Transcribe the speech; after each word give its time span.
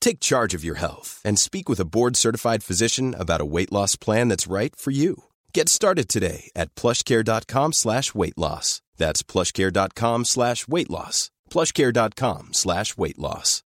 Take 0.00 0.20
charge 0.20 0.54
of 0.54 0.64
your 0.64 0.76
health 0.76 1.20
and 1.24 1.38
speak 1.38 1.68
with 1.68 1.80
a 1.80 1.84
board-certified 1.84 2.62
physician 2.62 3.14
about 3.18 3.40
a 3.40 3.46
weight 3.46 3.72
loss 3.72 3.96
plan 3.96 4.28
that's 4.28 4.46
right 4.46 4.74
for 4.74 4.90
you. 4.90 5.24
Get 5.52 5.68
started 5.68 6.08
today 6.08 6.50
at 6.56 6.74
plushcare.com 6.74 7.72
slash 7.72 8.14
weight 8.14 8.38
loss. 8.38 8.80
That's 8.96 9.22
plushcare.com 9.22 10.24
slash 10.24 10.66
weight 10.66 10.90
loss. 10.90 11.30
plushcare.com 11.50 12.52
slash 12.52 12.96
weight 12.96 13.18
loss. 13.18 13.62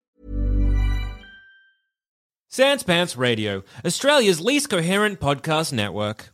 Sans 2.50 2.82
Pants 2.82 3.18
Radio, 3.18 3.64
Australia's 3.86 4.40
least 4.40 4.70
coherent 4.70 5.20
podcast 5.20 5.74
network. 5.74 6.30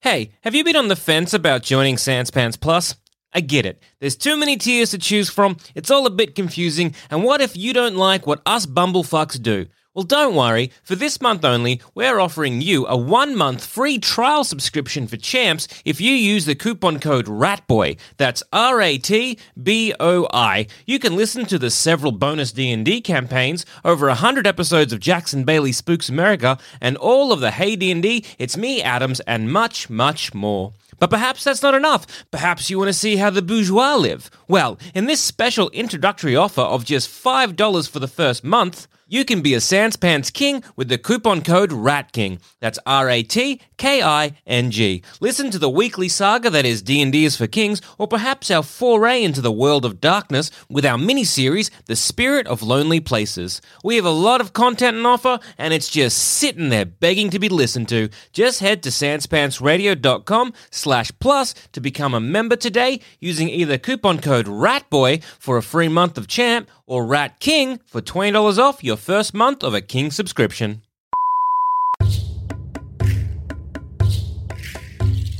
Hey, 0.00 0.32
have 0.42 0.54
you 0.54 0.64
been 0.64 0.76
on 0.76 0.88
the 0.88 0.96
fence 0.96 1.34
about 1.34 1.62
joining 1.62 1.98
Sans 1.98 2.30
Pants 2.30 2.56
Plus? 2.56 2.94
I 3.34 3.40
get 3.40 3.66
it. 3.66 3.82
There's 3.98 4.16
too 4.16 4.36
many 4.36 4.56
tiers 4.56 4.90
to 4.92 4.98
choose 4.98 5.28
from, 5.28 5.56
it's 5.74 5.90
all 5.90 6.06
a 6.06 6.10
bit 6.10 6.34
confusing, 6.34 6.94
and 7.10 7.24
what 7.24 7.40
if 7.40 7.56
you 7.56 7.72
don't 7.72 7.96
like 7.96 8.26
what 8.26 8.40
us 8.46 8.64
bumblefucks 8.64 9.42
do? 9.42 9.66
Well, 9.94 10.04
don't 10.04 10.34
worry. 10.34 10.72
For 10.82 10.96
this 10.96 11.20
month 11.20 11.44
only, 11.44 11.80
we're 11.94 12.18
offering 12.18 12.60
you 12.60 12.84
a 12.88 12.96
one 12.96 13.36
month 13.36 13.64
free 13.64 13.98
trial 13.98 14.42
subscription 14.42 15.06
for 15.06 15.16
champs 15.16 15.68
if 15.84 16.00
you 16.00 16.10
use 16.10 16.46
the 16.46 16.56
coupon 16.56 16.98
code 16.98 17.26
RATBOY. 17.26 17.96
That's 18.16 18.42
R 18.52 18.80
A 18.80 18.98
T 18.98 19.38
B 19.62 19.94
O 20.00 20.26
I. 20.32 20.66
You 20.84 20.98
can 20.98 21.14
listen 21.14 21.46
to 21.46 21.60
the 21.60 21.70
several 21.70 22.10
bonus 22.10 22.50
D&D 22.50 23.02
campaigns, 23.02 23.64
over 23.84 24.08
100 24.08 24.48
episodes 24.48 24.92
of 24.92 24.98
Jackson 24.98 25.44
Bailey 25.44 25.70
Spooks 25.70 26.08
America, 26.08 26.58
and 26.80 26.96
all 26.96 27.32
of 27.32 27.38
the 27.38 27.52
Hey 27.52 27.76
D&D, 27.76 28.24
It's 28.36 28.56
Me 28.56 28.82
Adams, 28.82 29.20
and 29.20 29.52
much, 29.52 29.88
much 29.88 30.34
more. 30.34 30.72
But 30.98 31.10
perhaps 31.10 31.44
that's 31.44 31.62
not 31.62 31.74
enough. 31.74 32.06
Perhaps 32.30 32.70
you 32.70 32.78
want 32.78 32.88
to 32.88 32.92
see 32.92 33.16
how 33.16 33.30
the 33.30 33.42
bourgeois 33.42 33.96
live. 33.96 34.30
Well, 34.48 34.78
in 34.94 35.06
this 35.06 35.20
special 35.20 35.70
introductory 35.70 36.36
offer 36.36 36.62
of 36.62 36.84
just 36.84 37.08
$5 37.08 37.88
for 37.88 37.98
the 37.98 38.08
first 38.08 38.44
month, 38.44 38.86
you 39.06 39.24
can 39.24 39.42
be 39.42 39.54
a 39.54 39.60
Sans 39.60 39.96
Pants 39.96 40.30
King 40.30 40.62
with 40.76 40.88
the 40.88 40.98
coupon 40.98 41.42
code 41.42 41.70
RATKING. 41.70 42.38
That's 42.60 42.78
R 42.86 43.10
A 43.10 43.22
T 43.22 43.60
K 43.76 44.02
I 44.02 44.32
N 44.46 44.70
G. 44.70 45.02
Listen 45.20 45.50
to 45.50 45.58
the 45.58 45.70
weekly 45.70 46.08
saga 46.08 46.50
that 46.50 46.64
is 46.64 46.82
D&D 46.82 47.24
is 47.24 47.36
for 47.36 47.46
Kings 47.46 47.80
or 47.98 48.08
perhaps 48.08 48.50
our 48.50 48.62
foray 48.62 49.22
into 49.22 49.40
the 49.40 49.52
world 49.52 49.84
of 49.84 50.00
darkness 50.00 50.50
with 50.68 50.86
our 50.86 50.98
mini-series 50.98 51.70
The 51.86 51.96
Spirit 51.96 52.46
of 52.46 52.62
Lonely 52.62 53.00
Places. 53.00 53.60
We 53.82 53.96
have 53.96 54.04
a 54.04 54.10
lot 54.10 54.40
of 54.40 54.52
content 54.52 54.96
on 54.96 55.06
offer 55.06 55.38
and 55.58 55.74
it's 55.74 55.88
just 55.88 56.18
sitting 56.18 56.68
there 56.68 56.84
begging 56.84 57.30
to 57.30 57.38
be 57.38 57.48
listened 57.48 57.88
to. 57.90 58.08
Just 58.32 58.60
head 58.60 58.82
to 58.84 58.90
sanspantsradio.com 58.90 60.52
slash 60.70 61.10
plus 61.18 61.54
to 61.72 61.80
become 61.80 62.14
a 62.14 62.20
member 62.20 62.56
today 62.56 63.00
using 63.20 63.48
either 63.48 63.78
coupon 63.78 64.18
code 64.18 64.46
RATBOY 64.46 65.22
for 65.38 65.56
a 65.56 65.62
free 65.62 65.88
month 65.88 66.18
of 66.18 66.26
champ 66.26 66.68
or 66.86 67.06
Rat 67.06 67.40
King 67.40 67.80
for 67.86 68.00
$20 68.00 68.58
off 68.58 68.84
your 68.84 68.93
first 68.96 69.34
month 69.34 69.62
of 69.62 69.74
a 69.74 69.80
King 69.80 70.10
subscription. 70.10 70.82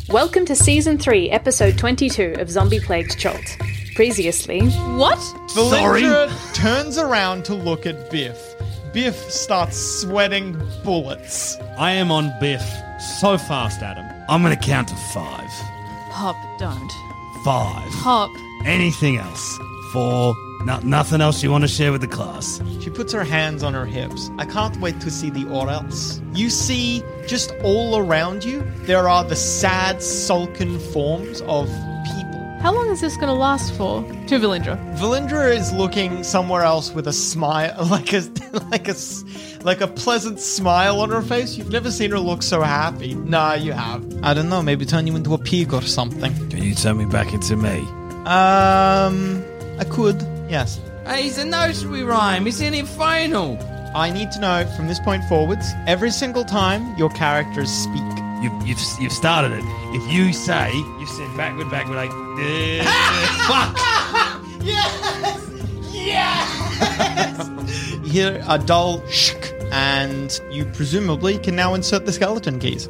Welcome 0.09 0.44
to 0.47 0.54
Season 0.54 0.98
3, 0.98 1.31
Episode 1.31 1.76
22 1.78 2.37
of 2.38 2.50
Zombie 2.50 2.78
Plagued 2.81 3.19
Chult. 3.19 3.56
Previously, 3.94 4.60
What? 4.97 5.19
Valindra 5.54 6.28
turns 6.54 6.98
around 6.98 7.44
to 7.47 7.54
look 7.54 7.87
at 7.87 8.10
Biff. 8.10 8.54
Biff 8.92 9.16
starts 9.31 9.76
sweating 9.76 10.60
bullets. 10.84 11.56
I 11.78 11.92
am 11.92 12.10
on 12.12 12.32
Biff 12.41 12.62
so 13.21 13.36
fast, 13.38 13.82
Adam. 13.82 14.04
I'm 14.28 14.42
gonna 14.42 14.56
count 14.56 14.88
to 14.88 14.97
five. 15.12 15.48
Hop, 16.10 16.36
don't. 16.59 16.91
Five. 17.44 17.88
Hop. 18.03 18.31
Anything 18.66 19.16
else? 19.19 19.59
Four. 19.94 20.34
No, 20.65 20.81
nothing 20.81 21.21
else 21.21 21.41
you 21.44 21.53
want 21.53 21.62
to 21.62 21.69
share 21.69 21.93
with 21.93 22.00
the 22.00 22.09
class? 22.09 22.60
She 22.81 22.91
puts 22.91 23.12
her 23.12 23.22
hands 23.22 23.62
on 23.62 23.75
her 23.75 23.87
hips. 23.87 24.28
I 24.38 24.44
can't 24.44 24.77
wait 24.81 25.00
to 25.03 25.09
see 25.09 25.31
the 25.31 25.49
or 25.49 25.71
else. 25.71 26.21
You 26.32 26.50
see, 26.50 27.05
just 27.28 27.53
all 27.62 27.97
around 27.97 28.43
you, 28.43 28.65
there 28.87 29.09
are 29.09 29.22
the 29.22 29.37
sad, 29.37 30.03
sullen 30.03 30.81
forms 30.81 31.43
of 31.43 31.69
people. 32.06 32.59
How 32.60 32.75
long 32.75 32.88
is 32.88 33.00
this 33.00 33.15
going 33.15 33.28
to 33.28 33.34
last 33.34 33.72
for? 33.75 34.03
To 34.03 34.34
Valindra. 34.41 34.77
Valindra 34.99 35.56
is 35.56 35.72
looking 35.72 36.25
somewhere 36.25 36.62
else 36.62 36.91
with 36.91 37.06
a 37.06 37.12
smile, 37.12 37.77
like 37.88 38.12
a 38.12 38.22
like 38.72 38.88
a, 38.88 38.97
like 39.62 39.81
a 39.81 39.87
pleasant 39.87 40.41
smile 40.41 40.99
on 41.03 41.10
her 41.10 41.22
face. 41.22 41.56
You've 41.56 41.71
never 41.71 41.93
seen 41.93 42.10
her 42.10 42.19
look 42.19 42.43
so 42.43 42.62
happy. 42.62 43.15
Nah, 43.15 43.54
you 43.54 43.71
have. 43.71 44.04
I 44.25 44.34
don't 44.34 44.49
know. 44.49 44.60
Maybe 44.60 44.87
turn 44.87 45.06
you 45.06 45.15
into 45.15 45.34
a 45.34 45.38
pig 45.38 45.72
or 45.72 45.83
something. 45.83 46.34
Can 46.50 46.65
you 46.65 46.75
turn 46.75 46.97
me 46.97 47.04
back 47.04 47.33
into 47.33 47.54
me? 47.54 47.87
Um, 48.27 49.44
I 49.78 49.84
could. 49.84 50.20
Yes. 50.48 50.80
Hey, 51.06 51.26
it's 51.26 51.38
a 51.38 51.44
nursery 51.44 52.02
rhyme. 52.02 52.46
It's 52.46 52.60
in 52.60 52.74
it 52.74 52.86
final. 52.86 53.58
I 53.94 54.10
need 54.10 54.30
to 54.32 54.40
know 54.40 54.66
from 54.76 54.88
this 54.88 54.98
point 55.00 55.22
forwards, 55.24 55.70
every 55.86 56.10
single 56.10 56.44
time 56.44 56.96
your 56.98 57.10
characters 57.10 57.70
speak. 57.70 58.02
You've, 58.42 58.66
you've, 58.66 58.80
you've 59.00 59.12
started 59.12 59.52
it. 59.52 59.64
If 59.94 60.12
you 60.12 60.32
say, 60.32 60.72
you 60.74 61.06
said 61.06 61.36
backward, 61.36 61.70
backward, 61.70 61.96
like, 61.96 62.10
"Eh, 62.40 62.84
fuck. 63.46 63.80
You 68.04 68.10
hear 68.10 68.44
a 68.48 68.58
dull 68.58 69.00
shk, 69.02 69.52
and 69.72 70.41
you 70.50 70.64
presumably 70.66 71.38
can 71.38 71.56
now 71.56 71.74
insert 71.74 72.06
the 72.06 72.12
skeleton 72.12 72.58
keys. 72.58 72.88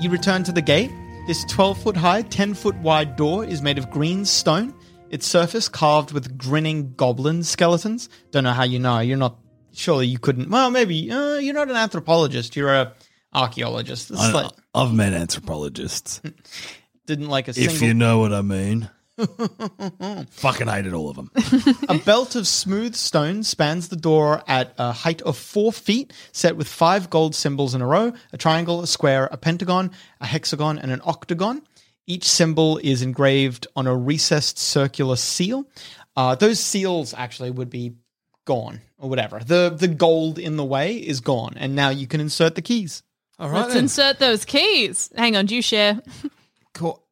You 0.00 0.10
return 0.10 0.42
to 0.44 0.52
the 0.52 0.62
gate. 0.62 0.90
This 1.26 1.44
12 1.44 1.78
foot 1.82 1.96
high, 1.96 2.22
10 2.22 2.54
foot 2.54 2.74
wide 2.76 3.16
door 3.16 3.44
is 3.44 3.62
made 3.62 3.78
of 3.78 3.90
green 3.90 4.24
stone. 4.24 4.74
Its 5.12 5.26
surface 5.26 5.68
carved 5.68 6.10
with 6.10 6.36
grinning 6.36 6.94
goblin 6.96 7.44
skeletons. 7.44 8.08
Don't 8.32 8.42
know 8.42 8.52
how 8.52 8.64
you 8.64 8.80
know. 8.80 8.98
You're 8.98 9.16
not. 9.18 9.38
Surely 9.74 10.06
you 10.08 10.18
couldn't. 10.18 10.50
Well, 10.50 10.70
maybe. 10.70 11.08
Uh, 11.10 11.36
you're 11.36 11.54
not 11.54 11.70
an 11.70 11.76
anthropologist. 11.76 12.56
You're 12.56 12.74
a 12.74 12.92
archaeologist. 13.32 14.08
This 14.08 14.20
is 14.20 14.34
like- 14.34 14.50
I've 14.74 14.92
met 14.92 15.12
anthropologists. 15.12 16.20
didn't 17.06 17.28
like 17.28 17.46
a 17.46 17.50
if 17.50 17.56
single. 17.56 17.88
you 17.88 17.94
know 17.94 18.18
what 18.18 18.32
I 18.32 18.42
mean. 18.42 18.90
Fucking 20.30 20.66
hated 20.68 20.94
all 20.94 21.10
of 21.10 21.16
them. 21.16 21.30
A 21.88 21.98
belt 21.98 22.34
of 22.34 22.46
smooth 22.48 22.94
stone 22.94 23.42
spans 23.42 23.88
the 23.88 23.96
door 23.96 24.42
at 24.48 24.72
a 24.78 24.92
height 24.92 25.20
of 25.22 25.36
four 25.36 25.72
feet, 25.72 26.12
set 26.32 26.56
with 26.56 26.66
five 26.66 27.10
gold 27.10 27.34
symbols 27.34 27.74
in 27.74 27.82
a 27.82 27.86
row 27.86 28.12
a 28.32 28.38
triangle, 28.38 28.80
a 28.82 28.86
square, 28.86 29.28
a 29.30 29.36
pentagon, 29.36 29.90
a 30.20 30.26
hexagon, 30.26 30.78
and 30.78 30.90
an 30.90 31.00
octagon. 31.04 31.62
Each 32.06 32.24
symbol 32.24 32.78
is 32.82 33.02
engraved 33.02 33.66
on 33.76 33.86
a 33.86 33.96
recessed 33.96 34.58
circular 34.58 35.16
seal. 35.16 35.64
Uh, 36.16 36.34
those 36.34 36.58
seals 36.60 37.14
actually 37.14 37.50
would 37.50 37.70
be 37.70 37.94
gone 38.44 38.80
or 38.98 39.08
whatever. 39.08 39.38
The 39.38 39.74
the 39.76 39.88
gold 39.88 40.38
in 40.38 40.56
the 40.56 40.64
way 40.64 40.96
is 40.96 41.20
gone, 41.20 41.54
and 41.56 41.74
now 41.76 41.90
you 41.90 42.06
can 42.06 42.20
insert 42.20 42.54
the 42.54 42.62
keys. 42.62 43.02
All 43.38 43.48
right. 43.48 43.60
Let's 43.60 43.74
then. 43.74 43.84
insert 43.84 44.18
those 44.18 44.44
keys. 44.44 45.10
Hang 45.16 45.36
on, 45.36 45.46
do 45.46 45.54
you 45.54 45.62
share? 45.62 46.00
Cool. 46.74 47.02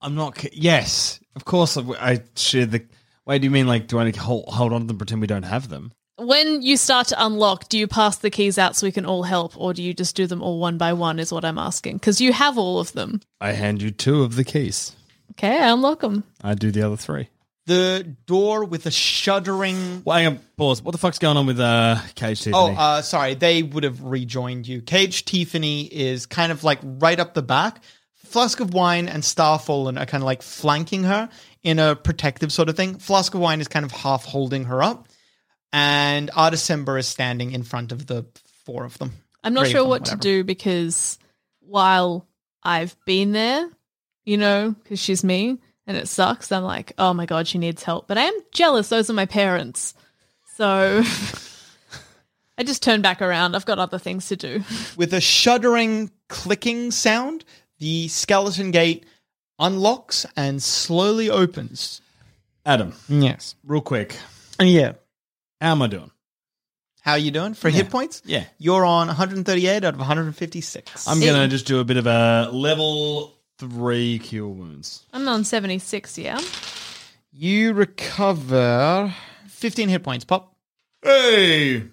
I'm 0.00 0.14
not. 0.14 0.34
ca- 0.36 0.50
Yes, 0.52 1.20
of 1.36 1.44
course. 1.44 1.76
I, 1.76 1.82
I 1.98 2.20
share 2.36 2.66
the. 2.66 2.84
Wait, 3.26 3.38
do 3.40 3.44
you 3.46 3.50
mean 3.50 3.66
like 3.66 3.86
do 3.88 3.98
I 3.98 4.10
hold, 4.10 4.44
hold 4.48 4.72
on 4.72 4.82
to 4.82 4.86
them, 4.86 4.98
pretend 4.98 5.20
we 5.20 5.26
don't 5.26 5.42
have 5.44 5.68
them? 5.68 5.92
When 6.16 6.62
you 6.62 6.76
start 6.76 7.08
to 7.08 7.24
unlock, 7.24 7.68
do 7.68 7.76
you 7.76 7.88
pass 7.88 8.18
the 8.18 8.30
keys 8.30 8.56
out 8.56 8.76
so 8.76 8.86
we 8.86 8.92
can 8.92 9.04
all 9.04 9.24
help, 9.24 9.60
or 9.60 9.74
do 9.74 9.82
you 9.82 9.92
just 9.92 10.14
do 10.14 10.26
them 10.26 10.42
all 10.42 10.60
one 10.60 10.78
by 10.78 10.92
one? 10.92 11.18
Is 11.18 11.32
what 11.32 11.44
I'm 11.44 11.58
asking. 11.58 11.96
Because 11.96 12.20
you 12.20 12.32
have 12.32 12.56
all 12.56 12.78
of 12.78 12.92
them. 12.92 13.20
I 13.40 13.52
hand 13.52 13.82
you 13.82 13.90
two 13.90 14.22
of 14.22 14.36
the 14.36 14.44
keys. 14.44 14.94
Okay, 15.32 15.58
I 15.58 15.72
unlock 15.72 16.00
them. 16.00 16.22
I 16.42 16.54
do 16.54 16.70
the 16.70 16.82
other 16.82 16.96
three. 16.96 17.30
The 17.66 18.14
door 18.26 18.64
with 18.64 18.86
a 18.86 18.90
shuddering. 18.90 20.02
Well, 20.04 20.18
hang 20.18 20.26
on, 20.26 20.40
pause. 20.56 20.82
What 20.82 20.92
the 20.92 20.98
fuck's 20.98 21.18
going 21.18 21.36
on 21.36 21.46
with 21.46 21.58
uh, 21.58 21.96
Cage 22.14 22.42
Tiffany? 22.42 22.54
Oh, 22.54 22.78
uh, 22.78 23.02
sorry. 23.02 23.34
They 23.34 23.62
would 23.62 23.84
have 23.84 24.02
rejoined 24.02 24.68
you. 24.68 24.82
Cage 24.82 25.24
Tiffany 25.24 25.84
is 25.86 26.26
kind 26.26 26.52
of 26.52 26.62
like 26.62 26.78
right 26.82 27.18
up 27.18 27.34
the 27.34 27.42
back, 27.42 27.82
Flask 28.34 28.58
of 28.58 28.74
Wine 28.74 29.08
and 29.08 29.22
Starfallen 29.22 30.00
are 30.00 30.06
kind 30.06 30.20
of 30.20 30.26
like 30.26 30.42
flanking 30.42 31.04
her 31.04 31.28
in 31.62 31.78
a 31.78 31.94
protective 31.94 32.52
sort 32.52 32.68
of 32.68 32.76
thing. 32.76 32.98
Flask 32.98 33.32
of 33.32 33.40
Wine 33.40 33.60
is 33.60 33.68
kind 33.68 33.84
of 33.84 33.92
half 33.92 34.24
holding 34.24 34.64
her 34.64 34.82
up, 34.82 35.08
and 35.74 36.30
Artus 36.36 36.62
Cimber 36.68 36.98
is 37.00 37.08
standing 37.08 37.50
in 37.50 37.64
front 37.64 37.90
of 37.90 38.06
the 38.06 38.24
four 38.64 38.84
of 38.84 38.96
them. 38.98 39.12
I'm 39.42 39.52
not 39.54 39.66
sure 39.66 39.80
them, 39.80 39.88
what 39.88 40.02
whatever. 40.02 40.16
to 40.20 40.28
do 40.28 40.44
because 40.44 41.18
while 41.60 42.26
I've 42.62 42.96
been 43.04 43.32
there, 43.32 43.68
you 44.24 44.36
know, 44.36 44.70
because 44.82 45.00
she's 45.00 45.24
me 45.24 45.58
and 45.86 45.96
it 45.96 46.06
sucks, 46.06 46.52
I'm 46.52 46.62
like, 46.62 46.92
oh 46.96 47.12
my 47.12 47.26
God, 47.26 47.48
she 47.48 47.58
needs 47.58 47.82
help. 47.82 48.06
But 48.06 48.18
I 48.18 48.22
am 48.22 48.38
jealous. 48.52 48.88
Those 48.88 49.10
are 49.10 49.14
my 49.14 49.26
parents. 49.26 49.94
So 50.56 51.02
I 52.56 52.62
just 52.62 52.82
turn 52.82 53.02
back 53.02 53.20
around. 53.20 53.56
I've 53.56 53.66
got 53.66 53.80
other 53.80 53.98
things 53.98 54.28
to 54.28 54.36
do. 54.36 54.62
With 54.96 55.12
a 55.12 55.20
shuddering 55.20 56.12
clicking 56.28 56.92
sound, 56.92 57.44
the 57.80 58.06
skeleton 58.06 58.70
gate 58.70 59.04
unlocks 59.58 60.24
and 60.36 60.62
slowly 60.62 61.28
opens. 61.28 62.00
Adam, 62.64 62.94
Yes. 63.08 63.56
real 63.66 63.80
quick, 63.82 64.16
Yeah. 64.60 64.92
How 65.64 65.72
am 65.72 65.80
I 65.80 65.86
doing? 65.86 66.10
How 67.00 67.12
are 67.12 67.18
you 67.18 67.30
doing 67.30 67.54
for 67.54 67.70
hit 67.70 67.88
points? 67.88 68.20
Yeah. 68.26 68.44
You're 68.58 68.84
on 68.84 69.06
138 69.06 69.82
out 69.82 69.94
of 69.94 69.98
156. 69.98 71.08
I'm 71.08 71.20
gonna 71.20 71.48
just 71.48 71.66
do 71.66 71.80
a 71.80 71.84
bit 71.84 71.96
of 71.96 72.06
a 72.06 72.50
level 72.52 73.32
three 73.58 74.18
cure 74.18 74.46
wounds. 74.46 75.04
I'm 75.12 75.26
on 75.26 75.42
76, 75.44 76.18
yeah. 76.18 76.38
You 77.32 77.72
recover 77.72 79.14
15 79.48 79.88
hit 79.88 80.02
points, 80.02 80.26
Pop. 80.26 80.54
Hey, 81.02 81.84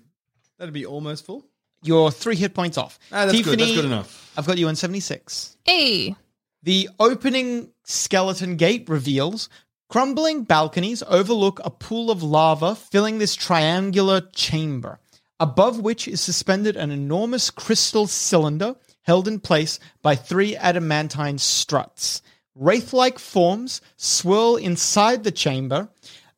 that'd 0.57 0.73
be 0.73 0.85
almost 0.85 1.25
full. 1.25 1.45
You're 1.81 2.11
three 2.11 2.35
hit 2.35 2.53
points 2.53 2.77
off. 2.77 2.99
Ah, 3.09 3.25
that's 3.25 3.41
good. 3.41 3.57
That's 3.57 3.71
good 3.73 3.85
enough. 3.85 4.33
I've 4.37 4.45
got 4.45 4.57
you 4.57 4.67
on 4.67 4.75
76. 4.75 5.55
Hey. 5.63 6.15
The 6.63 6.89
opening 6.99 7.69
skeleton 7.85 8.57
gate 8.57 8.89
reveals 8.89 9.47
crumbling 9.91 10.43
balconies 10.43 11.03
overlook 11.07 11.59
a 11.65 11.69
pool 11.69 12.09
of 12.09 12.23
lava 12.23 12.73
filling 12.73 13.17
this 13.17 13.35
triangular 13.35 14.21
chamber, 14.33 14.97
above 15.37 15.81
which 15.81 16.07
is 16.07 16.21
suspended 16.21 16.77
an 16.77 16.91
enormous 16.91 17.49
crystal 17.49 18.07
cylinder 18.07 18.73
held 19.01 19.27
in 19.27 19.37
place 19.37 19.79
by 20.01 20.15
three 20.15 20.55
adamantine 20.55 21.37
struts. 21.37 22.21
Wraith 22.55 22.93
like 22.93 23.19
forms 23.19 23.81
swirl 23.97 24.55
inside 24.55 25.25
the 25.25 25.31
chamber, 25.31 25.89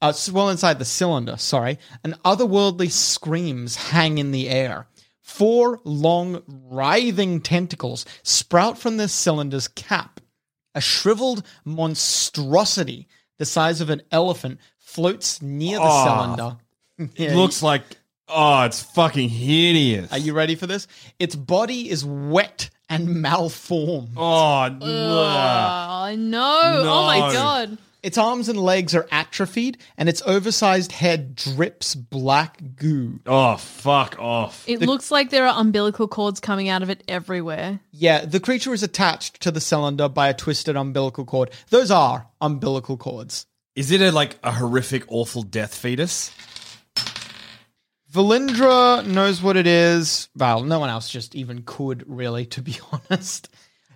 uh, 0.01 0.11
swirl 0.11 0.49
inside 0.49 0.79
the 0.79 0.85
cylinder, 0.85 1.37
sorry, 1.37 1.77
and 2.03 2.15
otherworldly 2.23 2.89
screams 2.89 3.75
hang 3.75 4.17
in 4.17 4.31
the 4.31 4.49
air. 4.49 4.87
Four 5.21 5.79
long, 5.83 6.41
writhing 6.47 7.41
tentacles 7.41 8.03
sprout 8.23 8.79
from 8.79 8.97
the 8.97 9.07
cylinder's 9.07 9.67
cap. 9.67 10.19
A 10.73 10.81
shriveled 10.81 11.45
monstrosity 11.63 13.07
the 13.43 13.47
size 13.47 13.81
of 13.81 13.89
an 13.89 14.01
elephant 14.09 14.57
floats 14.79 15.41
near 15.41 15.77
the 15.77 15.83
Oh. 15.85 16.05
cylinder. 16.05 16.57
Yeah, 17.17 17.35
Looks 17.35 17.61
like 17.61 17.83
oh, 18.29 18.63
it's 18.63 18.81
fucking 18.81 19.27
hideous. 19.27 20.09
Are 20.13 20.17
you 20.17 20.33
ready 20.33 20.55
for 20.55 20.65
this? 20.65 20.87
Its 21.19 21.35
body 21.35 21.89
is 21.89 22.05
wet 22.05 22.69
and 22.89 23.21
malformed. 23.21 24.11
Oh, 24.15 24.61
ugh. 24.61 24.81
Oh, 24.81 26.15
no. 26.15 26.61
Oh, 26.85 27.05
my 27.05 27.19
No. 27.19 27.33
God. 27.33 27.77
Its 28.03 28.17
arms 28.17 28.49
and 28.49 28.59
legs 28.59 28.93
are 28.93 29.07
atrophied, 29.11 29.77
and 29.97 30.09
its 30.09 30.21
oversized 30.25 30.91
head 30.91 31.35
drips 31.35 31.95
black 31.95 32.61
goo. 32.75 33.21
oh, 33.25 33.55
fuck 33.55 34.19
off. 34.19 34.65
It 34.67 34.81
looks 34.81 35.09
like 35.09 35.29
there 35.29 35.47
are 35.47 35.57
umbilical 35.59 36.09
cords 36.09 36.41
coming 36.41 36.67
out 36.67 36.83
of 36.83 36.89
it 36.89 37.01
everywhere. 37.07 37.79
Yeah, 37.91 38.25
the 38.25 38.41
creature 38.41 38.73
is 38.73 38.83
attached 38.83 39.41
to 39.43 39.51
the 39.51 39.61
cylinder 39.61 40.09
by 40.09 40.27
a 40.27 40.33
twisted 40.33 40.75
umbilical 40.75 41.23
cord. 41.23 41.51
Those 41.69 41.91
are 41.91 42.27
umbilical 42.41 42.97
cords. 42.97 43.45
Is 43.75 43.89
it 43.89 44.01
a 44.01 44.11
like 44.11 44.37
a 44.43 44.51
horrific, 44.51 45.05
awful 45.07 45.41
death 45.43 45.73
fetus? 45.73 46.31
Valindra 48.11 49.05
knows 49.07 49.41
what 49.41 49.57
it 49.57 49.65
is. 49.65 50.29
Well, 50.35 50.63
no 50.63 50.79
one 50.79 50.89
else 50.89 51.09
just 51.09 51.35
even 51.35 51.63
could, 51.65 52.03
really, 52.05 52.45
to 52.47 52.61
be 52.61 52.77
honest. 52.91 53.49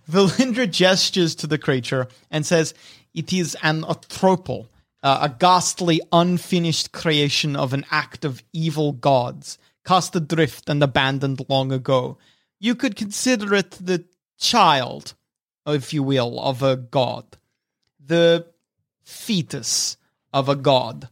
Valindra 0.10 0.72
gestures 0.72 1.36
to 1.36 1.48
the 1.48 1.58
creature 1.58 2.08
and 2.32 2.46
says, 2.46 2.74
It 3.18 3.34
is 3.34 3.58
an 3.64 3.82
atropal, 3.82 4.68
uh, 5.02 5.18
a 5.24 5.30
ghastly, 5.30 6.00
unfinished 6.12 6.92
creation 6.92 7.56
of 7.56 7.74
an 7.74 7.84
act 7.90 8.24
of 8.24 8.44
evil 8.54 8.92
gods, 8.92 9.58
cast 9.84 10.16
adrift 10.16 10.70
and 10.70 10.84
abandoned 10.84 11.42
long 11.50 11.72
ago. 11.72 12.20
You 12.60 12.76
could 12.76 12.96
consider 12.96 13.56
it 13.56 13.72
the 13.72 14.06
child, 14.38 15.16
if 15.66 15.96
you 15.96 16.04
will, 16.04 16.40
of 16.40 16.62
a 16.62 16.76
god, 16.76 17.26
the 18.00 18.46
fetus 19.04 19.98
of 20.32 20.48
a 20.48 20.56
god. 20.56 21.10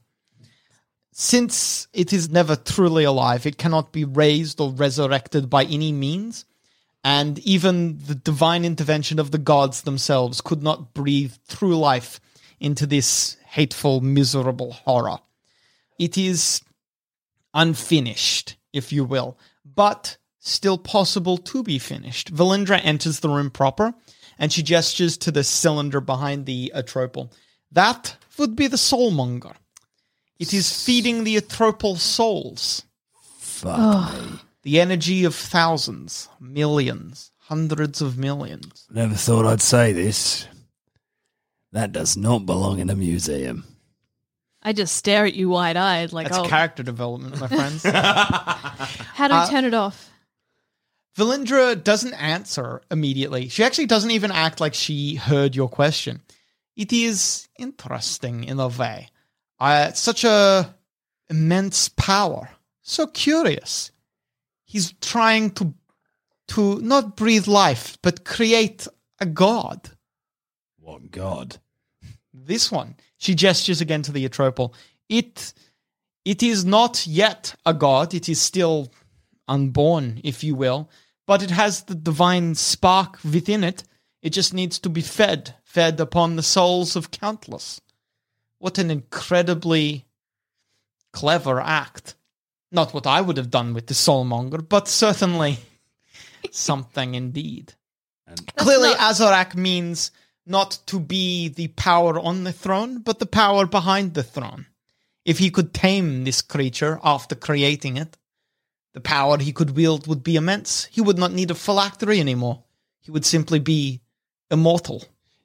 Since 1.11 1.87
it 1.91 2.13
is 2.13 2.29
never 2.29 2.55
truly 2.55 3.03
alive, 3.03 3.47
it 3.47 3.57
cannot 3.57 3.91
be 3.91 4.05
raised 4.05 4.61
or 4.61 4.71
resurrected 4.71 5.49
by 5.49 5.63
any 5.63 5.91
means, 5.91 6.45
and 7.05 7.37
even 7.39 7.99
the 7.99 8.15
divine 8.15 8.65
intervention 8.65 9.19
of 9.19 9.29
the 9.29 9.37
gods 9.37 9.83
themselves 9.83 10.41
could 10.41 10.63
not 10.63 10.95
breathe 10.95 11.33
true 11.47 11.77
life 11.77 12.19
into 12.59 12.87
this 12.87 13.37
hateful, 13.45 14.01
miserable 14.01 14.71
horror. 14.71 15.19
It 15.99 16.17
is 16.17 16.63
unfinished, 17.53 18.57
if 18.73 18.91
you 18.91 19.05
will, 19.05 19.37
but 19.63 20.17
still 20.39 20.79
possible 20.79 21.37
to 21.37 21.61
be 21.61 21.77
finished. 21.77 22.33
Valindra 22.33 22.81
enters 22.83 23.19
the 23.19 23.29
room 23.29 23.51
proper, 23.51 23.93
and 24.39 24.51
she 24.51 24.63
gestures 24.63 25.15
to 25.17 25.31
the 25.31 25.43
cylinder 25.43 26.01
behind 26.01 26.47
the 26.47 26.71
atropal. 26.75 27.31
That 27.71 28.17
would 28.39 28.55
be 28.55 28.65
the 28.65 28.77
soulmonger. 28.77 29.53
It 30.39 30.55
is 30.55 30.83
feeding 30.83 31.23
the 31.23 31.35
atropal 31.35 31.97
souls. 31.97 32.83
The 34.65 34.81
energy 34.81 35.23
of 35.25 35.35
thousands, 35.35 36.27
millions, 36.39 37.31
hundreds 37.37 38.01
of 38.01 38.17
millions. 38.17 38.87
Never 38.91 39.13
thought 39.13 39.45
I'd 39.45 39.61
say 39.61 39.93
this. 39.93 40.47
That 41.71 41.91
does 41.91 42.17
not 42.17 42.47
belong 42.47 42.79
in 42.79 42.89
a 42.89 42.95
museum. 42.95 43.63
I 44.63 44.73
just 44.73 44.95
stare 44.95 45.25
at 45.27 45.35
you 45.35 45.49
wide 45.49 45.77
eyed, 45.77 46.13
like, 46.13 46.29
That's 46.29 46.39
oh, 46.39 46.47
character 46.47 46.81
development, 46.81 47.39
my 47.39 47.47
friends. 47.47 47.83
how 47.83 49.27
do 49.27 49.35
we 49.35 49.39
Uh, 49.39 49.49
turn 49.51 49.65
it 49.65 49.75
off? 49.75 50.09
Valindra 51.15 51.81
doesn't 51.81 52.15
answer 52.15 52.81
immediately. 52.89 53.47
She 53.49 53.63
actually 53.63 53.85
doesn't 53.85 54.09
even 54.09 54.31
act 54.31 54.59
like 54.59 54.73
she 54.73 55.13
heard 55.13 55.55
your 55.55 55.69
question. 55.69 56.21
It 56.75 56.91
is 56.91 57.47
interesting 57.59 58.43
in 58.45 58.59
a 58.59 58.67
way. 58.69 59.09
Uh, 59.59 59.91
such 59.91 60.23
a 60.23 60.73
immense 61.29 61.87
power. 61.89 62.49
So 62.81 63.05
curious. 63.05 63.91
He's 64.75 64.91
trying 64.99 65.51
to 65.51 65.73
to 66.49 66.81
not 66.81 67.15
breathe 67.15 67.47
life, 67.47 67.97
but 68.01 68.25
create 68.25 68.89
a 69.21 69.25
god. 69.25 69.91
What 70.81 71.11
god? 71.11 71.59
This 72.33 72.69
one. 72.73 72.97
She 73.17 73.35
gestures 73.35 73.79
again 73.79 74.01
to 74.01 74.11
the 74.11 74.27
Atropal. 74.27 74.73
It 75.07 75.53
it 76.25 76.43
is 76.43 76.65
not 76.65 77.07
yet 77.07 77.55
a 77.65 77.73
god. 77.73 78.13
It 78.13 78.27
is 78.27 78.41
still 78.41 78.91
unborn, 79.47 80.19
if 80.25 80.43
you 80.43 80.55
will, 80.55 80.89
but 81.25 81.41
it 81.41 81.51
has 81.51 81.83
the 81.83 81.95
divine 81.95 82.53
spark 82.53 83.19
within 83.23 83.63
it. 83.63 83.85
It 84.21 84.31
just 84.31 84.53
needs 84.53 84.77
to 84.79 84.89
be 84.89 84.99
fed, 84.99 85.55
fed 85.63 86.01
upon 86.01 86.35
the 86.35 86.43
souls 86.43 86.97
of 86.97 87.11
countless. 87.11 87.79
What 88.57 88.77
an 88.77 88.91
incredibly 88.91 90.03
clever 91.13 91.61
act. 91.61 92.15
Not 92.75 92.93
what 92.93 93.07
I 93.07 93.21
would 93.21 93.37
have 93.37 93.49
done 93.49 93.73
with 93.73 93.87
the 93.87 93.93
soulmonger, 93.93 94.67
but 94.67 94.89
certainly 94.89 95.59
something 96.51 97.15
indeed. 97.15 97.73
Clearly, 98.57 98.89
Azarak 98.89 99.55
means 99.55 100.11
not 100.45 100.79
to 100.87 100.99
be 100.99 101.47
the 101.47 101.69
power 101.69 102.19
on 102.19 102.43
the 102.43 102.51
throne, 102.51 102.99
but 102.99 103.19
the 103.19 103.25
power 103.25 103.65
behind 103.65 104.13
the 104.13 104.23
throne. 104.23 104.65
If 105.23 105.39
he 105.39 105.49
could 105.49 105.73
tame 105.73 106.25
this 106.25 106.41
creature 106.41 106.99
after 107.01 107.33
creating 107.33 107.95
it, 107.95 108.17
the 108.93 108.99
power 108.99 109.37
he 109.39 109.53
could 109.53 109.77
wield 109.77 110.07
would 110.07 110.21
be 110.21 110.35
immense. 110.35 110.85
He 110.91 110.99
would 110.99 111.17
not 111.17 111.31
need 111.31 111.51
a 111.51 111.55
phylactery 111.55 112.19
anymore. 112.19 112.63
He 112.99 113.09
would 113.11 113.25
simply 113.25 113.59
be 113.59 114.01
immortal. 114.51 115.03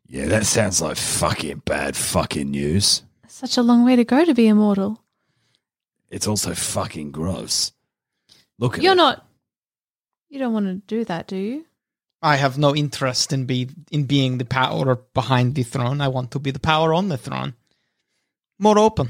Yeah, 0.08 0.26
that 0.26 0.46
sounds 0.46 0.82
like 0.82 0.96
fucking 0.96 1.62
bad 1.64 1.96
fucking 1.96 2.50
news. 2.50 3.02
Such 3.28 3.56
a 3.56 3.62
long 3.62 3.84
way 3.84 3.94
to 3.94 4.04
go 4.04 4.24
to 4.24 4.34
be 4.34 4.48
immortal. 4.48 5.00
It's 6.10 6.26
also 6.26 6.54
fucking 6.54 7.12
gross. 7.12 7.72
Look 8.58 8.76
at 8.78 8.82
You're 8.82 8.92
it. 8.92 8.96
not. 8.96 9.26
You 10.28 10.38
don't 10.38 10.52
want 10.52 10.66
to 10.66 10.74
do 10.94 11.04
that, 11.04 11.26
do 11.26 11.36
you? 11.36 11.64
I 12.22 12.36
have 12.36 12.58
no 12.58 12.74
interest 12.76 13.32
in 13.32 13.46
be 13.46 13.68
in 13.90 14.04
being 14.04 14.38
the 14.38 14.44
power 14.44 14.96
behind 15.14 15.54
the 15.54 15.62
throne. 15.62 16.00
I 16.00 16.08
want 16.08 16.30
to 16.32 16.38
be 16.38 16.50
the 16.50 16.58
power 16.60 16.92
on 16.92 17.08
the 17.08 17.16
throne. 17.16 17.54
More 18.58 18.78
open. 18.78 19.08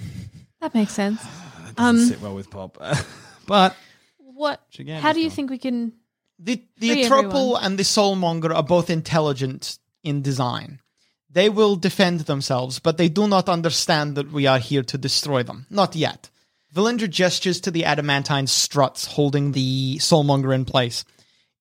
That 0.61 0.75
makes 0.75 0.93
sense. 0.93 1.21
Doesn't 1.77 1.79
Um, 1.79 2.05
sit 2.05 2.21
well 2.21 2.35
with 2.35 2.51
Pop. 2.51 2.79
but 3.47 3.75
What? 4.19 4.61
Shigan 4.73 5.01
How 5.01 5.11
is 5.11 5.15
do 5.15 5.21
you 5.21 5.29
gone. 5.29 5.37
think 5.37 5.51
we 5.51 5.59
can? 5.59 5.93
The 6.39 6.63
the 6.79 6.89
Free 6.89 7.05
Atropal 7.05 7.25
everyone. 7.25 7.65
and 7.65 7.79
the 7.79 7.83
Soulmonger 7.83 8.55
are 8.55 8.63
both 8.63 8.89
intelligent 8.91 9.79
in 10.05 10.23
design. 10.23 10.81
They 11.29 11.49
will 11.49 11.77
defend 11.77 12.21
themselves, 12.21 12.79
but 12.79 12.97
they 12.97 13.09
do 13.09 13.27
not 13.29 13.49
understand 13.49 14.15
that 14.17 14.33
we 14.33 14.47
are 14.47 14.59
here 14.59 14.83
to 14.85 14.97
destroy 14.99 15.43
them. 15.43 15.67
Not 15.71 15.95
yet. 15.97 16.31
Valindra 16.75 17.11
gestures 17.11 17.61
to 17.63 17.71
the 17.71 17.85
adamantine 17.85 18.47
struts 18.47 19.07
holding 19.07 19.53
the 19.53 19.97
soulmonger 19.99 20.55
in 20.55 20.65
place. 20.65 21.05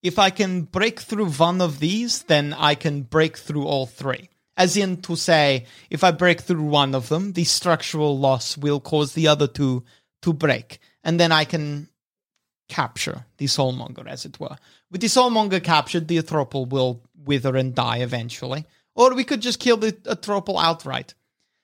If 0.02 0.18
I 0.18 0.30
can 0.30 0.62
break 0.62 1.00
through 1.00 1.30
one 1.30 1.60
of 1.60 1.80
these, 1.80 2.22
then 2.22 2.54
I 2.54 2.74
can 2.74 3.02
break 3.02 3.36
through 3.36 3.64
all 3.64 3.86
three. 3.86 4.30
As 4.56 4.76
in 4.76 5.02
to 5.02 5.16
say, 5.16 5.66
if 5.90 6.04
I 6.04 6.10
break 6.10 6.40
through 6.42 6.62
one 6.62 6.94
of 6.94 7.08
them, 7.08 7.32
the 7.32 7.44
structural 7.44 8.18
loss 8.18 8.56
will 8.56 8.78
cause 8.78 9.14
the 9.14 9.28
other 9.28 9.46
two 9.46 9.84
to 10.22 10.32
break. 10.32 10.78
And 11.02 11.18
then 11.18 11.32
I 11.32 11.44
can 11.44 11.88
capture 12.68 13.26
the 13.38 13.46
soulmonger, 13.46 14.06
as 14.06 14.24
it 14.24 14.38
were. 14.38 14.56
With 14.90 15.00
the 15.00 15.08
soulmonger 15.08 15.62
captured, 15.62 16.08
the 16.08 16.18
Atropal 16.18 16.68
will 16.68 17.02
wither 17.24 17.56
and 17.56 17.74
die 17.74 17.98
eventually. 17.98 18.64
Or 18.94 19.14
we 19.14 19.24
could 19.24 19.42
just 19.42 19.60
kill 19.60 19.76
the 19.76 19.92
Atropal 19.92 20.62
outright. 20.62 21.14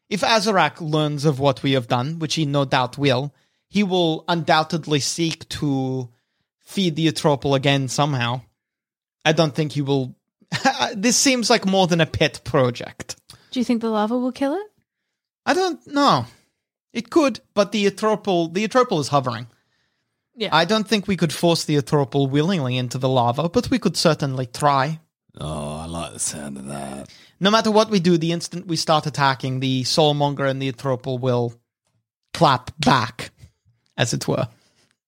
If 0.08 0.20
Azarak 0.20 0.80
learns 0.80 1.24
of 1.24 1.40
what 1.40 1.62
we 1.62 1.72
have 1.72 1.88
done, 1.88 2.18
which 2.18 2.34
he 2.34 2.46
no 2.46 2.64
doubt 2.64 2.96
will, 2.96 3.34
he 3.68 3.82
will 3.82 4.24
undoubtedly 4.28 5.00
seek 5.00 5.48
to 5.50 6.08
feed 6.60 6.96
the 6.96 7.08
Atropal 7.08 7.56
again 7.56 7.88
somehow. 7.88 8.42
I 9.24 9.32
don't 9.32 9.54
think 9.54 9.72
he 9.72 9.82
will. 9.82 10.14
this 10.94 11.16
seems 11.16 11.50
like 11.50 11.66
more 11.66 11.86
than 11.86 12.00
a 12.00 12.06
pet 12.06 12.40
project. 12.44 13.16
Do 13.50 13.60
you 13.60 13.64
think 13.64 13.80
the 13.80 13.90
lava 13.90 14.16
will 14.16 14.32
kill 14.32 14.54
it? 14.54 14.66
I 15.44 15.54
don't 15.54 15.84
know. 15.86 16.26
It 16.92 17.10
could, 17.10 17.40
but 17.54 17.72
the 17.72 17.90
Atropal, 17.90 18.52
the 18.52 18.66
Atropal 18.66 19.00
is 19.00 19.08
hovering. 19.08 19.48
Yeah. 20.36 20.50
I 20.52 20.64
don't 20.64 20.86
think 20.86 21.08
we 21.08 21.16
could 21.16 21.32
force 21.32 21.64
the 21.64 21.76
Atropal 21.76 22.30
willingly 22.30 22.76
into 22.76 22.98
the 22.98 23.08
lava, 23.08 23.48
but 23.48 23.70
we 23.70 23.78
could 23.78 23.96
certainly 23.96 24.46
try. 24.46 25.00
Oh, 25.38 25.78
I 25.78 25.86
like 25.86 26.12
the 26.12 26.18
sound 26.18 26.56
of 26.56 26.66
that. 26.66 27.08
No 27.38 27.50
matter 27.50 27.70
what 27.70 27.90
we 27.90 28.00
do, 28.00 28.16
the 28.16 28.32
instant 28.32 28.66
we 28.66 28.76
start 28.76 29.06
attacking, 29.06 29.60
the 29.60 29.82
Soulmonger 29.82 30.48
and 30.48 30.60
the 30.60 30.72
Atropal 30.72 31.20
will 31.20 31.54
clap 32.32 32.70
back, 32.78 33.30
as 33.96 34.14
it 34.14 34.26
were. 34.26 34.48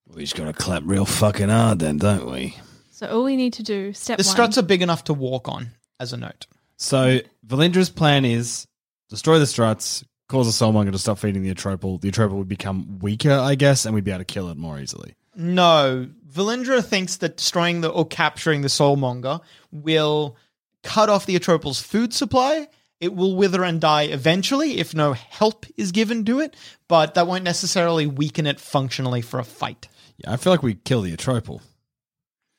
We 0.06 0.22
just 0.22 0.36
got 0.36 0.44
to 0.46 0.52
clap 0.52 0.82
real 0.84 1.04
fucking 1.04 1.48
hard 1.48 1.78
then, 1.78 1.98
don't 1.98 2.30
we? 2.30 2.56
so 2.90 3.06
all 3.08 3.24
we 3.24 3.36
need 3.36 3.52
to 3.54 3.62
do, 3.62 3.92
step 3.92 4.18
The 4.18 4.24
one. 4.24 4.32
struts 4.32 4.58
are 4.58 4.62
big 4.62 4.82
enough 4.82 5.04
to 5.04 5.14
walk 5.14 5.48
on, 5.48 5.68
as 6.00 6.12
a 6.12 6.16
note. 6.16 6.46
So 6.76 7.20
Valindra's 7.46 7.90
plan 7.90 8.24
is 8.24 8.66
destroy 9.08 9.38
the 9.38 9.46
struts, 9.46 10.04
cause 10.28 10.46
the 10.46 10.64
soulmonger 10.64 10.92
to 10.92 10.98
stop 10.98 11.18
feeding 11.18 11.42
the 11.42 11.54
Atropal. 11.54 12.00
The 12.00 12.10
Atropal 12.10 12.32
would 12.38 12.48
become 12.48 12.98
weaker, 12.98 13.32
I 13.32 13.54
guess, 13.54 13.86
and 13.86 13.94
we'd 13.94 14.04
be 14.04 14.10
able 14.10 14.20
to 14.20 14.24
kill 14.24 14.50
it 14.50 14.56
more 14.56 14.78
easily. 14.80 15.14
No, 15.36 16.08
Valindra 16.30 16.84
thinks 16.84 17.16
that 17.18 17.36
destroying 17.36 17.80
the 17.80 17.88
or 17.88 18.06
capturing 18.06 18.62
the 18.62 18.68
Soulmonger 18.68 19.40
will 19.70 20.36
cut 20.82 21.08
off 21.08 21.26
the 21.26 21.36
Atropal's 21.38 21.80
food 21.80 22.12
supply. 22.14 22.68
It 23.00 23.14
will 23.14 23.36
wither 23.36 23.62
and 23.64 23.80
die 23.80 24.02
eventually 24.04 24.78
if 24.78 24.94
no 24.94 25.12
help 25.12 25.66
is 25.76 25.92
given 25.92 26.24
to 26.24 26.40
it, 26.40 26.56
but 26.88 27.14
that 27.14 27.26
won't 27.28 27.44
necessarily 27.44 28.06
weaken 28.06 28.46
it 28.46 28.58
functionally 28.58 29.20
for 29.22 29.38
a 29.38 29.44
fight. 29.44 29.88
Yeah, 30.18 30.32
I 30.32 30.36
feel 30.36 30.52
like 30.52 30.62
we 30.64 30.74
kill 30.74 31.02
the 31.02 31.16
Atropal. 31.16 31.60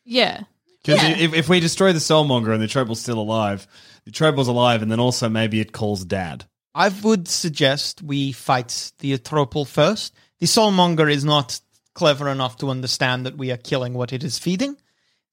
yeah. 0.06 0.44
Because 0.82 1.04
Yeah. 1.04 1.18
if, 1.18 1.34
if 1.34 1.50
we 1.50 1.60
destroy 1.60 1.92
the 1.92 2.00
Soulmonger 2.00 2.54
and 2.54 2.62
the 2.62 2.68
Atropal's 2.68 3.02
still 3.02 3.20
alive, 3.20 3.68
the 4.06 4.12
Atropal's 4.12 4.48
alive, 4.48 4.82
and 4.82 4.90
then 4.90 5.00
also 5.00 5.28
maybe 5.28 5.60
it 5.60 5.74
calls 5.74 6.06
Dad. 6.06 6.46
I 6.74 6.88
would 6.88 7.28
suggest 7.28 8.02
we 8.02 8.32
fight 8.32 8.94
the 9.00 9.18
Atropal 9.18 9.68
first. 9.68 10.14
The 10.40 10.46
Soulmonger 10.46 11.12
is 11.12 11.26
not 11.26 11.60
clever 11.94 12.30
enough 12.30 12.56
to 12.60 12.70
understand 12.70 13.26
that 13.26 13.38
we 13.38 13.52
are 13.52 13.58
killing 13.58 13.94
what 13.94 14.14
it 14.14 14.24
is 14.24 14.40
feeding. 14.40 14.78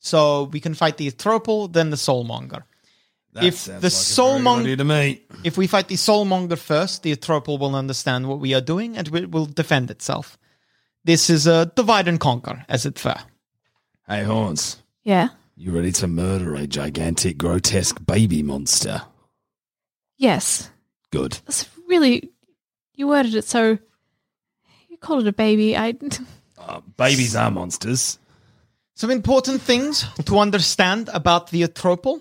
So 0.00 0.44
we 0.44 0.58
can 0.58 0.74
fight 0.74 0.96
the 0.96 1.08
Atropal, 1.10 1.72
then 1.72 1.90
the 1.90 1.96
Soulmonger. 1.96 2.64
That 3.36 3.44
If 3.44 3.64
the 3.66 3.72
like 3.72 3.78
a 3.78 3.80
very 3.80 3.80
good 3.80 3.86
idea 3.86 3.90
Soulmonger 3.90 4.76
to 4.78 4.84
me. 4.84 5.20
if 5.44 5.56
we 5.58 5.66
fight 5.66 5.88
the 5.88 5.94
Soulmonger 5.96 6.58
first, 6.58 7.02
the 7.02 7.14
Atropal 7.14 7.58
will 7.58 7.74
understand 7.76 8.28
what 8.28 8.40
we 8.40 8.54
are 8.54 8.60
doing 8.62 8.96
and 8.96 9.06
it 9.14 9.30
will 9.30 9.46
defend 9.46 9.90
itself. 9.90 10.38
This 11.04 11.30
is 11.30 11.46
a 11.46 11.66
divide 11.76 12.08
and 12.08 12.18
conquer, 12.18 12.64
as 12.68 12.84
it 12.86 13.02
were. 13.04 13.14
Hey, 14.08 14.24
Horns, 14.24 14.82
Yeah. 15.04 15.28
you 15.54 15.70
ready 15.70 15.92
to 15.92 16.06
murder 16.08 16.54
a 16.54 16.66
gigantic, 16.66 17.36
grotesque 17.38 18.04
baby 18.04 18.42
monster? 18.42 19.02
Yes. 20.16 20.70
Good. 21.10 21.38
That's 21.46 21.68
really. 21.86 22.30
You 22.94 23.08
worded 23.08 23.34
it 23.34 23.44
so. 23.44 23.78
You 24.88 24.96
called 24.98 25.22
it 25.26 25.28
a 25.28 25.32
baby. 25.32 25.76
I. 25.76 25.94
Uh, 26.58 26.80
babies 26.96 27.36
are 27.36 27.50
monsters. 27.50 28.18
Some 28.94 29.10
important 29.12 29.60
things 29.62 30.04
to 30.24 30.38
understand 30.40 31.08
about 31.12 31.50
the 31.50 31.62
Atropal. 31.62 32.20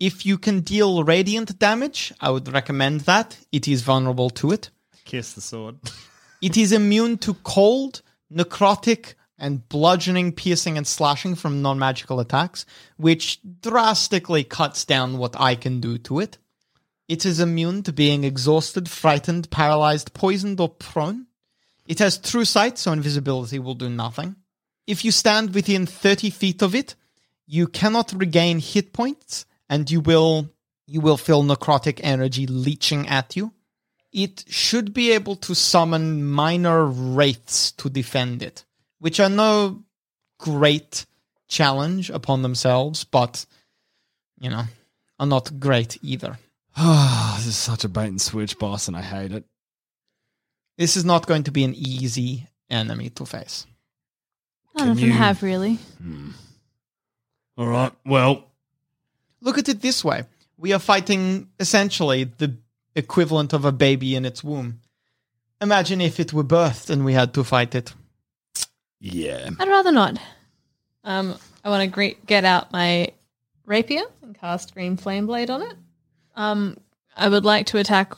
If 0.00 0.24
you 0.24 0.38
can 0.38 0.60
deal 0.60 1.04
radiant 1.04 1.58
damage, 1.58 2.12
I 2.20 2.30
would 2.30 2.50
recommend 2.50 3.02
that. 3.02 3.36
It 3.52 3.68
is 3.68 3.82
vulnerable 3.82 4.30
to 4.30 4.50
it. 4.50 4.70
Kiss 5.04 5.34
the 5.34 5.40
sword. 5.40 5.76
It 6.42 6.56
is 6.56 6.72
immune 6.72 7.18
to 7.18 7.34
cold, 7.34 8.00
necrotic, 8.32 9.12
and 9.38 9.68
bludgeoning, 9.68 10.32
piercing, 10.32 10.78
and 10.78 10.86
slashing 10.86 11.34
from 11.34 11.60
non 11.60 11.78
magical 11.78 12.18
attacks, 12.18 12.64
which 12.96 13.40
drastically 13.60 14.42
cuts 14.44 14.86
down 14.86 15.18
what 15.18 15.38
I 15.38 15.54
can 15.54 15.80
do 15.80 15.98
to 15.98 16.18
it. 16.18 16.38
It 17.08 17.26
is 17.26 17.40
immune 17.40 17.82
to 17.82 17.92
being 17.92 18.24
exhausted, 18.24 18.88
frightened, 18.88 19.50
paralyzed, 19.50 20.14
poisoned, 20.14 20.60
or 20.60 20.70
prone. 20.70 21.26
It 21.86 21.98
has 21.98 22.16
true 22.16 22.44
sight, 22.44 22.78
so 22.78 22.92
invisibility 22.92 23.58
will 23.58 23.74
do 23.74 23.90
nothing. 23.90 24.36
If 24.86 25.04
you 25.04 25.10
stand 25.10 25.54
within 25.54 25.86
30 25.86 26.30
feet 26.30 26.62
of 26.62 26.74
it, 26.74 26.94
you 27.46 27.66
cannot 27.66 28.12
regain 28.12 28.60
hit 28.60 28.92
points, 28.92 29.44
and 29.70 29.90
you 29.90 30.00
will 30.00 30.50
you 30.86 31.00
will 31.00 31.16
feel 31.16 31.42
necrotic 31.42 32.00
energy 32.02 32.46
leeching 32.46 33.08
at 33.08 33.34
you 33.36 33.52
it 34.12 34.44
should 34.48 34.92
be 34.92 35.12
able 35.12 35.36
to 35.36 35.54
summon 35.54 36.24
minor 36.24 36.84
wraiths 36.84 37.72
to 37.72 37.88
defend 37.88 38.42
it, 38.42 38.64
which 38.98 39.20
are 39.20 39.28
no 39.28 39.84
great 40.38 41.06
challenge 41.48 42.10
upon 42.10 42.42
themselves, 42.42 43.04
but, 43.04 43.46
you 44.40 44.50
know, 44.50 44.64
are 45.18 45.26
not 45.26 45.60
great 45.60 45.98
either. 46.02 46.38
Oh, 46.76 47.34
this 47.38 47.46
is 47.46 47.56
such 47.56 47.84
a 47.84 47.88
bait 47.88 48.08
and 48.08 48.20
switch 48.20 48.58
boss, 48.58 48.88
and 48.88 48.96
I 48.96 49.02
hate 49.02 49.32
it. 49.32 49.44
This 50.76 50.96
is 50.96 51.04
not 51.04 51.26
going 51.26 51.44
to 51.44 51.50
be 51.52 51.64
an 51.64 51.74
easy 51.74 52.48
enemy 52.68 53.10
to 53.10 53.26
face. 53.26 53.66
None 54.76 54.90
of 54.90 54.96
them 54.96 55.06
you- 55.06 55.12
have 55.12 55.42
really. 55.42 55.74
Hmm. 56.02 56.30
All 57.56 57.66
right. 57.66 57.92
Well, 58.06 58.49
Look 59.40 59.58
at 59.58 59.68
it 59.68 59.80
this 59.80 60.04
way 60.04 60.24
we 60.60 60.72
are 60.74 60.78
fighting 60.78 61.48
essentially 61.58 62.24
the 62.24 62.54
equivalent 62.94 63.52
of 63.52 63.64
a 63.64 63.72
baby 63.72 64.14
in 64.14 64.24
its 64.24 64.44
womb. 64.44 64.80
Imagine 65.60 66.00
if 66.00 66.20
it 66.20 66.32
were 66.32 66.44
birthed 66.44 66.90
and 66.90 67.04
we 67.04 67.14
had 67.14 67.32
to 67.34 67.44
fight 67.44 67.74
it. 67.74 67.92
yeah. 69.00 69.48
I'd 69.58 69.68
rather 69.68 69.92
not. 69.92 70.18
Um, 71.02 71.36
I 71.64 71.70
want 71.70 71.82
to 71.82 71.88
gre- 71.88 72.20
get 72.26 72.44
out 72.44 72.72
my 72.72 73.08
rapier 73.64 74.02
and 74.22 74.38
cast 74.38 74.74
Green 74.74 74.96
Flame 74.96 75.26
Blade 75.26 75.50
on 75.50 75.62
it. 75.62 75.74
Um, 76.36 76.76
I 77.16 77.28
would 77.28 77.44
like 77.44 77.66
to 77.66 77.78
attack. 77.78 78.12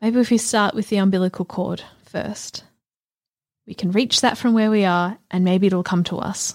Maybe 0.00 0.20
if 0.20 0.30
we 0.30 0.38
start 0.38 0.74
with 0.74 0.88
the 0.88 0.98
umbilical 0.98 1.44
cord 1.44 1.82
first, 2.04 2.64
we 3.66 3.74
can 3.74 3.92
reach 3.92 4.20
that 4.20 4.38
from 4.38 4.54
where 4.54 4.70
we 4.70 4.84
are, 4.84 5.18
and 5.30 5.44
maybe 5.44 5.66
it'll 5.66 5.82
come 5.82 6.04
to 6.04 6.18
us. 6.18 6.54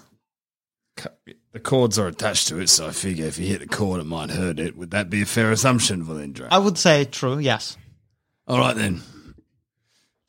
The 1.53 1.60
cords 1.60 2.00
are 2.00 2.08
attached 2.08 2.48
to 2.48 2.60
it, 2.60 2.70
so 2.70 2.88
I 2.88 2.91
figure 2.91 3.25
if 3.25 3.38
you 3.38 3.46
hit 3.46 3.60
the 3.60 3.67
cord, 3.67 4.00
it 4.00 4.05
might 4.05 4.29
hurt 4.29 4.58
it. 4.58 4.77
Would 4.77 4.91
that 4.91 5.10
be 5.10 5.24
a 5.24 5.25
fair 5.25 5.51
assumption, 5.51 6.05
Valindra? 6.05 6.48
I 6.50 6.60
would 6.60 6.77
say 6.77 7.03
true, 7.03 7.39
yes. 7.39 7.77
All 8.48 8.58
right, 8.58 8.75
then. 8.75 9.01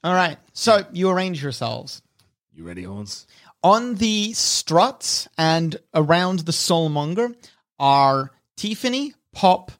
All 0.03 0.15
right, 0.15 0.37
so 0.53 0.85
you 0.93 1.11
arrange 1.11 1.41
yourselves. 1.41 2.03
You 2.53 2.65
ready, 2.65 2.83
Horns? 2.83 3.27
On 3.63 3.95
the 3.95 4.33
struts 4.33 5.29
and 5.39 5.77
around 5.95 6.41
the 6.41 6.53
soulmonger 6.53 7.37
are 7.79 8.33
Tiffany, 8.57 9.15
Pop, 9.33 9.71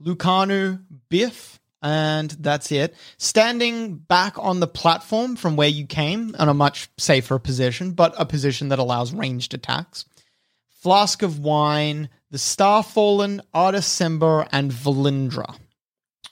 Lucanu, 0.00 0.82
Biff, 1.08 1.58
and 1.82 2.30
that's 2.30 2.70
it. 2.70 2.94
Standing 3.18 3.96
back 3.96 4.38
on 4.38 4.60
the 4.60 4.68
platform 4.68 5.34
from 5.34 5.56
where 5.56 5.68
you 5.68 5.86
came 5.86 6.36
in 6.38 6.48
a 6.48 6.54
much 6.54 6.88
safer 6.96 7.40
position, 7.40 7.90
but 7.90 8.14
a 8.16 8.24
position 8.24 8.68
that 8.68 8.78
allows 8.78 9.12
ranged 9.12 9.52
attacks. 9.52 10.04
Flask 10.82 11.22
of 11.22 11.38
Wine, 11.40 12.08
the 12.30 12.38
Starfallen, 12.38 13.40
Artus 13.54 13.88
Cimber, 13.88 14.46
and 14.52 14.70
Valindra. 14.70 15.56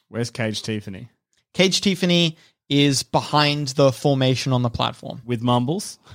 Where's 0.08 0.30
Cage 0.30 0.62
Tiffany? 0.62 1.08
Cage 1.54 1.80
Tiffany 1.80 2.36
is 2.68 3.02
behind 3.02 3.68
the 3.68 3.92
formation 3.92 4.52
on 4.52 4.62
the 4.62 4.70
platform. 4.70 5.22
With 5.24 5.42
Mumbles? 5.42 5.98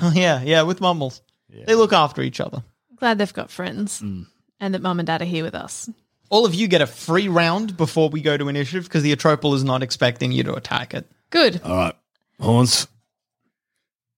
Oh, 0.00 0.10
yeah, 0.14 0.40
yeah, 0.42 0.62
with 0.62 0.80
Mumbles. 0.80 1.20
They 1.50 1.74
look 1.74 1.92
after 1.92 2.22
each 2.22 2.40
other. 2.40 2.64
Glad 2.96 3.18
they've 3.18 3.30
got 3.34 3.50
friends, 3.50 4.00
and 4.00 4.26
that 4.58 4.80
Mum 4.80 4.98
and 5.00 5.06
Dad 5.06 5.20
are 5.20 5.26
here 5.26 5.44
with 5.44 5.54
us. 5.54 5.90
All 6.30 6.46
of 6.46 6.54
you 6.54 6.66
get 6.66 6.80
a 6.80 6.86
free 6.86 7.28
round 7.28 7.76
before 7.76 8.08
we 8.08 8.22
go 8.22 8.38
to 8.38 8.48
initiative 8.48 8.84
because 8.84 9.02
the 9.02 9.14
Atropal 9.14 9.54
is 9.54 9.64
not 9.64 9.82
expecting 9.82 10.32
you 10.32 10.44
to 10.44 10.54
attack 10.54 10.94
it. 10.94 11.04
Good. 11.28 11.60
All 11.62 11.76
right. 11.76 11.94
Horns, 12.40 12.88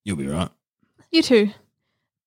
you'll 0.05 0.17
be 0.17 0.29
right. 0.29 0.49
You 1.11 1.23
too. 1.23 1.51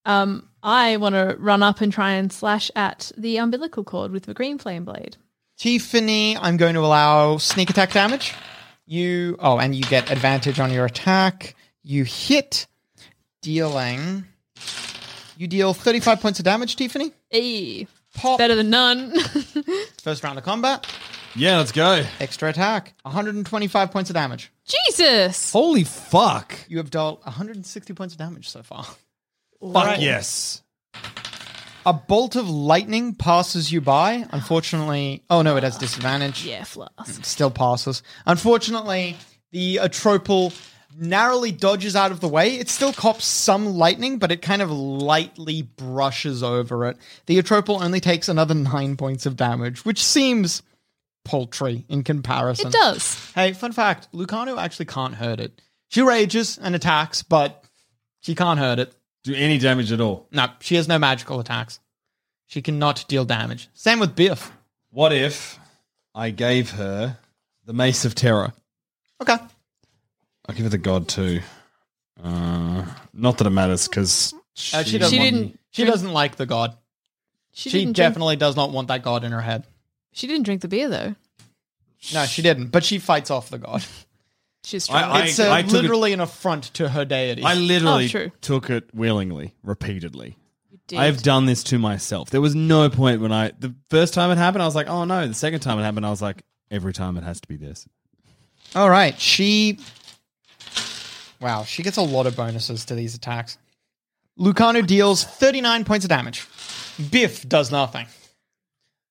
Um, 0.04 0.50
I 0.68 0.98
want 0.98 1.16
to 1.16 1.38
run 1.40 1.64
up 1.64 1.80
and 1.80 1.94
try 1.94 2.12
and 2.12 2.32
slash 2.32 2.70
at 2.76 3.14
the 3.18 3.38
umbilical 3.38 3.86
cord 3.86 4.12
with 4.12 4.24
the 4.24 4.34
green 4.34 4.58
flame 4.58 4.84
blade. 4.84 5.16
Tiffany, 5.58 6.36
I'm 6.36 6.58
going 6.58 6.74
to 6.74 6.82
allow 6.82 7.38
sneak 7.38 7.70
attack 7.70 7.94
damage. 7.94 8.34
You 8.86 9.38
oh, 9.40 9.60
and 9.60 9.74
you 9.74 9.84
get 9.84 10.12
advantage 10.12 10.60
on 10.60 10.74
your 10.74 10.84
attack. 10.84 11.56
You 11.84 12.04
hit, 12.04 12.68
dealing. 13.42 14.26
You 15.38 15.48
deal 15.48 15.74
35 15.74 16.20
points 16.20 16.40
of 16.40 16.44
damage, 16.44 16.76
Tiffany. 16.76 17.14
Eee. 17.34 17.88
Pop. 18.14 18.38
Better 18.38 18.56
than 18.56 18.70
none. 18.70 19.18
First 20.02 20.22
round 20.22 20.38
of 20.38 20.44
combat. 20.44 20.86
Yeah, 21.34 21.60
let's 21.60 21.72
go. 21.72 22.04
Extra 22.20 22.50
attack. 22.50 22.94
125 23.04 23.92
points 23.92 24.10
of 24.10 24.16
damage. 24.16 24.52
Jesus. 24.66 25.54
Holy 25.54 25.86
fuck. 25.86 26.56
You 26.68 26.78
have 26.80 26.90
dealt 26.90 27.24
160 27.26 27.94
points 27.94 28.16
of 28.16 28.18
damage 28.18 28.50
so 28.50 28.64
far. 28.64 28.86
Fuck 29.62 30.00
yes. 30.00 30.64
A 31.86 31.94
bolt 31.94 32.36
of 32.36 32.50
lightning 32.50 33.16
passes 33.16 33.72
you 33.72 33.80
by. 33.80 34.28
Unfortunately, 34.32 35.24
oh 35.30 35.42
no, 35.42 35.56
it 35.56 35.64
has 35.64 35.78
disadvantage. 35.78 36.46
Yeah, 36.46 36.66
flask. 36.66 37.24
Still 37.24 37.50
passes. 37.50 38.04
Unfortunately, 38.26 39.16
the 39.52 39.78
Atropal 39.78 40.54
narrowly 41.00 41.52
dodges 41.52 41.96
out 41.96 42.12
of 42.12 42.20
the 42.20 42.28
way. 42.28 42.56
It 42.56 42.70
still 42.70 42.92
cops 42.92 43.26
some 43.26 43.68
lightning, 43.78 44.18
but 44.18 44.32
it 44.32 44.42
kind 44.42 44.62
of 44.62 44.70
lightly 44.70 45.62
brushes 45.62 46.44
over 46.44 46.86
it. 46.88 46.98
The 47.28 47.42
Atropal 47.42 47.82
only 47.82 48.00
takes 48.00 48.28
another 48.28 48.54
nine 48.54 48.98
points 48.98 49.26
of 49.26 49.38
damage, 49.38 49.86
which 49.86 50.04
seems 50.04 50.64
paltry 51.24 51.86
in 51.88 52.04
comparison. 52.04 52.68
It 52.68 52.74
does. 52.74 53.32
Hey, 53.34 53.54
fun 53.54 53.72
fact 53.72 54.10
Lucano 54.14 54.58
actually 54.58 54.86
can't 54.88 55.16
hurt 55.16 55.40
it. 55.40 55.62
She 55.90 56.02
rages 56.02 56.58
and 56.58 56.76
attacks, 56.76 57.24
but 57.24 57.64
she 58.22 58.36
can't 58.36 58.60
hurt 58.60 58.80
it. 58.80 58.94
Do 59.24 59.34
any 59.36 59.58
damage 59.58 59.92
at 59.92 60.00
all. 60.02 60.28
No, 60.32 60.48
she 60.62 60.76
has 60.76 60.88
no 60.88 60.98
magical 61.00 61.40
attacks. 61.40 61.80
She 62.46 62.62
cannot 62.62 63.06
deal 63.08 63.26
damage. 63.26 63.70
Same 63.74 64.00
with 64.00 64.16
Biff. 64.16 64.52
What 64.92 65.12
if 65.12 65.60
I 66.16 66.30
gave 66.30 66.72
her 66.72 67.18
the 67.66 67.74
Mace 67.74 68.06
of 68.06 68.16
Terror? 68.16 68.54
Okay. 69.22 69.36
I'll 70.48 70.56
give 70.56 70.64
her 70.64 70.70
the 70.70 70.78
God 70.78 71.08
too. 71.10 71.42
Uh, 72.24 72.86
not 73.14 73.38
that 73.38 73.48
it 73.48 73.52
matters 73.52 73.88
because 73.88 74.34
Uh, 74.74 74.84
she 74.84 74.98
doesn't. 74.98 75.14
She 75.16 75.20
want- 75.22 75.32
didn't 75.36 75.60
She 75.72 75.84
doesn't 75.86 76.14
like 76.14 76.38
the 76.38 76.46
god. 76.46 76.76
She, 77.54 77.70
She, 77.70 77.80
didn't 77.80 77.96
definitely 77.98 78.36
does 78.38 78.56
not 78.56 78.72
want 78.72 78.88
that 78.88 79.04
god 79.04 79.24
in 79.24 79.32
her 79.32 79.42
head. 79.42 79.64
Drink, 79.64 79.74
she 80.14 80.28
didn't 80.28 80.44
drink 80.46 80.62
the 80.62 80.68
beer 80.68 80.90
though. 80.90 81.16
No, 82.14 82.26
she 82.26 82.42
didn't. 82.42 82.68
But 82.68 82.84
she 82.86 82.98
fights 83.00 83.30
off 83.30 83.50
the 83.50 83.58
god. 83.58 83.84
She's 84.68 84.84
strong. 84.84 85.02
I- 85.04 85.28
It's 85.28 85.40
uh, 85.40 85.50
I 85.52 85.62
took 85.62 85.72
it- 85.76 85.82
literally 85.84 86.12
an 86.14 86.20
affront 86.20 86.66
to 86.76 86.90
her 86.90 87.06
deity. 87.06 87.42
I 87.44 87.54
literally 87.54 88.06
Oh, 88.06 88.10
true. 88.10 88.32
took 88.42 88.70
it 88.70 88.90
willingly, 88.94 89.54
repeatedly. 89.64 90.38
did. 90.88 91.00
I've 91.00 91.22
done 91.24 91.46
this 91.46 91.64
to 91.66 91.80
myself. 91.80 92.30
There 92.30 92.42
was 92.42 92.54
no 92.56 92.90
point 92.90 93.22
when 93.22 93.32
I 93.32 93.52
the 93.60 93.74
first 93.90 94.14
time 94.14 94.30
it 94.32 94.38
happened, 94.38 94.64
I 94.64 94.66
was 94.66 94.76
like, 94.76 94.88
"Oh 94.88 95.06
no." 95.06 95.26
The 95.28 95.34
second 95.34 95.62
time 95.62 95.80
it 95.80 95.84
happened, 95.84 96.06
I 96.06 96.10
was 96.10 96.22
like, 96.22 96.44
"Every 96.70 96.92
time 96.94 97.16
it 97.18 97.24
has 97.24 97.40
to 97.42 97.48
be 97.48 97.56
this." 97.56 97.88
All 98.76 98.90
right, 98.90 99.18
she. 99.20 99.80
Wow, 101.40 101.64
she 101.64 101.84
gets 101.84 101.98
a 101.98 102.02
lot 102.02 102.26
of 102.28 102.36
bonuses 102.36 102.84
to 102.86 102.96
these 102.96 103.16
attacks. 103.16 103.58
Lucano 104.40 104.86
deals 104.86 105.24
39 105.24 105.86
points 105.86 106.04
of 106.06 106.10
damage. 106.10 106.46
Biff 107.12 107.48
does 107.48 107.72
nothing. 107.72 108.08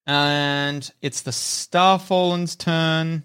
And 0.07 0.89
it's 1.03 1.23
the 1.23 1.31
Starfallen's 1.31 2.57
turn. 2.57 3.25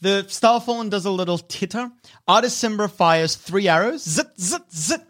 The 0.00 0.24
Starfallen 0.28 0.88
does 0.88 1.04
a 1.04 1.10
little 1.10 1.38
titter. 1.38 1.90
Artis 2.26 2.60
Simbra 2.60 2.90
fires 2.90 3.36
three 3.36 3.68
arrows. 3.68 4.02
Zit, 4.02 4.28
zit, 4.40 4.72
zit. 4.72 5.02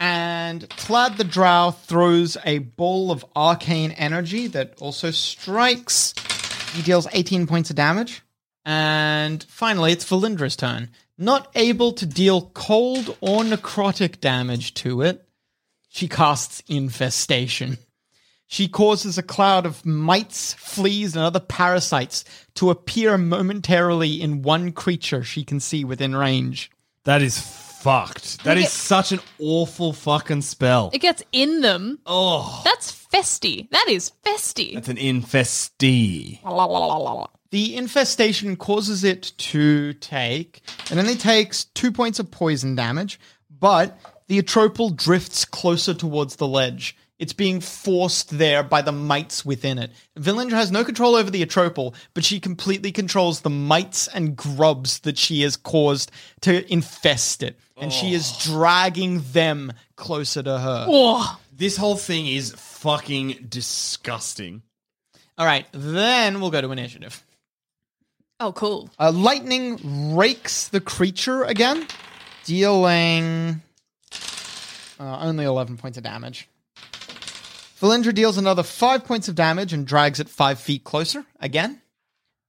And 0.00 0.68
Clad 0.70 1.16
the 1.16 1.24
Drow 1.24 1.70
throws 1.70 2.36
a 2.44 2.58
ball 2.58 3.12
of 3.12 3.24
arcane 3.36 3.92
energy 3.92 4.48
that 4.48 4.74
also 4.80 5.12
strikes. 5.12 6.14
He 6.74 6.82
deals 6.82 7.06
18 7.12 7.46
points 7.46 7.70
of 7.70 7.76
damage. 7.76 8.22
And 8.64 9.44
finally, 9.44 9.92
it's 9.92 10.04
Valindra's 10.04 10.56
turn. 10.56 10.90
Not 11.16 11.50
able 11.54 11.92
to 11.92 12.06
deal 12.06 12.50
cold 12.54 13.16
or 13.20 13.42
necrotic 13.42 14.20
damage 14.20 14.74
to 14.74 15.02
it, 15.02 15.24
she 15.88 16.08
casts 16.08 16.62
Infestation. 16.66 17.78
She 18.52 18.68
causes 18.68 19.16
a 19.16 19.22
cloud 19.22 19.64
of 19.64 19.86
mites, 19.86 20.52
fleas, 20.52 21.16
and 21.16 21.24
other 21.24 21.40
parasites 21.40 22.22
to 22.56 22.68
appear 22.68 23.16
momentarily 23.16 24.20
in 24.20 24.42
one 24.42 24.72
creature 24.72 25.24
she 25.24 25.42
can 25.42 25.58
see 25.58 25.84
within 25.84 26.14
range. 26.14 26.70
That 27.04 27.22
is 27.22 27.38
fucked. 27.38 28.44
That 28.44 28.58
is 28.58 28.70
such 28.70 29.10
an 29.10 29.20
awful 29.38 29.94
fucking 29.94 30.42
spell. 30.42 30.90
it 30.92 30.98
gets 30.98 31.22
in 31.32 31.62
them. 31.62 32.00
Oh, 32.04 32.60
That's 32.62 32.92
festy. 32.92 33.70
That 33.70 33.86
is 33.88 34.12
festy. 34.22 34.74
that's 34.74 34.88
an 34.88 34.98
infestee. 34.98 36.38
The 37.52 37.74
infestation 37.74 38.56
causes 38.56 39.02
it 39.02 39.32
to 39.38 39.94
take, 39.94 40.60
and 40.90 40.98
then 40.98 41.06
it 41.06 41.08
only 41.08 41.18
takes 41.18 41.64
two 41.64 41.90
points 41.90 42.18
of 42.18 42.30
poison 42.30 42.74
damage, 42.74 43.18
but 43.48 43.98
the 44.28 44.42
atropal 44.42 44.94
drifts 44.94 45.46
closer 45.46 45.94
towards 45.94 46.36
the 46.36 46.46
ledge. 46.46 46.98
It's 47.22 47.32
being 47.32 47.60
forced 47.60 48.36
there 48.36 48.64
by 48.64 48.82
the 48.82 48.90
mites 48.90 49.44
within 49.44 49.78
it. 49.78 49.92
Valindra 50.18 50.54
has 50.54 50.72
no 50.72 50.82
control 50.82 51.14
over 51.14 51.30
the 51.30 51.46
atropal, 51.46 51.94
but 52.14 52.24
she 52.24 52.40
completely 52.40 52.90
controls 52.90 53.42
the 53.42 53.48
mites 53.48 54.08
and 54.08 54.34
grubs 54.34 54.98
that 55.00 55.16
she 55.16 55.42
has 55.42 55.56
caused 55.56 56.10
to 56.40 56.68
infest 56.72 57.44
it. 57.44 57.60
And 57.80 57.92
she 57.92 58.12
is 58.12 58.36
dragging 58.42 59.22
them 59.30 59.72
closer 59.94 60.42
to 60.42 60.58
her. 60.58 60.86
Oh, 60.88 61.38
This 61.52 61.76
whole 61.76 61.94
thing 61.94 62.26
is 62.26 62.54
fucking 62.56 63.46
disgusting. 63.48 64.62
All 65.38 65.46
right, 65.46 65.66
then 65.70 66.40
we'll 66.40 66.50
go 66.50 66.60
to 66.60 66.72
initiative. 66.72 67.22
oh, 68.40 68.52
cool. 68.52 68.90
Uh, 68.98 69.12
lightning 69.12 70.16
rakes 70.16 70.66
the 70.66 70.80
creature 70.80 71.44
again, 71.44 71.86
dealing 72.46 73.62
uh, 74.98 75.18
only 75.20 75.44
11 75.44 75.76
points 75.76 75.96
of 75.98 76.02
damage. 76.02 76.48
Valindra 77.82 78.14
deals 78.14 78.38
another 78.38 78.62
5 78.62 79.04
points 79.04 79.26
of 79.26 79.34
damage 79.34 79.72
and 79.72 79.84
drags 79.84 80.20
it 80.20 80.28
5 80.28 80.60
feet 80.60 80.84
closer 80.84 81.26
again. 81.40 81.82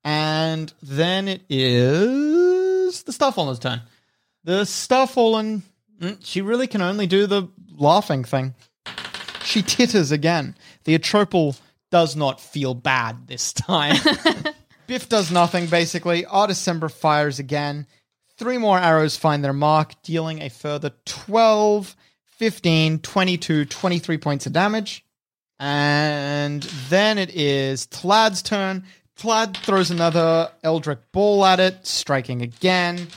And 0.04 0.72
then 0.84 1.28
it 1.28 1.42
is 1.50 3.02
the 3.02 3.12
Starfallen's 3.12 3.58
turn. 3.58 3.82
The 4.44 4.62
Starfallen, 4.62 5.64
mm, 6.00 6.18
she 6.24 6.42
really 6.42 6.68
can 6.68 6.84
only 6.84 7.08
do 7.08 7.26
the 7.26 7.48
laughing 7.76 8.24
thing. 8.24 8.54
She 9.44 9.64
titters 9.64 10.12
again. 10.12 10.56
The 10.84 11.00
Atropal 11.00 11.60
does 11.90 12.16
not 12.16 12.40
feel 12.40 12.76
bad 12.76 13.28
this 13.28 13.54
time. 13.54 13.96
Biff 14.88 15.10
does 15.10 15.32
nothing, 15.32 15.66
basically. 15.66 16.24
Artisembra 16.24 16.92
fires 16.92 17.40
again. 17.40 17.88
Three 18.38 18.60
more 18.60 18.78
arrows 18.78 19.18
find 19.18 19.44
their 19.44 19.54
mark, 19.54 20.00
dealing 20.04 20.42
a 20.42 20.50
further 20.50 20.92
12, 21.06 21.96
15, 22.38 23.00
22, 23.00 23.66
23 23.66 24.18
points 24.18 24.46
of 24.46 24.54
damage. 24.54 25.04
And 25.66 26.64
then 26.90 27.18
it 27.18 27.34
is 27.34 27.88
Tlad's 27.88 28.42
turn. 28.42 28.84
Tlad 29.18 29.56
throws 29.56 29.92
another 29.92 30.52
Eldritch 30.62 31.00
ball 31.14 31.46
at 31.46 31.62
it, 31.62 31.88
striking 31.88 32.42
again. 32.42 33.08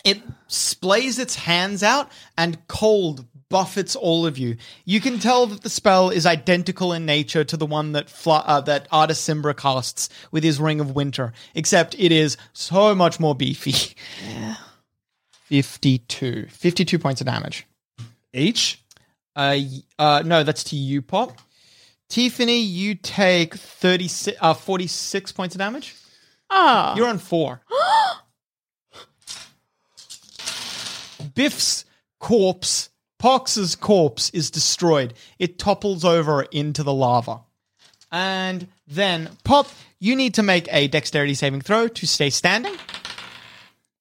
It 0.03 0.21
splays 0.47 1.19
its 1.19 1.35
hands 1.35 1.83
out 1.83 2.09
and 2.37 2.65
cold 2.67 3.25
buffets 3.49 3.95
all 3.95 4.25
of 4.25 4.37
you. 4.37 4.55
You 4.85 5.01
can 5.01 5.19
tell 5.19 5.47
that 5.47 5.61
the 5.61 5.69
spell 5.69 6.09
is 6.09 6.25
identical 6.25 6.93
in 6.93 7.05
nature 7.05 7.43
to 7.43 7.57
the 7.57 7.65
one 7.65 7.91
that 7.93 8.09
Fla- 8.09 8.43
uh, 8.45 8.61
that 8.61 8.87
Artis 8.91 9.19
Simbra 9.19 9.57
casts 9.57 10.09
with 10.31 10.43
his 10.43 10.59
Ring 10.59 10.79
of 10.79 10.95
Winter, 10.95 11.33
except 11.55 11.95
it 11.97 12.11
is 12.11 12.37
so 12.53 12.95
much 12.95 13.19
more 13.19 13.35
beefy. 13.35 13.95
Yeah. 14.23 14.55
52. 15.45 16.45
52 16.49 16.99
points 16.99 17.21
of 17.21 17.25
damage. 17.25 17.65
Each? 18.31 18.83
Uh, 19.35 19.57
uh, 19.97 20.21
no, 20.23 20.43
that's 20.43 20.63
to 20.65 20.75
you, 20.75 21.01
Pop. 21.01 21.31
Tiffany, 22.09 22.59
you 22.59 22.95
take 22.95 23.55
36, 23.55 24.37
uh, 24.41 24.53
46 24.55 25.31
points 25.31 25.55
of 25.55 25.59
damage. 25.59 25.95
Ah. 26.49 26.95
You're 26.95 27.07
on 27.07 27.19
four. 27.19 27.61
Biff's 31.35 31.85
corpse, 32.19 32.89
Pox's 33.19 33.75
corpse, 33.75 34.31
is 34.31 34.49
destroyed. 34.49 35.13
It 35.37 35.59
topples 35.59 36.03
over 36.03 36.41
into 36.43 36.81
the 36.81 36.93
lava. 36.93 37.41
And 38.11 38.67
then, 38.87 39.29
Pop, 39.43 39.67
you 39.99 40.15
need 40.15 40.33
to 40.35 40.43
make 40.43 40.67
a 40.71 40.87
dexterity 40.87 41.35
saving 41.35 41.61
throw 41.61 41.87
to 41.87 42.07
stay 42.07 42.31
standing. 42.31 42.75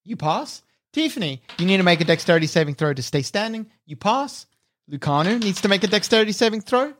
You 0.05 0.17
pass. 0.17 0.63
Tiffany, 0.95 1.43
you 1.59 1.67
need 1.67 1.77
to 1.77 1.83
make 1.83 2.01
a 2.01 2.05
dexterity 2.05 2.47
saving 2.47 2.75
throw 2.75 2.95
to 2.95 3.03
stay 3.03 3.21
standing. 3.21 3.67
You 3.85 3.97
pass. 3.97 4.47
Lucanu 4.91 5.39
needs 5.39 5.61
to 5.61 5.69
make 5.69 5.85
a 5.85 5.87
dexterity 5.87 6.33
saving 6.33 6.63
throw. 6.63 6.95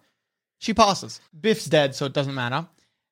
She 0.59 0.75
passes. 0.75 1.21
Biff's 1.39 1.67
dead, 1.67 1.95
so 1.95 2.07
it 2.07 2.13
doesn't 2.13 2.35
matter. 2.35 2.67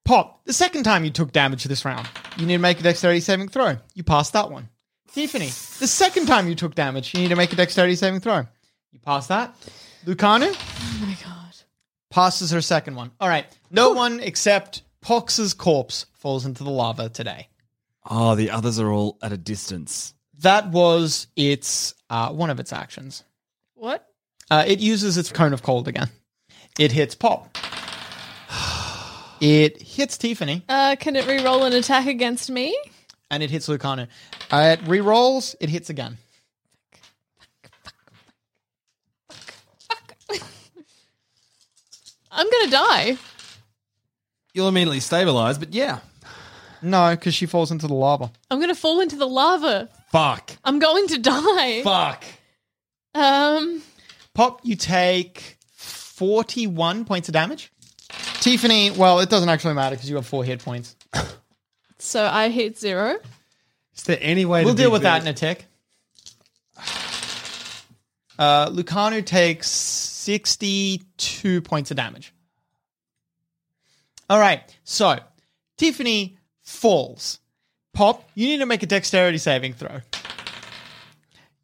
Pop, 0.04 0.44
the 0.44 0.52
second 0.52 0.84
time 0.84 1.04
you 1.04 1.10
took 1.10 1.32
damage 1.32 1.64
this 1.64 1.84
round, 1.84 2.08
you 2.36 2.46
need 2.46 2.54
to 2.56 2.60
make 2.60 2.78
a 2.78 2.82
dexterity 2.82 3.20
saving 3.20 3.48
throw. 3.48 3.76
You 3.94 4.04
passed 4.04 4.34
that 4.34 4.50
one. 4.50 4.68
Tiffany, 5.12 5.46
the 5.46 5.86
second 5.86 6.26
time 6.26 6.48
you 6.48 6.54
took 6.54 6.74
damage, 6.74 7.14
you 7.14 7.20
need 7.20 7.30
to 7.30 7.36
make 7.36 7.52
a 7.52 7.56
dexterity 7.56 7.96
saving 7.96 8.20
throw. 8.20 8.46
You 8.92 8.98
passed 9.00 9.28
that. 9.30 9.54
Lucanu 10.04 10.52
oh 10.54 10.98
my 11.00 11.16
god. 11.24 11.56
passes 12.10 12.52
her 12.52 12.60
second 12.60 12.94
one. 12.94 13.10
All 13.20 13.28
right. 13.28 13.46
No 13.70 13.90
one 13.90 14.20
except 14.20 14.82
Pox's 15.00 15.54
corpse 15.54 16.06
falls 16.14 16.46
into 16.46 16.62
the 16.62 16.70
lava 16.70 17.08
today. 17.08 17.48
Oh, 18.08 18.36
the 18.36 18.50
others 18.50 18.78
are 18.78 18.90
all 18.92 19.18
at 19.22 19.32
a 19.32 19.36
distance. 19.36 20.14
That 20.38 20.68
was 20.68 21.26
its 21.34 21.94
uh, 22.10 22.30
one 22.30 22.50
of 22.50 22.60
its 22.60 22.72
actions. 22.72 23.24
What? 23.74 24.06
Uh, 24.50 24.64
it 24.66 24.78
uses 24.78 25.18
its 25.18 25.32
cone 25.32 25.52
of 25.52 25.62
cold 25.62 25.88
again. 25.88 26.10
It 26.78 26.92
hits 26.92 27.14
Pop. 27.14 27.56
It 29.38 29.82
hits 29.82 30.16
Tiffany 30.16 30.62
Uh, 30.66 30.96
can 30.98 31.14
it 31.14 31.26
re-roll 31.26 31.64
an 31.64 31.74
attack 31.74 32.06
against 32.06 32.48
me? 32.50 32.74
and 33.30 33.42
it 33.42 33.50
hits 33.50 33.68
Lucano. 33.68 34.08
Uh, 34.50 34.76
it 34.78 34.86
re-rolls. 34.88 35.54
It 35.60 35.68
hits 35.68 35.90
again. 35.90 36.16
I'm 42.30 42.46
gonna 42.50 42.70
die. 42.70 43.16
You'll 44.54 44.68
immediately 44.68 45.00
stabilize, 45.00 45.58
but 45.58 45.74
yeah. 45.74 45.98
No, 46.82 47.10
because 47.10 47.34
she 47.34 47.46
falls 47.46 47.70
into 47.70 47.86
the 47.86 47.94
lava. 47.94 48.30
I'm 48.50 48.60
gonna 48.60 48.74
fall 48.74 49.00
into 49.00 49.16
the 49.16 49.26
lava. 49.26 49.88
Fuck. 50.12 50.52
I'm 50.64 50.78
going 50.78 51.08
to 51.08 51.18
die. 51.18 51.82
Fuck. 51.82 52.24
Um, 53.14 53.82
Pop, 54.34 54.60
you 54.62 54.76
take 54.76 55.55
41 56.16 57.04
points 57.04 57.28
of 57.28 57.34
damage. 57.34 57.70
Tiffany, 58.40 58.90
well, 58.90 59.20
it 59.20 59.28
doesn't 59.28 59.50
actually 59.50 59.74
matter 59.74 59.96
because 59.96 60.08
you 60.08 60.16
have 60.16 60.26
four 60.26 60.44
hit 60.44 60.64
points. 60.64 60.96
so 61.98 62.26
I 62.26 62.48
hit 62.48 62.78
zero. 62.78 63.16
Is 63.94 64.04
there 64.04 64.16
any 64.22 64.46
way 64.46 64.64
We'll 64.64 64.72
to 64.74 64.80
deal 64.80 64.88
be 64.88 64.94
with 64.94 65.02
that 65.02 65.20
in 65.20 65.28
a 65.28 65.34
tick. 65.34 65.66
Uh, 68.38 68.70
Lucanu 68.70 69.24
takes 69.24 69.68
62 69.70 71.60
points 71.60 71.90
of 71.90 71.98
damage. 71.98 72.32
All 74.30 74.40
right, 74.40 74.62
so 74.84 75.18
Tiffany 75.76 76.38
falls. 76.62 77.40
Pop, 77.92 78.26
you 78.34 78.46
need 78.46 78.58
to 78.58 78.66
make 78.66 78.82
a 78.82 78.86
dexterity 78.86 79.38
saving 79.38 79.74
throw. 79.74 80.00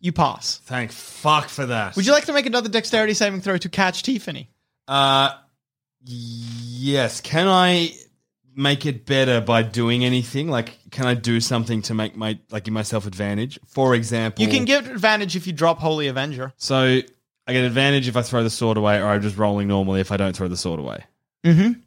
You 0.02 0.10
pass. 0.12 0.58
Thank 0.64 0.90
fuck 0.90 1.48
for 1.48 1.64
that. 1.66 1.94
Would 1.94 2.04
you 2.04 2.12
like 2.12 2.26
to 2.26 2.32
make 2.32 2.44
another 2.46 2.68
dexterity 2.68 3.14
saving 3.14 3.40
throw 3.40 3.56
to 3.56 3.68
catch 3.68 4.02
Tiffany? 4.02 4.50
Uh, 4.88 5.30
yes. 6.04 7.20
Can 7.20 7.46
I 7.46 7.94
make 8.56 8.84
it 8.84 9.06
better 9.06 9.40
by 9.40 9.62
doing 9.62 10.04
anything? 10.04 10.50
Like, 10.50 10.76
can 10.90 11.06
I 11.06 11.14
do 11.14 11.40
something 11.40 11.82
to 11.82 11.94
make 11.94 12.16
my 12.16 12.40
like 12.50 12.64
give 12.64 12.74
myself 12.74 13.06
advantage? 13.06 13.60
For 13.68 13.94
example, 13.94 14.44
You 14.44 14.50
can 14.50 14.64
give 14.64 14.88
advantage 14.88 15.36
if 15.36 15.46
you 15.46 15.52
drop 15.52 15.78
Holy 15.78 16.08
Avenger. 16.08 16.52
So 16.56 17.00
I 17.46 17.52
get 17.52 17.64
advantage 17.64 18.08
if 18.08 18.16
I 18.16 18.22
throw 18.22 18.42
the 18.42 18.50
sword 18.50 18.78
away, 18.78 19.00
or 19.00 19.06
I'm 19.06 19.22
just 19.22 19.36
rolling 19.38 19.68
normally 19.68 20.00
if 20.00 20.10
I 20.10 20.16
don't 20.16 20.34
throw 20.34 20.48
the 20.48 20.56
sword 20.56 20.80
away. 20.80 21.04
Mm-hmm. 21.44 21.80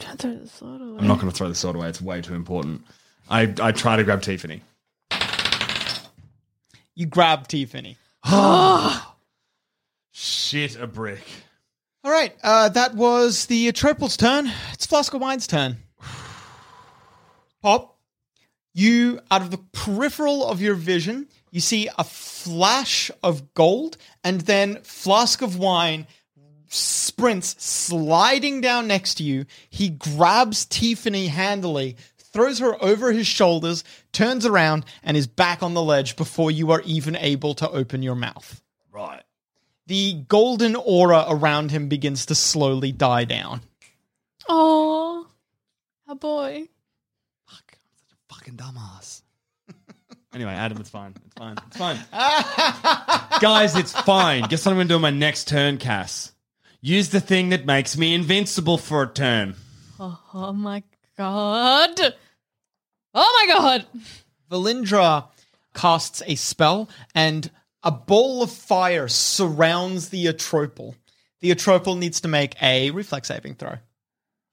Don't 0.00 0.18
throw 0.18 0.34
the 0.34 0.48
sword 0.48 0.80
away. 0.80 0.98
I'm 0.98 1.06
not 1.06 1.20
going 1.20 1.30
to 1.30 1.36
throw 1.36 1.48
the 1.48 1.54
sword 1.54 1.76
away. 1.76 1.88
It's 1.88 2.02
way 2.02 2.20
too 2.22 2.34
important. 2.34 2.82
I 3.30 3.54
I 3.62 3.70
try 3.70 3.94
to 3.94 4.02
grab 4.02 4.20
Tiffany. 4.22 4.62
You 6.94 7.06
grab 7.06 7.48
Tiffany. 7.48 7.96
Shit, 10.12 10.76
a 10.76 10.86
brick. 10.86 11.24
All 12.04 12.10
right, 12.10 12.34
uh, 12.42 12.68
that 12.70 12.94
was 12.94 13.46
the 13.46 13.68
Atropal's 13.68 14.16
turn. 14.16 14.50
It's 14.72 14.86
Flask 14.86 15.12
of 15.14 15.20
Wine's 15.20 15.46
turn. 15.46 15.78
Pop, 17.62 17.98
you, 18.74 19.20
out 19.30 19.42
of 19.42 19.50
the 19.50 19.58
peripheral 19.72 20.46
of 20.46 20.60
your 20.60 20.74
vision, 20.74 21.28
you 21.50 21.60
see 21.60 21.88
a 21.98 22.04
flash 22.04 23.10
of 23.22 23.54
gold, 23.54 23.96
and 24.22 24.42
then 24.42 24.82
Flask 24.82 25.40
of 25.42 25.58
Wine 25.58 26.06
sprints 26.68 27.54
sliding 27.64 28.60
down 28.60 28.86
next 28.86 29.14
to 29.14 29.22
you. 29.22 29.46
He 29.70 29.88
grabs 29.88 30.66
Tiffany 30.66 31.28
handily, 31.28 31.96
throws 32.34 32.58
her 32.58 32.76
over 32.82 33.12
his 33.12 33.28
shoulders, 33.28 33.84
turns 34.12 34.44
around, 34.44 34.84
and 35.04 35.16
is 35.16 35.28
back 35.28 35.62
on 35.62 35.72
the 35.72 35.82
ledge 35.82 36.16
before 36.16 36.50
you 36.50 36.72
are 36.72 36.82
even 36.84 37.14
able 37.16 37.54
to 37.54 37.70
open 37.70 38.02
your 38.02 38.16
mouth. 38.16 38.60
Right. 38.92 39.22
The 39.86 40.14
golden 40.28 40.74
aura 40.74 41.24
around 41.28 41.70
him 41.70 41.88
begins 41.88 42.26
to 42.26 42.34
slowly 42.34 42.90
die 42.90 43.24
down. 43.24 43.60
Oh, 44.48 45.28
a 46.08 46.16
boy. 46.16 46.66
Fuck, 47.46 47.72
I'm 47.72 47.94
such 47.94 48.12
a 48.12 48.34
fucking 48.34 48.56
dumbass. 48.56 49.22
anyway, 50.34 50.52
Adam, 50.52 50.78
it's 50.78 50.90
fine. 50.90 51.14
It's 51.24 51.34
fine. 51.36 51.56
It's 51.68 51.76
fine. 51.76 51.98
Guys, 53.40 53.76
it's 53.76 53.92
fine. 53.92 54.42
Guess 54.48 54.66
what 54.66 54.72
I'm 54.72 54.78
going 54.78 54.88
to 54.88 54.92
do 54.92 54.96
on 54.96 55.02
my 55.02 55.10
next 55.10 55.46
turn, 55.46 55.78
Cass? 55.78 56.32
Use 56.80 57.10
the 57.10 57.20
thing 57.20 57.50
that 57.50 57.64
makes 57.64 57.96
me 57.96 58.12
invincible 58.12 58.76
for 58.76 59.02
a 59.02 59.06
turn. 59.06 59.54
Oh, 60.00 60.20
oh 60.34 60.52
my 60.52 60.82
god. 61.16 62.14
Oh 63.14 63.46
my 63.48 63.54
god. 63.54 63.86
Valindra 64.50 65.26
casts 65.74 66.22
a 66.26 66.34
spell, 66.34 66.88
and 67.14 67.50
a 67.82 67.90
ball 67.90 68.42
of 68.42 68.50
fire 68.50 69.08
surrounds 69.08 70.08
the 70.10 70.26
Atropal. 70.26 70.94
The 71.40 71.50
Atropal 71.50 71.98
needs 71.98 72.20
to 72.22 72.28
make 72.28 72.60
a 72.62 72.90
reflex 72.90 73.28
saving 73.28 73.54
throw. 73.56 73.76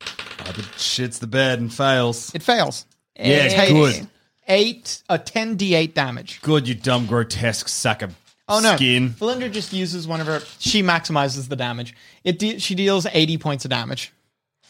Ah, 0.02 0.06
oh, 0.42 0.44
but 0.56 0.66
shits 0.78 1.20
the 1.20 1.28
bed 1.28 1.60
and 1.60 1.74
fails. 1.74 2.34
It 2.36 2.44
fails. 2.44 2.86
Yeah, 3.18 3.48
Takes 3.50 3.72
good. 3.72 4.08
Eight, 4.48 5.04
a 5.08 5.18
10 5.20 5.58
d8 5.58 5.94
damage. 5.94 6.42
Good, 6.42 6.68
you 6.68 6.74
dumb, 6.76 7.06
grotesque 7.06 7.70
sack 7.70 8.02
of 8.02 8.16
Oh 8.48 8.60
no! 8.60 8.76
skin. 8.76 9.12
Valindra 9.12 9.50
just 9.52 9.72
uses 9.72 10.08
one 10.08 10.20
of 10.20 10.28
her. 10.28 10.42
She 10.60 10.84
maximizes 10.84 11.48
the 11.48 11.56
damage. 11.56 11.96
It 12.26 12.38
de- 12.40 12.60
she 12.60 12.76
deals 12.76 13.06
eighty 13.14 13.38
points 13.38 13.64
of 13.64 13.70
damage. 13.72 14.12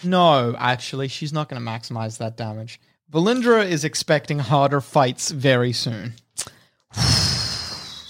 No, 0.03 0.55
actually, 0.57 1.07
she's 1.07 1.33
not 1.33 1.49
going 1.49 1.63
to 1.63 1.67
maximize 1.67 2.19
that 2.19 2.37
damage. 2.37 2.79
Valindra 3.11 3.65
is 3.67 3.83
expecting 3.83 4.39
harder 4.39 4.81
fights 4.81 5.31
very 5.31 5.73
soon. 5.73 6.13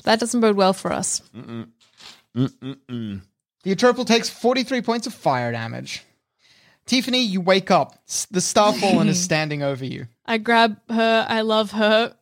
That 0.03 0.19
doesn't 0.19 0.41
bode 0.41 0.55
well 0.55 0.73
for 0.73 0.91
us. 0.91 1.21
The 2.33 2.49
Atropal 3.67 4.07
takes 4.07 4.29
43 4.31 4.81
points 4.81 5.05
of 5.05 5.13
fire 5.13 5.51
damage. 5.51 6.03
Tiffany, 6.87 7.21
you 7.21 7.39
wake 7.39 7.69
up. 7.69 7.99
S- 8.07 8.25
The 8.31 8.39
Starfallen 8.39 9.07
is 9.09 9.21
standing 9.23 9.61
over 9.61 9.85
you. 9.85 10.07
I 10.25 10.39
grab 10.39 10.77
her. 10.89 11.25
I 11.29 11.41
love 11.41 11.71
her. 11.73 12.15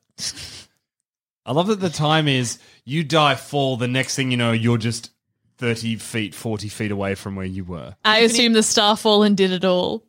I 1.45 1.53
love 1.53 1.67
that 1.67 1.79
the 1.79 1.89
time 1.89 2.27
is 2.27 2.59
you 2.83 3.05
die, 3.05 3.35
fall. 3.35 3.77
The 3.77 3.87
next 3.87 4.17
thing 4.17 4.29
you 4.29 4.35
know, 4.37 4.51
you're 4.51 4.77
just 4.77 5.11
30 5.59 5.95
feet, 5.95 6.35
40 6.35 6.67
feet 6.67 6.91
away 6.91 7.15
from 7.15 7.37
where 7.37 7.45
you 7.45 7.63
were. 7.63 7.95
I 8.03 8.19
assume 8.19 8.51
the 8.51 8.59
Starfallen 8.59 9.37
did 9.37 9.51
it 9.51 9.63
all. 9.63 10.03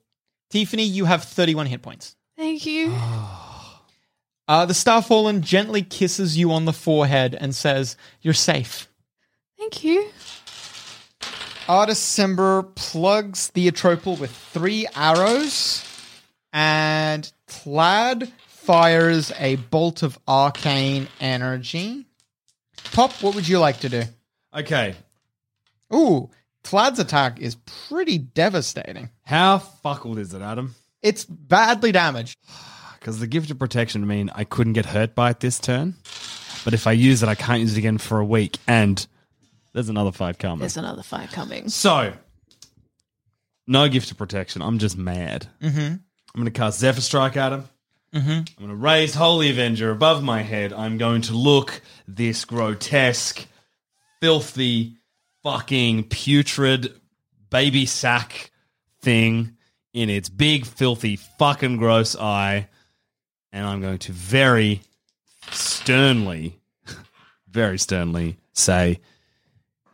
Tiffany, 0.50 0.83
you 0.85 1.04
have 1.04 1.22
31 1.22 1.66
hit 1.66 1.83
points. 1.83 2.16
Thank 2.40 2.64
you. 2.64 2.96
Uh, 4.48 4.66
the 4.66 4.72
Starfallen 4.72 5.42
gently 5.42 5.81
kisses 5.81 6.37
you 6.37 6.50
on 6.50 6.64
the 6.64 6.72
forehead 6.72 7.37
and 7.40 7.55
says, 7.55 7.96
You're 8.20 8.35
safe. 8.35 8.88
Thank 9.57 9.85
you. 9.85 10.11
Artus 11.68 12.00
Cimber 12.00 12.74
plugs 12.74 13.50
the 13.50 13.70
Atropal 13.70 14.18
with 14.18 14.33
three 14.33 14.88
arrows, 14.96 15.85
and 16.53 17.33
Clad 17.46 18.33
fires 18.48 19.31
a 19.38 19.55
bolt 19.55 20.03
of 20.03 20.18
arcane 20.26 21.07
energy. 21.20 22.07
Pop, 22.90 23.12
what 23.22 23.37
would 23.37 23.46
you 23.46 23.61
like 23.61 23.79
to 23.81 23.88
do? 23.88 24.03
Okay. 24.53 24.96
Ooh, 25.94 26.29
Clad's 26.64 26.98
attack 26.98 27.38
is 27.38 27.55
pretty 27.88 28.18
devastating. 28.18 29.11
How 29.22 29.59
fuckled 29.59 30.18
is 30.18 30.35
it, 30.35 30.42
Adam? 30.42 30.74
It's 31.02 31.24
badly 31.24 31.92
damaged. 31.92 32.38
Because 32.98 33.18
the 33.18 33.26
gift 33.26 33.50
of 33.50 33.58
protection 33.58 34.06
mean 34.06 34.30
I 34.34 34.44
couldn't 34.44 34.74
get 34.74 34.86
hurt 34.86 35.14
by 35.14 35.30
it 35.30 35.40
this 35.40 35.58
turn. 35.58 35.94
But 36.64 36.74
if 36.74 36.86
I 36.86 36.92
use 36.92 37.22
it, 37.22 37.28
I 37.28 37.34
can't 37.34 37.60
use 37.60 37.74
it 37.74 37.78
again 37.78 37.98
for 37.98 38.18
a 38.18 38.24
week. 38.24 38.58
And 38.66 39.04
there's 39.72 39.88
another 39.88 40.12
fight 40.12 40.38
coming. 40.38 40.60
There's 40.60 40.76
another 40.76 41.02
fight 41.02 41.32
coming. 41.32 41.70
So, 41.70 42.12
no 43.66 43.88
gift 43.88 44.10
of 44.10 44.18
protection. 44.18 44.60
I'm 44.60 44.78
just 44.78 44.98
mad. 44.98 45.46
Mm-hmm. 45.62 45.78
I'm 45.80 46.00
going 46.34 46.44
to 46.44 46.50
cast 46.50 46.78
Zephyr 46.78 47.00
Strike 47.00 47.36
at 47.38 47.52
him. 47.52 47.64
Mm-hmm. 48.14 48.30
I'm 48.30 48.44
going 48.58 48.68
to 48.68 48.74
raise 48.74 49.14
Holy 49.14 49.50
Avenger 49.50 49.90
above 49.90 50.22
my 50.22 50.42
head. 50.42 50.72
I'm 50.72 50.98
going 50.98 51.22
to 51.22 51.32
look 51.32 51.80
this 52.06 52.44
grotesque, 52.44 53.46
filthy, 54.20 54.96
fucking 55.42 56.04
putrid 56.04 56.92
baby 57.48 57.86
sack 57.86 58.50
thing 59.00 59.56
in 59.92 60.11
its 60.11 60.29
big, 60.29 60.66
filthy, 60.66 61.16
fucking 61.16 61.76
gross 61.76 62.16
eye. 62.16 62.68
And 63.53 63.66
I'm 63.66 63.81
going 63.81 63.98
to 63.98 64.12
very 64.12 64.83
sternly, 65.50 66.61
very 67.48 67.79
sternly 67.79 68.38
say, 68.53 69.00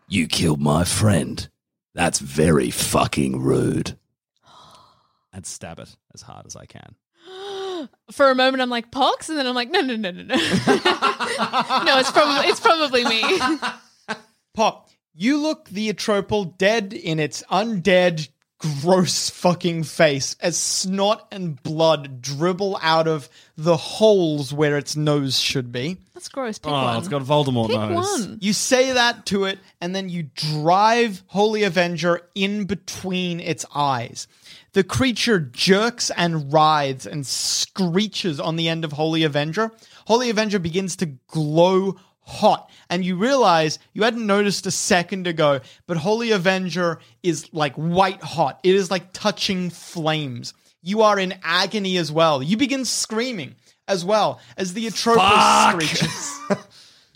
You 0.08 0.26
killed 0.26 0.60
my 0.60 0.84
friend. 0.84 1.48
That's 1.94 2.18
very 2.18 2.70
fucking 2.70 3.40
rude. 3.40 3.96
And 5.32 5.44
stab 5.44 5.78
it 5.80 5.94
as 6.14 6.22
hard 6.22 6.46
as 6.46 6.56
I 6.56 6.64
can. 6.64 6.94
For 8.10 8.30
a 8.30 8.34
moment, 8.34 8.62
I'm 8.62 8.70
like 8.70 8.90
Pox, 8.90 9.28
and 9.28 9.38
then 9.38 9.46
I'm 9.46 9.54
like, 9.54 9.70
no, 9.70 9.82
no, 9.82 9.96
no, 9.96 10.10
no, 10.10 10.22
no. 10.22 10.34
no, 10.34 11.98
it's 11.98 12.10
probably 12.10 12.48
it's 12.48 12.60
probably 12.60 13.04
me. 13.04 13.22
Pop, 14.54 14.88
you 15.14 15.38
look 15.38 15.68
the 15.68 15.92
Atropal 15.92 16.56
dead 16.56 16.94
in 16.94 17.18
its 17.18 17.42
undead, 17.50 18.28
gross 18.58 19.28
fucking 19.30 19.82
face 19.84 20.34
as 20.40 20.56
snot 20.56 21.26
and 21.30 21.62
blood 21.62 22.22
dribble 22.22 22.78
out 22.80 23.06
of 23.06 23.28
the 23.56 23.76
holes 23.76 24.52
where 24.52 24.78
its 24.78 24.96
nose 24.96 25.38
should 25.38 25.70
be. 25.70 25.98
That's 26.14 26.28
gross. 26.28 26.58
Pick 26.58 26.70
Oh, 26.72 26.74
one. 26.74 26.96
it's 26.98 27.08
got 27.08 27.22
Voldemort 27.22 27.68
Pick 27.68 27.76
nose. 27.78 28.20
one. 28.26 28.38
You 28.40 28.52
say 28.54 28.92
that 28.92 29.26
to 29.26 29.44
it, 29.44 29.58
and 29.80 29.94
then 29.94 30.08
you 30.08 30.30
drive 30.34 31.22
Holy 31.26 31.62
Avenger 31.64 32.22
in 32.34 32.64
between 32.64 33.40
its 33.40 33.66
eyes. 33.74 34.26
The 34.72 34.84
creature 34.84 35.38
jerks 35.38 36.10
and 36.16 36.52
writhes 36.52 37.06
and 37.06 37.26
screeches 37.26 38.40
on 38.40 38.56
the 38.56 38.68
end 38.68 38.84
of 38.84 38.92
Holy 38.92 39.22
Avenger. 39.22 39.70
Holy 40.06 40.30
Avenger 40.30 40.58
begins 40.58 40.96
to 40.96 41.06
glow 41.28 41.96
hot, 42.22 42.70
and 42.90 43.04
you 43.04 43.16
realize 43.16 43.78
you 43.92 44.02
hadn't 44.02 44.26
noticed 44.26 44.66
a 44.66 44.70
second 44.70 45.26
ago, 45.26 45.60
but 45.86 45.96
Holy 45.96 46.30
Avenger 46.30 47.00
is 47.22 47.52
like 47.52 47.74
white 47.74 48.22
hot. 48.22 48.60
It 48.62 48.74
is 48.74 48.90
like 48.90 49.12
touching 49.12 49.70
flames. 49.70 50.54
You 50.82 51.02
are 51.02 51.18
in 51.18 51.34
agony 51.42 51.96
as 51.96 52.12
well. 52.12 52.42
You 52.42 52.56
begin 52.56 52.84
screaming 52.84 53.56
as 53.88 54.04
well 54.04 54.40
as 54.56 54.72
the 54.72 54.86
Atropos 54.86 55.72
screeches. 55.72 56.40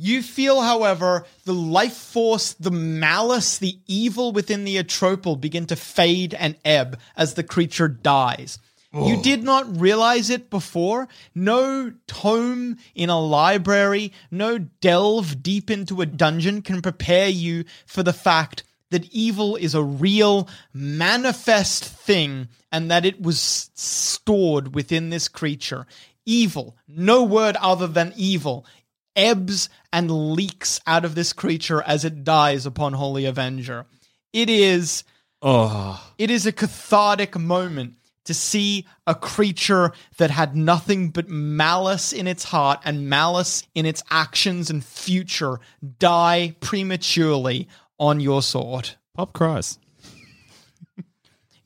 You 0.02 0.22
feel, 0.22 0.62
however, 0.62 1.26
the 1.44 1.52
life 1.52 1.92
force, 1.92 2.54
the 2.54 2.70
malice, 2.70 3.58
the 3.58 3.78
evil 3.86 4.32
within 4.32 4.64
the 4.64 4.82
Atropal 4.82 5.38
begin 5.38 5.66
to 5.66 5.76
fade 5.76 6.32
and 6.32 6.56
ebb 6.64 6.98
as 7.18 7.34
the 7.34 7.42
creature 7.42 7.86
dies. 7.86 8.58
You 8.92 9.16
oh. 9.18 9.22
did 9.22 9.44
not 9.44 9.80
realize 9.80 10.30
it 10.30 10.50
before. 10.50 11.06
No 11.32 11.92
tome 12.08 12.76
in 12.94 13.08
a 13.08 13.20
library, 13.20 14.12
no 14.32 14.58
delve 14.58 15.42
deep 15.42 15.70
into 15.70 16.00
a 16.00 16.06
dungeon 16.06 16.60
can 16.60 16.82
prepare 16.82 17.28
you 17.28 17.64
for 17.86 18.02
the 18.02 18.12
fact 18.12 18.64
that 18.90 19.08
evil 19.12 19.54
is 19.54 19.76
a 19.76 19.82
real, 19.82 20.48
manifest 20.72 21.84
thing 21.84 22.48
and 22.72 22.90
that 22.90 23.06
it 23.06 23.22
was 23.22 23.70
stored 23.74 24.74
within 24.74 25.10
this 25.10 25.28
creature. 25.28 25.86
Evil, 26.26 26.76
no 26.88 27.22
word 27.22 27.54
other 27.56 27.86
than 27.86 28.12
evil, 28.16 28.66
ebbs 29.14 29.68
and 29.92 30.34
leaks 30.34 30.80
out 30.84 31.04
of 31.04 31.14
this 31.14 31.32
creature 31.32 31.82
as 31.82 32.04
it 32.04 32.24
dies 32.24 32.66
upon 32.66 32.94
Holy 32.94 33.24
Avenger. 33.24 33.86
It 34.32 34.50
is 34.50 35.04
Oh, 35.42 36.12
it 36.18 36.30
is 36.30 36.44
a 36.44 36.52
cathartic 36.52 37.38
moment 37.38 37.94
to 38.24 38.34
see 38.34 38.86
a 39.06 39.14
creature 39.14 39.92
that 40.18 40.30
had 40.30 40.54
nothing 40.54 41.08
but 41.10 41.28
malice 41.28 42.12
in 42.12 42.26
its 42.26 42.44
heart 42.44 42.80
and 42.84 43.08
malice 43.08 43.62
in 43.74 43.86
its 43.86 44.02
actions 44.10 44.70
and 44.70 44.84
future 44.84 45.58
die 45.98 46.54
prematurely 46.60 47.68
on 47.98 48.20
your 48.20 48.42
sword. 48.42 48.90
Pop 49.14 49.32
cries. 49.32 49.78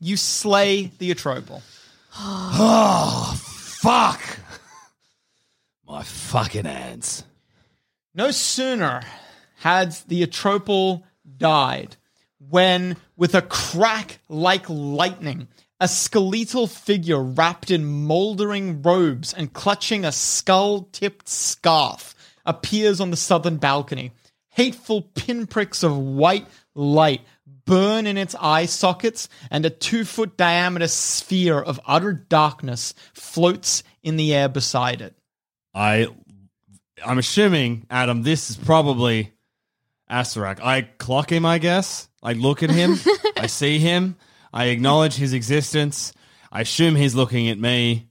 You 0.00 0.16
slay 0.16 0.90
the 0.98 1.14
Atropal. 1.14 1.62
Ah, 2.16 3.36
fuck! 3.40 4.20
My 5.86 6.02
fucking 6.02 6.64
hands. 6.64 7.24
No 8.14 8.30
sooner 8.30 9.02
had 9.56 9.92
the 10.06 10.24
Atropal 10.24 11.02
died 11.36 11.96
when, 12.38 12.96
with 13.16 13.34
a 13.34 13.42
crack 13.42 14.20
like 14.28 14.68
lightning, 14.68 15.48
a 15.84 15.88
skeletal 15.88 16.66
figure 16.66 17.22
wrapped 17.22 17.70
in 17.70 17.84
moldering 17.84 18.80
robes 18.80 19.34
and 19.34 19.52
clutching 19.52 20.02
a 20.02 20.10
skull 20.10 20.88
tipped 20.92 21.28
scarf 21.28 22.14
appears 22.46 23.02
on 23.02 23.10
the 23.10 23.18
southern 23.18 23.58
balcony. 23.58 24.10
Hateful 24.48 25.02
pinpricks 25.02 25.82
of 25.82 25.94
white 25.98 26.46
light 26.74 27.20
burn 27.66 28.06
in 28.06 28.16
its 28.16 28.34
eye 28.40 28.64
sockets, 28.64 29.28
and 29.50 29.66
a 29.66 29.70
two 29.70 30.06
foot 30.06 30.38
diameter 30.38 30.88
sphere 30.88 31.60
of 31.60 31.78
utter 31.84 32.14
darkness 32.14 32.94
floats 33.12 33.82
in 34.02 34.16
the 34.16 34.34
air 34.34 34.48
beside 34.48 35.02
it. 35.02 35.14
I, 35.74 36.08
I'm 37.04 37.18
assuming, 37.18 37.84
Adam, 37.90 38.22
this 38.22 38.48
is 38.48 38.56
probably 38.56 39.34
Asarak. 40.10 40.60
I 40.62 40.88
clock 40.96 41.30
him, 41.30 41.44
I 41.44 41.58
guess. 41.58 42.08
I 42.22 42.32
look 42.32 42.62
at 42.62 42.70
him. 42.70 42.96
I 43.36 43.48
see 43.48 43.78
him. 43.78 44.16
I 44.54 44.66
acknowledge 44.66 45.16
his 45.16 45.32
existence. 45.32 46.12
I 46.52 46.60
assume 46.60 46.94
he's 46.94 47.16
looking 47.16 47.48
at 47.48 47.58
me. 47.58 48.08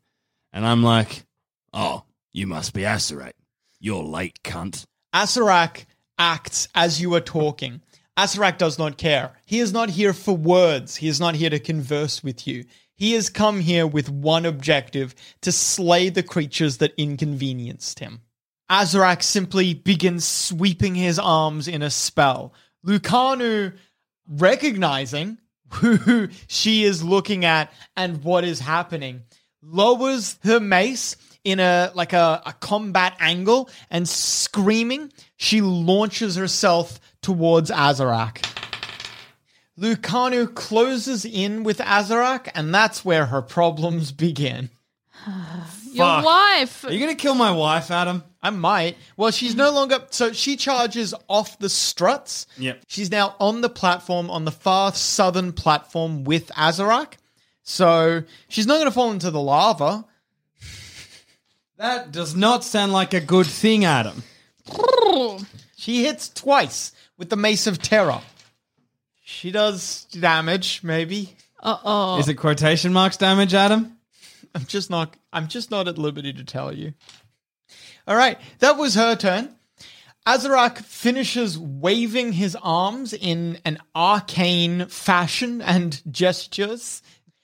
And 0.52 0.66
I'm 0.66 0.84
like, 0.84 1.24
oh, 1.72 2.04
you 2.34 2.48
must 2.48 2.74
be 2.74 2.82
Asarak. 2.82 3.32
You're 3.80 4.04
late, 4.04 4.44
cunt. 4.44 4.84
Asarak 5.16 5.86
acts 6.20 6.68
as 6.76 7.00
you 7.00 7.16
are 7.16 7.22
talking. 7.22 7.82
Asarak 8.18 8.58
does 8.58 8.78
not 8.78 8.98
care. 8.98 9.32
He 9.46 9.62
is 9.62 9.72
not 9.72 9.90
here 9.90 10.12
for 10.12 10.36
words. 10.36 10.98
He 10.98 11.08
is 11.08 11.22
not 11.22 11.36
here 11.36 11.50
to 11.50 11.60
converse 11.60 12.22
with 12.22 12.46
you. 12.46 12.66
He 12.94 13.14
has 13.14 13.30
come 13.30 13.62
here 13.62 13.88
with 13.88 14.10
one 14.10 14.46
objective 14.46 15.16
to 15.44 15.52
slay 15.54 16.10
the 16.10 16.24
creatures 16.24 16.78
that 16.80 16.94
inconvenienced 16.98 18.00
him. 18.00 18.20
Azarak 18.70 19.24
simply 19.24 19.74
begins 19.74 20.28
sweeping 20.28 20.96
his 20.96 21.20
arms 21.20 21.70
in 21.70 21.82
a 21.82 21.90
spell. 21.90 22.54
Lucanu, 22.86 23.78
recognizing 24.28 25.38
who 25.76 26.30
she 26.48 26.84
is 26.84 27.04
looking 27.04 27.46
at 27.46 27.72
and 27.96 28.24
what 28.24 28.44
is 28.44 28.60
happening, 28.60 29.24
lowers 29.62 30.38
her 30.44 30.60
mace 30.60 31.16
in 31.44 31.60
a 31.60 31.92
like 31.94 32.14
a, 32.14 32.42
a 32.46 32.54
combat 32.54 33.16
angle 33.20 33.70
and 33.90 34.08
screaming, 34.08 35.12
she 35.36 35.62
launches 35.62 36.36
herself 36.36 37.00
towards 37.22 37.70
Azarak. 37.70 38.46
Lucanu 39.78 40.54
closes 40.54 41.26
in 41.26 41.64
with 41.64 41.80
Azarak, 41.80 42.50
and 42.54 42.74
that's 42.74 43.04
where 43.04 43.26
her 43.26 43.42
problems 43.42 44.12
begin. 44.12 44.70
Your 45.92 46.06
Fuck. 46.06 46.26
wife. 46.26 46.86
Are 46.86 46.92
you 46.92 47.00
going 47.00 47.16
to 47.16 47.22
kill 47.22 47.36
my 47.36 47.52
wife, 47.52 47.90
Adam? 47.90 48.24
I 48.44 48.50
might. 48.50 48.98
Well, 49.16 49.32
she's 49.32 49.56
no 49.56 49.72
longer. 49.72 50.00
So 50.10 50.34
she 50.34 50.58
charges 50.58 51.14
off 51.30 51.58
the 51.60 51.70
struts. 51.70 52.46
Yep. 52.58 52.82
She's 52.88 53.10
now 53.10 53.36
on 53.40 53.62
the 53.62 53.70
platform, 53.70 54.30
on 54.30 54.44
the 54.44 54.52
far 54.52 54.94
southern 54.94 55.54
platform 55.54 56.26
with 56.26 56.50
Azarak. 56.50 57.14
So 57.64 58.24
she's 58.50 58.68
not 58.68 58.76
going 58.76 58.88
to 58.88 58.92
fall 58.92 59.12
into 59.12 59.32
the 59.32 59.42
lava. 59.42 60.06
That 61.78 62.12
does 62.12 62.36
not 62.36 62.64
sound 62.64 62.94
like 62.94 63.14
a 63.14 63.20
good 63.20 63.48
thing, 63.48 63.84
Adam. 63.84 64.24
She 65.76 66.06
hits 66.06 66.30
twice 66.30 66.94
with 67.18 67.30
the 67.30 67.36
Mace 67.36 67.68
of 67.68 67.82
Terror. 67.82 68.22
She 69.24 69.52
does 69.52 70.06
damage, 70.12 70.82
maybe. 70.84 71.36
Uh 71.60 71.78
oh. 71.84 72.20
Is 72.20 72.30
it 72.30 72.36
quotation 72.36 72.94
marks 72.94 73.18
damage, 73.18 73.54
Adam? 73.54 73.98
I'm 74.56 74.66
just 74.66 74.90
not. 74.90 75.16
I'm 75.34 75.48
just 75.48 75.72
not 75.72 75.88
at 75.88 75.98
liberty 75.98 76.32
to 76.32 76.44
tell 76.44 76.74
you. 76.74 76.94
All 78.08 78.16
right, 78.16 78.38
that 78.60 78.78
was 78.78 78.96
her 78.96 79.16
turn. 79.16 79.56
Azarak 80.28 80.80
finishes 80.80 81.60
waving 81.60 82.34
his 82.34 82.58
arms 82.62 83.14
in 83.14 83.60
an 83.66 83.80
arcane 83.96 84.88
fashion 84.88 85.62
and 85.62 86.02
gestures. 86.12 87.02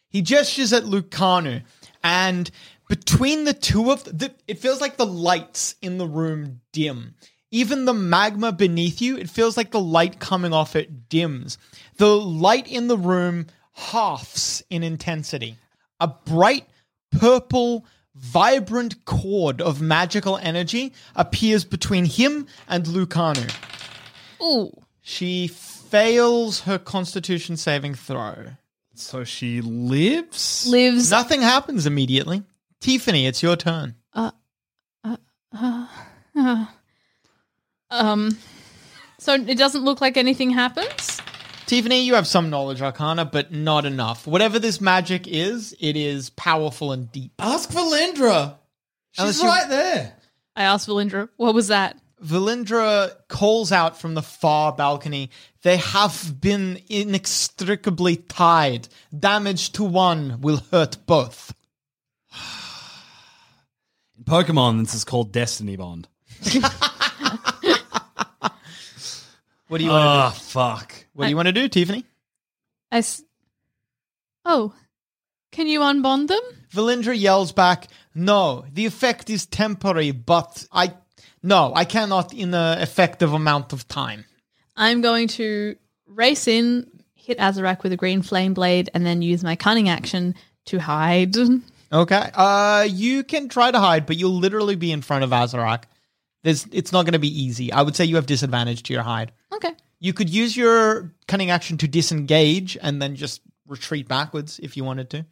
He 0.10 0.22
gestures 0.22 0.74
at 0.74 0.84
Lucanu, 0.84 1.64
and 2.04 2.50
between 2.88 3.44
the 3.44 3.54
two 3.54 3.92
of 3.92 4.04
the, 4.06 4.34
it 4.48 4.60
feels 4.60 4.82
like 4.82 4.98
the 4.98 5.06
lights 5.06 5.76
in 5.82 5.98
the 5.98 6.08
room 6.08 6.62
dim. 6.72 7.16
Even 7.52 7.86
the 7.86 7.94
magma 7.94 8.52
beneath 8.52 9.02
you, 9.02 9.18
it 9.18 9.30
feels 9.30 9.58
like 9.58 9.72
the 9.72 9.80
light 9.80 10.20
coming 10.20 10.54
off 10.54 10.76
it 10.76 11.10
dims. 11.10 11.58
The 11.98 12.16
light 12.16 12.68
in 12.68 12.88
the 12.88 12.98
room 12.98 13.48
halves 13.74 14.64
in 14.70 14.84
intensity. 14.84 15.58
A 16.00 16.08
bright 16.08 16.68
purple, 17.12 17.86
vibrant 18.16 19.06
cord 19.06 19.62
of 19.62 19.82
magical 19.82 20.38
energy 20.38 20.94
appears 21.16 21.64
between 21.64 22.06
him 22.06 22.48
and 22.68 22.86
Lucanu. 22.86 23.50
Ooh. 24.42 24.72
She 25.02 25.48
fails 25.48 26.62
her 26.62 26.78
constitution 26.78 27.58
saving 27.58 27.96
throw. 27.96 28.52
So 28.94 29.24
she 29.24 29.62
lives? 29.62 30.68
Lives. 30.68 31.10
Nothing 31.10 31.42
happens 31.42 31.86
immediately. 31.86 32.44
Tiffany, 32.82 33.28
it's 33.28 33.42
your 33.42 33.56
turn. 33.56 33.96
Uh, 34.14 34.32
uh, 35.04 35.18
uh, 35.58 35.88
uh. 36.36 36.66
Um. 37.90 38.38
So 39.18 39.34
it 39.34 39.58
doesn't 39.58 39.84
look 39.84 40.02
like 40.02 40.16
anything 40.18 40.50
happens. 40.50 41.22
Tiffany, 41.70 42.02
you 42.02 42.16
have 42.16 42.26
some 42.26 42.50
knowledge 42.50 42.82
arcana, 42.82 43.26
but 43.26 43.52
not 43.52 43.86
enough. 43.86 44.26
Whatever 44.26 44.58
this 44.58 44.82
magic 44.82 45.28
is, 45.28 45.76
it 45.80 45.96
is 45.96 46.32
powerful 46.32 46.92
and 46.92 47.12
deep. 47.12 47.32
Ask 47.38 47.70
Valindra. 47.70 48.16
Lindra. 48.16 48.56
She's 49.12 49.20
Unless 49.20 49.42
you- 49.44 49.48
right 49.48 49.70
there. 49.70 50.16
I 50.56 50.64
asked 50.64 50.88
Valindra, 50.88 51.30
what 51.38 51.54
was 51.54 51.68
that? 51.68 51.96
Valindra 52.26 53.12
calls 53.28 53.72
out 53.72 54.00
from 54.00 54.16
the 54.16 54.24
far 54.24 54.74
balcony. 54.74 55.30
They 55.62 55.78
have 55.78 56.42
been 56.42 56.82
inextricably 56.90 58.16
tied. 58.16 58.88
Damage 59.18 59.72
to 59.74 59.84
one 59.84 60.42
will 60.42 60.64
hurt 60.72 60.98
both. 61.06 61.54
In 64.18 64.24
Pokemon, 64.24 64.80
this 64.80 64.96
is 64.96 65.04
called 65.04 65.32
Destiny 65.32 65.76
Bond. 65.76 66.08
What 69.68 69.78
do 69.78 69.84
you 69.84 69.92
want 69.92 70.04
Oh, 70.04 70.08
ah, 70.08 70.30
to 70.32 70.36
do? 70.36 70.44
fuck. 70.46 71.06
What 71.20 71.26
do 71.26 71.32
you 71.32 71.36
want 71.36 71.48
to 71.48 71.52
do, 71.52 71.68
Tiffany? 71.68 72.06
I. 72.94 73.00
S- 73.00 73.24
oh, 74.46 74.74
can 75.52 75.68
you 75.68 75.82
unbond 75.82 76.30
them? 76.30 76.40
Valindra 76.74 77.20
yells 77.20 77.52
back, 77.52 77.88
No, 78.16 78.64
the 78.72 78.86
effect 78.86 79.30
is 79.30 79.46
temporary, 79.46 80.12
but 80.12 80.66
I. 80.72 80.94
No, 81.44 81.74
I 81.76 81.84
cannot 81.84 82.34
in 82.34 82.54
an 82.54 82.80
effective 82.80 83.34
amount 83.34 83.74
of 83.74 83.86
time. 83.90 84.24
I'm 84.78 85.02
going 85.02 85.28
to 85.30 85.76
race 86.08 86.48
in, 86.48 86.88
hit 87.16 87.38
Acererak 87.38 87.84
with 87.84 87.92
a 87.92 87.98
green 87.98 88.22
flame 88.22 88.54
blade, 88.54 88.90
and 88.94 89.06
then 89.06 89.22
use 89.22 89.44
my 89.44 89.58
cunning 89.58 89.90
action 89.90 90.36
to 90.68 90.80
hide. 90.80 91.36
Okay. 91.92 92.30
Uh, 92.36 92.86
you 92.88 93.24
can 93.24 93.50
try 93.50 93.72
to 93.72 93.80
hide, 93.80 94.06
but 94.06 94.16
you'll 94.16 94.38
literally 94.38 94.76
be 94.76 94.92
in 94.92 95.02
front 95.02 95.24
of 95.24 95.32
Acererak. 95.32 95.86
There's, 96.44 96.68
it's 96.72 96.92
not 96.92 97.06
going 97.06 97.14
to 97.14 97.20
be 97.20 97.42
easy. 97.44 97.74
I 97.74 97.82
would 97.82 97.96
say 97.96 98.06
you 98.06 98.18
have 98.18 98.28
disadvantage 98.28 98.84
to 98.84 98.94
your 98.94 99.02
hide. 99.02 99.32
Okay. 99.52 99.74
You 100.00 100.14
could 100.14 100.30
use 100.30 100.56
your 100.56 101.12
cunning 101.28 101.50
action 101.52 101.78
to 101.80 101.88
disengage 101.88 102.78
and 102.82 103.02
then 103.02 103.16
just 103.16 103.42
retreat 103.68 104.08
backwards 104.08 104.60
if 104.64 104.78
you 104.78 104.84
wanted 104.84 105.10
to. 105.12 105.26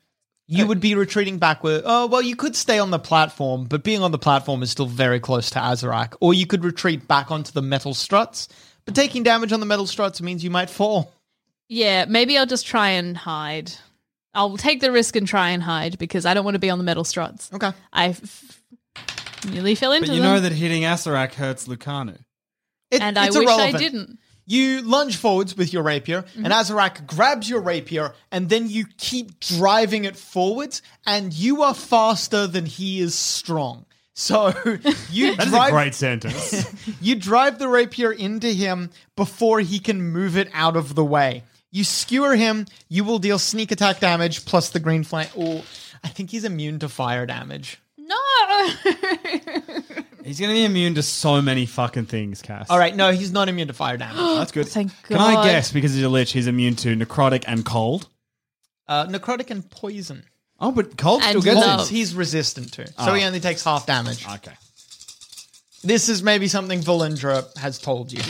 You 0.49 0.63
uh, 0.65 0.67
would 0.67 0.79
be 0.79 0.95
retreating 0.95 1.39
backward. 1.39 1.81
Oh, 1.85 2.07
well, 2.07 2.21
you 2.21 2.35
could 2.35 2.55
stay 2.55 2.79
on 2.79 2.91
the 2.91 2.99
platform, 2.99 3.65
but 3.65 3.83
being 3.83 4.01
on 4.01 4.11
the 4.11 4.17
platform 4.17 4.63
is 4.63 4.71
still 4.71 4.85
very 4.85 5.19
close 5.19 5.49
to 5.51 5.59
Acererak. 5.59 6.15
Or 6.21 6.33
you 6.33 6.45
could 6.47 6.63
retreat 6.63 7.07
back 7.07 7.31
onto 7.31 7.51
the 7.51 7.61
metal 7.61 7.93
struts, 7.93 8.47
but 8.85 8.95
taking 8.95 9.23
damage 9.23 9.51
on 9.51 9.59
the 9.59 9.65
metal 9.65 9.87
struts 9.87 10.21
means 10.21 10.43
you 10.43 10.49
might 10.49 10.69
fall. 10.69 11.11
Yeah, 11.69 12.05
maybe 12.05 12.37
I'll 12.37 12.45
just 12.45 12.65
try 12.65 12.89
and 12.91 13.17
hide. 13.17 13.71
I'll 14.33 14.55
take 14.55 14.79
the 14.79 14.91
risk 14.91 15.15
and 15.17 15.27
try 15.27 15.49
and 15.49 15.61
hide 15.61 15.97
because 15.97 16.25
I 16.25 16.33
don't 16.33 16.45
want 16.45 16.55
to 16.55 16.59
be 16.59 16.69
on 16.69 16.77
the 16.77 16.83
metal 16.85 17.03
struts. 17.03 17.49
Okay. 17.53 17.71
I 17.91 18.09
f- 18.09 18.61
nearly 19.49 19.75
fell 19.75 19.91
into 19.91 20.07
But 20.07 20.15
you 20.15 20.21
them, 20.21 20.31
know 20.35 20.39
that 20.39 20.51
hitting 20.53 20.83
Acererak 20.83 21.33
hurts 21.33 21.67
Lucanu. 21.67 22.17
It- 22.91 23.01
and 23.01 23.17
I 23.17 23.27
it's 23.27 23.37
wish 23.37 23.49
I 23.49 23.53
irrelevant. 23.53 23.79
didn't. 23.79 24.19
You 24.49 24.81
lunge 24.81 25.17
forwards 25.17 25.57
with 25.57 25.73
your 25.73 25.83
rapier, 25.83 26.23
and 26.35 26.47
mm-hmm. 26.47 26.73
Acererak 26.73 27.05
grabs 27.05 27.49
your 27.49 27.59
rapier, 27.59 28.13
and 28.31 28.47
then 28.47 28.69
you 28.69 28.85
keep 28.97 29.41
driving 29.41 30.05
it 30.05 30.15
forwards, 30.15 30.81
and 31.05 31.33
you 31.33 31.63
are 31.63 31.73
faster 31.73 32.47
than 32.47 32.65
he 32.65 33.01
is 33.01 33.13
strong. 33.13 33.85
So 34.13 34.47
you 35.11 35.35
That 35.35 35.47
is 35.47 35.51
drive 35.51 35.67
a 35.67 35.71
great 35.71 35.93
sentence. 35.93 36.65
you 37.01 37.15
drive 37.15 37.59
the 37.59 37.67
rapier 37.67 38.11
into 38.11 38.47
him 38.47 38.89
before 39.17 39.59
he 39.59 39.79
can 39.79 40.01
move 40.01 40.37
it 40.37 40.49
out 40.53 40.77
of 40.77 40.95
the 40.95 41.05
way. 41.05 41.43
You 41.69 41.83
skewer 41.83 42.35
him, 42.35 42.65
you 42.87 43.03
will 43.03 43.19
deal 43.19 43.37
sneak 43.37 43.71
attack 43.71 43.99
damage 43.99 44.45
plus 44.45 44.69
the 44.69 44.79
green 44.79 45.03
flame. 45.03 45.27
Oh, 45.37 45.63
I 46.03 46.07
think 46.07 46.31
he's 46.31 46.45
immune 46.45 46.79
to 46.79 46.89
fire 46.89 47.25
damage. 47.25 47.79
No. 47.97 48.15
He's 50.27 50.41
going 50.41 50.49
to 50.49 50.55
be 50.55 50.65
immune 50.65 50.95
to 50.95 51.03
so 51.03 51.41
many 51.41 51.65
fucking 51.65 52.07
things, 52.07 52.41
Cass. 52.41 52.69
All 52.69 52.77
right, 52.77 52.93
no, 52.93 53.13
he's 53.13 53.31
not 53.31 53.47
immune 53.47 53.69
to 53.69 53.73
fire 53.73 53.95
damage. 53.95 54.17
That's 54.37 54.51
good. 54.51 54.67
Thank 54.67 54.91
Can 55.03 55.15
I 55.17 55.35
God. 55.35 55.45
guess, 55.45 55.71
because 55.71 55.93
he's 55.93 56.03
a 56.03 56.09
lich, 56.09 56.33
he's 56.33 56.47
immune 56.47 56.75
to 56.77 56.97
necrotic 56.97 57.45
and 57.47 57.63
cold? 57.63 58.09
Uh, 58.89 59.05
necrotic 59.07 59.51
and 59.51 59.69
poison. 59.69 60.23
Oh, 60.59 60.71
but 60.71 60.97
cold 60.97 61.21
And 61.21 61.29
still 61.29 61.41
gets 61.41 61.65
love. 61.65 61.77
Colds 61.77 61.89
he's 61.89 62.13
resistant 62.13 62.73
to, 62.73 62.87
so 62.87 63.13
he 63.13 63.23
only 63.23 63.39
takes 63.39 63.63
half 63.63 63.85
damage. 63.85 64.27
Okay. 64.27 64.53
This 65.81 66.09
is 66.09 66.21
maybe 66.21 66.49
something 66.49 66.81
Valindra 66.81 67.55
has 67.57 67.79
told 67.79 68.11
you. 68.11 68.21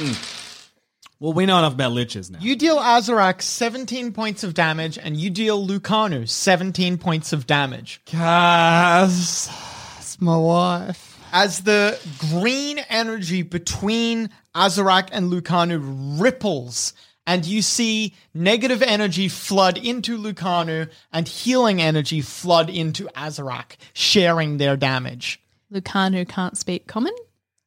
Well, 1.19 1.33
we 1.33 1.47
know 1.47 1.57
enough 1.57 1.73
about 1.73 1.93
liches 1.93 2.29
now. 2.29 2.37
You 2.39 2.55
deal 2.55 2.77
Acererak 2.77 3.41
17 3.41 4.13
points 4.13 4.43
of 4.43 4.53
damage, 4.53 4.99
and 4.99 5.17
you 5.17 5.31
deal 5.31 5.65
Lucanu 5.65 6.29
17 6.29 6.99
points 6.99 7.33
of 7.33 7.47
damage. 7.47 8.01
Cass, 8.05 9.49
it's 9.97 10.21
my 10.21 10.37
wife. 10.37 11.06
As 11.39 11.59
the 11.59 11.99
green 12.31 12.79
energy 12.89 13.43
between 13.43 14.31
Acererak 14.55 15.09
and 15.11 15.31
Lucanu 15.31 16.19
ripples, 16.19 16.93
and 17.27 17.45
you 17.45 17.61
see 17.61 18.15
negative 18.33 18.81
energy 18.81 19.27
flood 19.27 19.77
into 19.77 20.17
Lucanu 20.17 20.89
and 21.13 21.27
healing 21.27 21.79
energy 21.79 22.21
flood 22.21 22.71
into 22.71 23.03
Acererak, 23.15 23.77
sharing 23.93 24.57
their 24.57 24.75
damage. 24.75 25.39
Lucanu 25.71 26.27
can't 26.27 26.57
speak 26.57 26.87
common, 26.87 27.13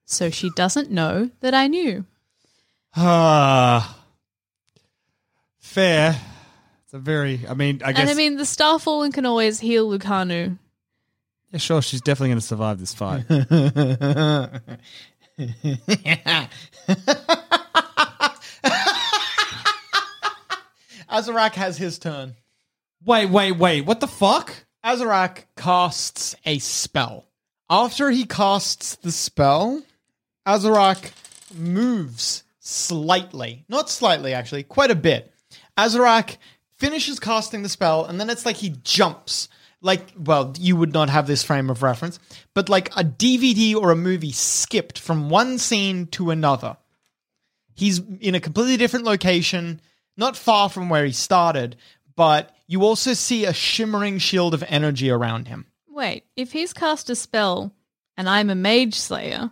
so 0.04 0.30
she 0.30 0.50
doesn't 0.56 0.90
know 0.90 1.30
that 1.38 1.54
I 1.54 1.68
knew. 1.68 2.04
Ah, 2.96 4.00
fair. 5.61 6.20
It's 6.87 6.94
a 6.94 6.98
very. 6.98 7.42
I 7.48 7.54
mean, 7.54 7.83
I 7.85 7.92
guess. 7.92 8.00
And 8.00 8.11
I 8.11 8.14
mean, 8.14 8.37
the 8.37 8.42
Starfallen 8.42 9.14
can 9.14 9.26
always 9.26 9.61
heal 9.61 9.88
Lucanu. 9.88 10.59
Yeah, 11.51 11.59
sure. 11.59 11.83
She's 11.83 12.01
definitely 12.01 12.31
going 12.31 12.41
to 12.41 12.47
survive 12.47 12.79
this 12.79 12.95
fight. 12.95 13.27
Acererak 21.11 21.55
has 21.55 21.77
his 21.77 21.99
turn. 21.99 22.37
wait, 23.05 23.31
wait, 23.31 23.53
wait. 23.53 23.83
What 23.83 24.01
the 24.01 24.07
fuck? 24.07 24.53
Acererak 24.85 25.45
casts 25.57 26.35
a 26.45 26.59
spell. 26.59 27.27
After 27.69 28.11
he 28.11 28.25
casts 28.25 28.97
the 28.97 29.13
spell, 29.13 29.83
Acererak 30.47 31.13
moves 31.55 32.45
slightly. 32.61 33.65
Not 33.69 33.91
slightly, 33.91 34.33
actually, 34.33 34.63
quite 34.63 34.91
a 34.91 34.97
bit. 34.97 35.33
Acererak 35.77 36.37
finishes 36.77 37.21
casting 37.21 37.63
the 37.63 37.69
spell, 37.69 38.05
and 38.05 38.21
then 38.21 38.31
it's 38.31 38.47
like 38.47 38.57
he 38.57 38.77
jumps. 38.83 39.49
Like, 39.83 40.12
well, 40.16 40.55
you 40.59 40.77
would 40.77 40.93
not 40.93 41.09
have 41.09 41.27
this 41.27 41.43
frame 41.43 41.71
of 41.71 41.83
reference, 41.83 42.19
but 42.55 42.69
like 42.69 42.90
a 42.97 43.05
DVD 43.05 43.75
or 43.75 43.90
a 43.90 43.97
movie 43.97 44.33
skipped 44.33 44.99
from 44.99 45.31
one 45.31 45.59
scene 45.59 46.07
to 46.09 46.31
another. 46.31 46.77
He's 47.75 47.98
in 48.21 48.35
a 48.35 48.40
completely 48.40 48.77
different 48.77 49.07
location, 49.07 49.81
not 50.17 50.37
far 50.37 50.69
from 50.69 50.90
where 50.90 51.04
he 51.07 51.13
started, 51.13 51.77
but 52.15 52.54
you 52.67 52.83
also 52.83 53.15
see 53.15 53.46
a 53.46 53.54
shimmering 53.54 54.19
shield 54.19 54.52
of 54.52 54.63
energy 54.69 55.09
around 55.09 55.48
him. 55.48 55.67
Wait, 55.88 56.25
if 56.37 56.52
he's 56.52 56.75
cast 56.75 57.09
a 57.09 57.15
spell 57.15 57.73
and 58.17 58.29
I'm 58.29 58.50
a 58.50 58.54
mage 58.54 58.94
slayer, 58.94 59.50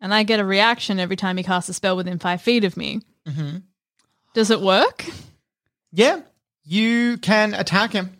and 0.00 0.14
I 0.14 0.22
get 0.22 0.40
a 0.40 0.44
reaction 0.44 0.98
every 0.98 1.16
time 1.16 1.36
he 1.36 1.42
casts 1.42 1.68
a 1.68 1.74
spell 1.74 1.96
within 1.96 2.18
five 2.18 2.42
feet 2.42 2.64
of 2.64 2.76
me, 2.76 3.00
mm-hmm. 3.28 3.58
does 4.34 4.50
it 4.50 4.60
work? 4.60 5.04
Yeah, 5.92 6.22
you 6.64 7.18
can 7.18 7.54
attack 7.54 7.92
him 7.92 8.19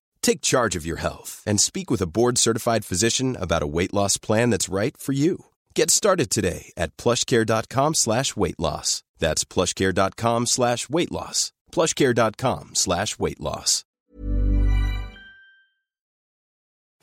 Take 0.21 0.41
charge 0.41 0.75
of 0.75 0.85
your 0.85 0.97
health 0.97 1.43
and 1.45 1.59
speak 1.59 1.91
with 1.91 2.01
a 2.01 2.07
board-certified 2.07 2.85
physician 2.85 3.35
about 3.39 3.63
a 3.63 3.67
weight 3.67 3.93
loss 3.93 4.17
plan 4.17 4.49
that's 4.49 4.69
right 4.69 4.95
for 4.97 5.11
you. 5.13 5.45
Get 5.75 5.91
started 5.91 6.29
today 6.29 6.71
at 6.77 6.95
plushcare.com 6.97 7.93
slash 7.93 8.35
weight 8.35 8.59
loss. 8.59 9.03
That's 9.19 9.43
plushcare.com 9.45 10.47
slash 10.47 10.89
weight 10.89 11.11
loss. 11.11 11.51
plushcare.com 11.71 12.75
slash 12.75 13.19
weight 13.19 13.39
loss. 13.39 13.83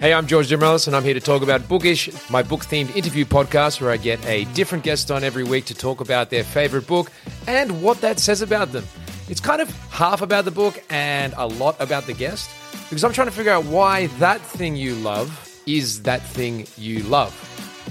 Hey, 0.01 0.15
I'm 0.15 0.29
George 0.29 0.49
Dimarelos, 0.49 0.87
and 0.87 0.95
I'm 0.95 1.03
here 1.03 1.15
to 1.15 1.21
talk 1.21 1.43
about 1.43 1.69
Bookish, 1.69 2.31
my 2.31 2.45
book 2.45 2.61
themed 2.61 2.95
interview 2.95 3.25
podcast 3.25 3.81
where 3.81 3.91
I 3.91 3.97
get 3.97 4.25
a 4.27 4.45
different 4.55 4.85
guest 4.85 5.11
on 5.11 5.25
every 5.25 5.43
week 5.43 5.65
to 5.65 5.75
talk 5.75 6.01
about 6.01 6.31
their 6.31 6.45
favorite 6.45 6.87
book 6.87 7.11
and 7.49 7.83
what 7.83 8.01
that 8.03 8.21
says 8.21 8.41
about 8.41 8.71
them. 8.71 8.85
It's 9.29 9.41
kind 9.41 9.61
of 9.61 9.71
half 9.91 10.23
about 10.23 10.47
the 10.47 10.51
book 10.51 10.83
and 10.89 11.35
a 11.37 11.47
lot 11.47 11.77
about 11.81 12.07
the 12.07 12.15
guest 12.15 12.51
because 12.89 13.05
I'm 13.05 13.13
trying 13.13 13.27
to 13.27 13.33
figure 13.33 13.53
out 13.53 13.65
why 13.65 14.07
that 14.19 14.41
thing 14.41 14.75
you 14.75 14.95
love 14.95 15.29
is 15.67 16.03
that 16.03 16.23
thing 16.23 16.67
you 16.79 17.03
love. 17.03 17.33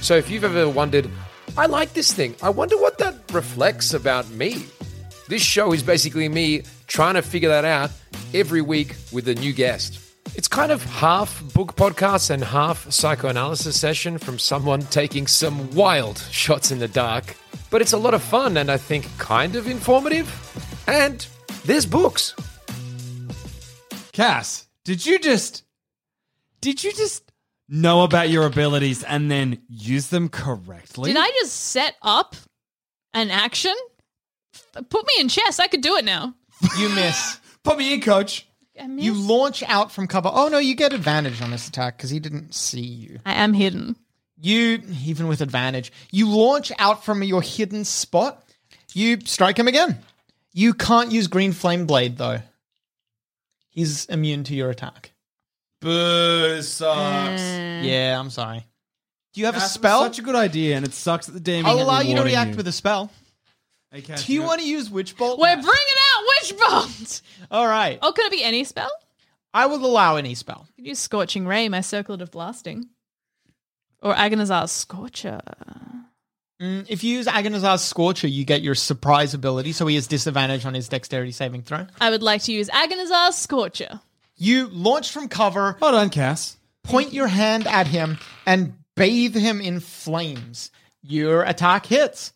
So 0.02 0.16
if 0.16 0.32
you've 0.32 0.44
ever 0.44 0.68
wondered, 0.68 1.10
I 1.56 1.68
like 1.68 1.94
this 1.94 2.12
thing, 2.12 2.36
I 2.42 2.50
wonder 2.50 2.78
what 2.78 2.98
that 2.98 3.16
reflects 3.32 3.94
about 3.94 4.28
me. 4.32 4.66
This 5.28 5.44
show 5.44 5.74
is 5.74 5.84
basically 5.84 6.28
me 6.28 6.64
trying 6.88 7.16
to 7.16 7.22
figure 7.22 7.50
that 7.50 7.66
out 7.66 7.92
every 8.34 8.62
week 8.62 8.96
with 9.12 9.28
a 9.28 9.36
new 9.36 9.54
guest. 9.54 10.00
It's 10.36 10.48
kind 10.48 10.72
of 10.72 10.84
half 10.84 11.44
book 11.54 11.76
podcast 11.76 12.32
and 12.32 12.44
half 12.44 12.92
psychoanalysis 12.92 13.80
session 13.80 14.18
from 14.18 14.40
someone 14.40 14.82
taking 14.82 15.28
some 15.28 15.72
wild 15.72 16.18
shots 16.32 16.72
in 16.72 16.80
the 16.80 16.88
dark. 16.88 17.36
But 17.70 17.82
it's 17.82 17.94
a 17.94 17.98
lot 17.98 18.14
of 18.14 18.24
fun 18.24 18.58
and 18.58 18.72
I 18.72 18.78
think 18.78 19.06
kind 19.18 19.56
of 19.56 19.68
informative. 19.68 20.28
And 20.88 21.26
there's 21.66 21.86
books. 21.86 22.34
Cass, 24.14 24.68
did 24.86 25.06
you 25.06 25.20
just 25.20 25.64
did 26.62 26.84
you 26.84 26.92
just 26.94 27.24
know 27.70 28.04
about 28.04 28.30
your 28.30 28.46
abilities 28.46 29.04
and 29.04 29.30
then 29.30 29.62
use 29.68 30.08
them 30.08 30.30
correctly? 30.30 31.12
Did 31.14 31.20
I 31.20 31.30
just 31.42 31.54
set 31.54 31.96
up 32.02 32.36
an 33.14 33.30
action? 33.30 33.76
Put 34.74 35.06
me 35.06 35.14
in 35.20 35.28
chess. 35.28 35.60
I 35.60 35.68
could 35.68 35.82
do 35.82 35.98
it 35.98 36.06
now. 36.06 36.34
You 36.80 36.90
miss. 36.90 37.40
Put 37.64 37.78
me 37.78 37.94
in, 37.94 38.02
coach. 38.02 38.48
You 38.88 39.14
launch 39.14 39.64
out 39.64 39.92
from 39.92 40.08
cover. 40.08 40.30
Oh 40.32 40.48
no, 40.50 40.60
you 40.60 40.76
get 40.76 40.94
advantage 40.94 41.42
on 41.42 41.52
this 41.52 41.68
attack 41.68 41.98
because 41.98 42.10
he 42.12 42.20
didn't 42.20 42.54
see 42.54 42.82
you. 42.82 43.20
I 43.26 43.34
am 43.34 43.54
hidden. 43.54 43.96
You, 44.40 44.82
even 45.04 45.28
with 45.28 45.42
advantage, 45.42 45.92
you 46.12 46.30
launch 46.30 46.72
out 46.78 47.04
from 47.04 47.24
your 47.24 47.42
hidden 47.42 47.84
spot. 47.86 48.44
You 48.94 49.20
strike 49.26 49.58
him 49.58 49.68
again. 49.68 50.00
You 50.54 50.74
can't 50.74 51.12
use 51.12 51.28
Green 51.28 51.54
Flame 51.54 51.86
Blade 51.86 52.18
though. 52.18 52.40
He's 53.70 54.06
immune 54.06 54.44
to 54.46 54.56
your 54.56 54.70
attack. 54.70 55.12
Boo 55.82 56.62
sucks. 56.62 57.42
Eh. 57.42 57.82
Yeah, 57.84 58.20
I'm 58.20 58.30
sorry. 58.30 58.66
Do 59.34 59.42
you 59.42 59.46
have 59.46 59.56
a 59.56 59.60
Cass, 59.60 59.70
was 59.70 59.74
spell? 59.74 60.02
Such 60.02 60.20
a 60.20 60.24
good 60.24 60.36
idea, 60.36 60.76
and 60.76 60.86
it 60.86 60.94
sucks 60.94 61.28
that 61.28 61.44
the 61.44 61.52
DM. 61.52 61.64
I'll 61.64 61.80
allow 61.80 62.00
you 62.00 62.16
to 62.16 62.22
rewarding 62.22 62.34
react 62.34 62.58
with 62.58 62.68
a 62.68 62.72
spell. 62.72 63.12
Hey, 63.92 64.02
Cass, 64.02 64.26
Do 64.26 64.34
you 64.34 64.42
want 64.42 64.62
to 64.62 64.68
use 64.68 64.90
Witch 64.90 65.16
Bolt? 65.16 65.40
We're 65.40 65.56
bringing 65.56 65.68
out 65.70 66.24
Witch 66.42 66.58
Bolt. 66.58 67.22
All 67.52 67.68
right. 67.68 68.00
Oh, 68.02 68.12
could 68.12 68.26
it 68.26 68.32
be 68.32 68.44
any 68.44 68.64
spell? 68.64 68.90
I 69.54 69.68
will 69.68 69.86
allow 69.86 70.16
any 70.16 70.34
spell. 70.34 70.68
I 70.68 70.72
could 70.76 70.88
use 70.88 71.00
Scorching 71.00 71.46
Ray, 71.46 71.70
my 71.70 71.82
Circlet 71.82 72.22
of 72.22 72.32
Blasting. 72.32 72.90
Or 74.08 74.16
Aganazzar's 74.16 74.72
Scorcher. 74.72 75.42
Mm, 76.62 76.86
if 76.88 77.04
you 77.04 77.14
use 77.18 77.28
Aganazzar's 77.28 77.82
Scorcher, 77.82 78.28
you 78.30 78.46
get 78.46 78.62
your 78.62 78.74
surprise 78.74 79.34
ability, 79.34 79.74
so 79.74 79.86
he 79.86 79.96
has 79.96 80.08
disadvantage 80.08 80.66
on 80.66 80.74
his 80.74 80.88
dexterity 80.88 81.34
saving 81.34 81.64
throw. 81.64 81.86
I 82.00 82.10
would 82.10 82.24
like 82.24 82.42
to 82.44 82.54
use 82.54 82.70
Aganazzar's 82.70 83.36
Scorcher. 83.36 84.00
You 84.38 84.68
launch 84.70 85.12
from 85.12 85.28
cover, 85.28 85.74
Hold 85.82 85.96
on, 85.96 86.10
Cass. 86.10 86.56
point 86.84 87.12
your 87.12 87.28
hand 87.28 87.68
at 87.68 87.88
him, 87.88 88.18
and 88.46 88.76
bathe 88.96 89.36
him 89.36 89.60
in 89.60 89.82
flames. 89.82 90.72
Your 91.04 91.44
attack 91.44 91.86
hits. 91.88 92.32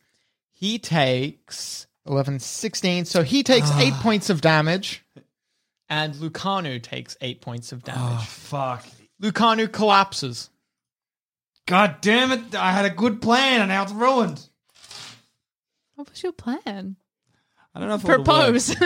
He 0.52 0.78
takes 0.78 1.88
11, 2.06 2.40
16, 2.40 3.06
so 3.06 3.24
he 3.24 3.44
takes 3.44 3.70
Ah. 3.72 3.80
8 3.80 3.94
points 4.02 4.30
of 4.30 4.42
damage, 4.42 5.04
and 5.88 6.14
Lucanu 6.16 6.84
takes 6.84 7.16
8 7.22 7.40
points 7.40 7.72
of 7.72 7.82
damage. 7.84 8.02
Oh 8.20 8.26
fuck! 8.28 8.86
Lucanu 9.22 9.72
collapses. 9.72 10.50
God 11.68 11.98
damn 12.02 12.32
it! 12.32 12.56
I 12.56 12.72
had 12.72 12.86
a 12.86 12.90
good 12.90 13.22
plan, 13.22 13.62
and 13.62 13.70
now 13.70 13.84
it's 13.84 13.92
ruined. 13.92 14.48
What 15.96 16.10
was 16.10 16.22
your 16.24 16.32
plan? 16.32 16.98
I 17.74 17.80
don't 17.80 17.90
know 17.90 17.96
if 17.96 18.04
it 18.04 18.08
would've 18.08 18.28
worked. 18.28 18.78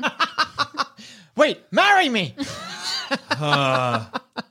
Propose. 0.00 0.86
Wait, 1.36 1.60
marry 1.70 2.08
me! 2.08 2.34
Uh, 3.30 4.06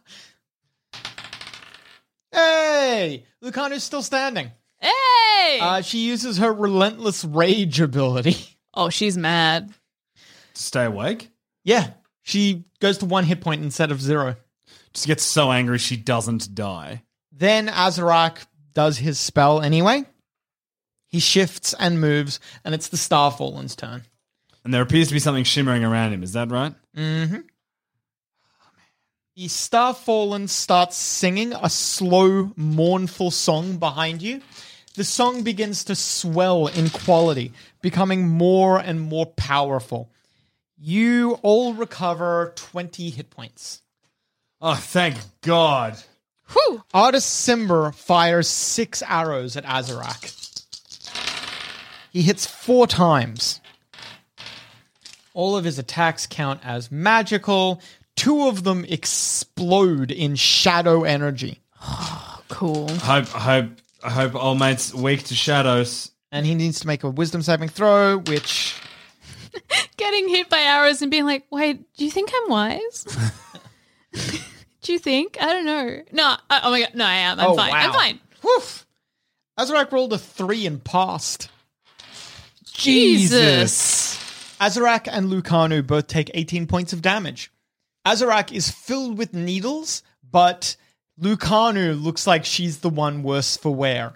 hey! 2.32 3.26
Lucanu's 3.42 3.84
still 3.84 4.02
standing. 4.04 4.52
hey! 4.80 5.60
Uh, 5.62 5.82
she 5.82 6.06
uses 6.08 6.38
her 6.38 6.54
relentless 6.54 7.26
rage 7.26 7.80
ability. 7.82 8.38
oh, 8.74 8.89
she's 8.89 9.18
mad. 9.18 9.74
stay 10.54 10.86
awake. 10.86 11.30
Yeah, 11.64 11.92
she 12.24 12.66
goes 12.80 13.00
to 13.00 13.06
one 13.06 13.26
hit 13.26 13.42
point 13.42 13.64
instead 13.64 13.92
of 13.92 14.02
zero. 14.02 14.36
Just 14.94 15.08
gets 15.08 15.24
so 15.24 15.52
angry 15.52 15.78
she 15.78 15.98
doesn't 15.98 16.54
die. 16.56 17.04
Then 17.42 17.70
Acererak 17.70 18.46
does 18.76 19.00
his 19.00 19.18
spell 19.20 19.62
anyway. 19.62 20.06
He 21.08 21.20
shifts 21.20 21.74
and 21.80 22.00
moves, 22.00 22.39
and 22.64 22.76
it's 22.76 22.89
the 22.89 22.98
Starfallen's 22.98 23.76
turn. 23.76 24.04
And 24.64 24.72
there 24.72 24.84
appears 24.84 25.08
to 25.08 25.16
be 25.16 25.20
something 25.20 25.44
shimmering 25.44 25.84
around 25.84 26.14
him. 26.14 26.22
Is 26.22 26.34
that 26.34 26.52
right? 26.52 26.76
Mm-hmm. 26.96 27.39
The 29.36 29.48
Starfallen 29.48 30.50
starts 30.50 30.98
singing 30.98 31.54
a 31.54 31.68
slow, 31.68 32.52
mournful 32.56 33.32
song 33.32 33.78
behind 33.78 34.22
you. 34.22 34.42
The 34.94 35.04
song 35.04 35.42
begins 35.42 35.84
to 35.86 35.96
swell 35.96 36.68
in 36.68 36.92
quality, 36.92 37.54
becoming 37.82 38.28
more 38.28 38.78
and 38.78 39.02
more 39.02 39.26
powerful. 39.26 40.12
You 40.78 41.39
all 41.42 41.74
recover 41.74 42.54
20 42.56 43.10
hit 43.10 43.32
points. 43.32 43.82
Oh, 44.62 44.76
thank 44.76 45.16
God. 45.42 45.98
Whew. 46.54 46.84
Artus 46.93 47.26
Cimber 47.26 47.93
fires 47.93 48.47
six 48.47 49.02
arrows 49.04 49.56
at 49.58 49.66
Acererak. 49.66 50.38
He 52.12 52.22
hits 52.22 52.45
four 52.45 52.88
times. 52.88 53.62
All 55.34 55.56
of 55.56 55.64
his 55.64 55.80
attacks 55.80 56.28
count 56.28 56.60
as 56.64 56.91
magical. 56.91 57.82
Two 58.16 58.47
of 58.47 58.64
them 58.64 58.86
explode 58.86 60.12
in 60.12 60.36
shadow 60.36 61.04
energy. 61.04 61.62
Cool. 62.49 62.91
I 62.91 63.22
hope, 63.22 63.34
I 63.36 63.39
hope, 63.39 63.70
I 64.04 64.10
hope 64.10 64.36
old 64.36 64.60
mate's 64.60 64.93
weak 64.93 65.24
to 65.24 65.36
shadows. 65.36 66.12
And 66.34 66.45
he 66.45 66.54
needs 66.54 66.82
to 66.82 66.88
make 66.88 67.06
a 67.06 67.10
wisdom 67.10 67.41
saving 67.41 67.70
throw, 67.70 68.18
which 68.18 68.76
Getting 69.97 70.30
hit 70.30 70.49
by 70.49 70.60
arrows 70.60 71.02
and 71.02 71.12
being 71.12 71.26
like, 71.26 71.45
wait, 71.52 71.82
do 71.95 72.06
you 72.06 72.12
think 72.12 72.32
I'm 72.36 72.49
wise? 72.49 73.06
do 74.82 74.94
you 74.94 75.00
think? 75.00 75.38
I 75.42 75.46
don't 75.54 75.66
know. 75.66 76.02
No, 76.12 76.36
I, 76.50 76.62
oh 76.64 76.72
my 76.72 76.80
god, 76.82 76.92
no, 76.96 77.06
I 77.06 77.14
am. 77.16 77.40
I'm 77.40 77.50
Oh, 77.52 77.56
fine. 77.56 77.74
I'm 77.74 77.90
wow. 77.92 77.96
fine. 77.96 78.20
Woof! 78.44 78.86
Acererak 79.60 79.92
rolled 79.92 80.14
a 80.14 80.18
three 80.18 80.66
and 80.66 80.84
passed. 80.84 81.50
Jesus. 82.66 84.18
Acererak 84.60 85.08
and 85.12 85.30
Lucanu 85.30 85.86
both 85.86 86.08
take 86.08 86.32
18 86.34 86.68
points 86.68 86.94
of 86.94 87.02
damage. 87.02 87.52
Acererak 88.06 88.52
is 88.52 88.70
filled 88.72 89.18
with 89.18 89.34
needles, 89.34 90.04
but 90.30 90.76
Lucanu 91.20 92.02
looks 92.02 92.26
like 92.26 92.46
she's 92.46 92.80
the 92.80 92.90
one 92.90 93.24
worse 93.24 93.58
for 93.58 93.74
wear. 93.74 94.14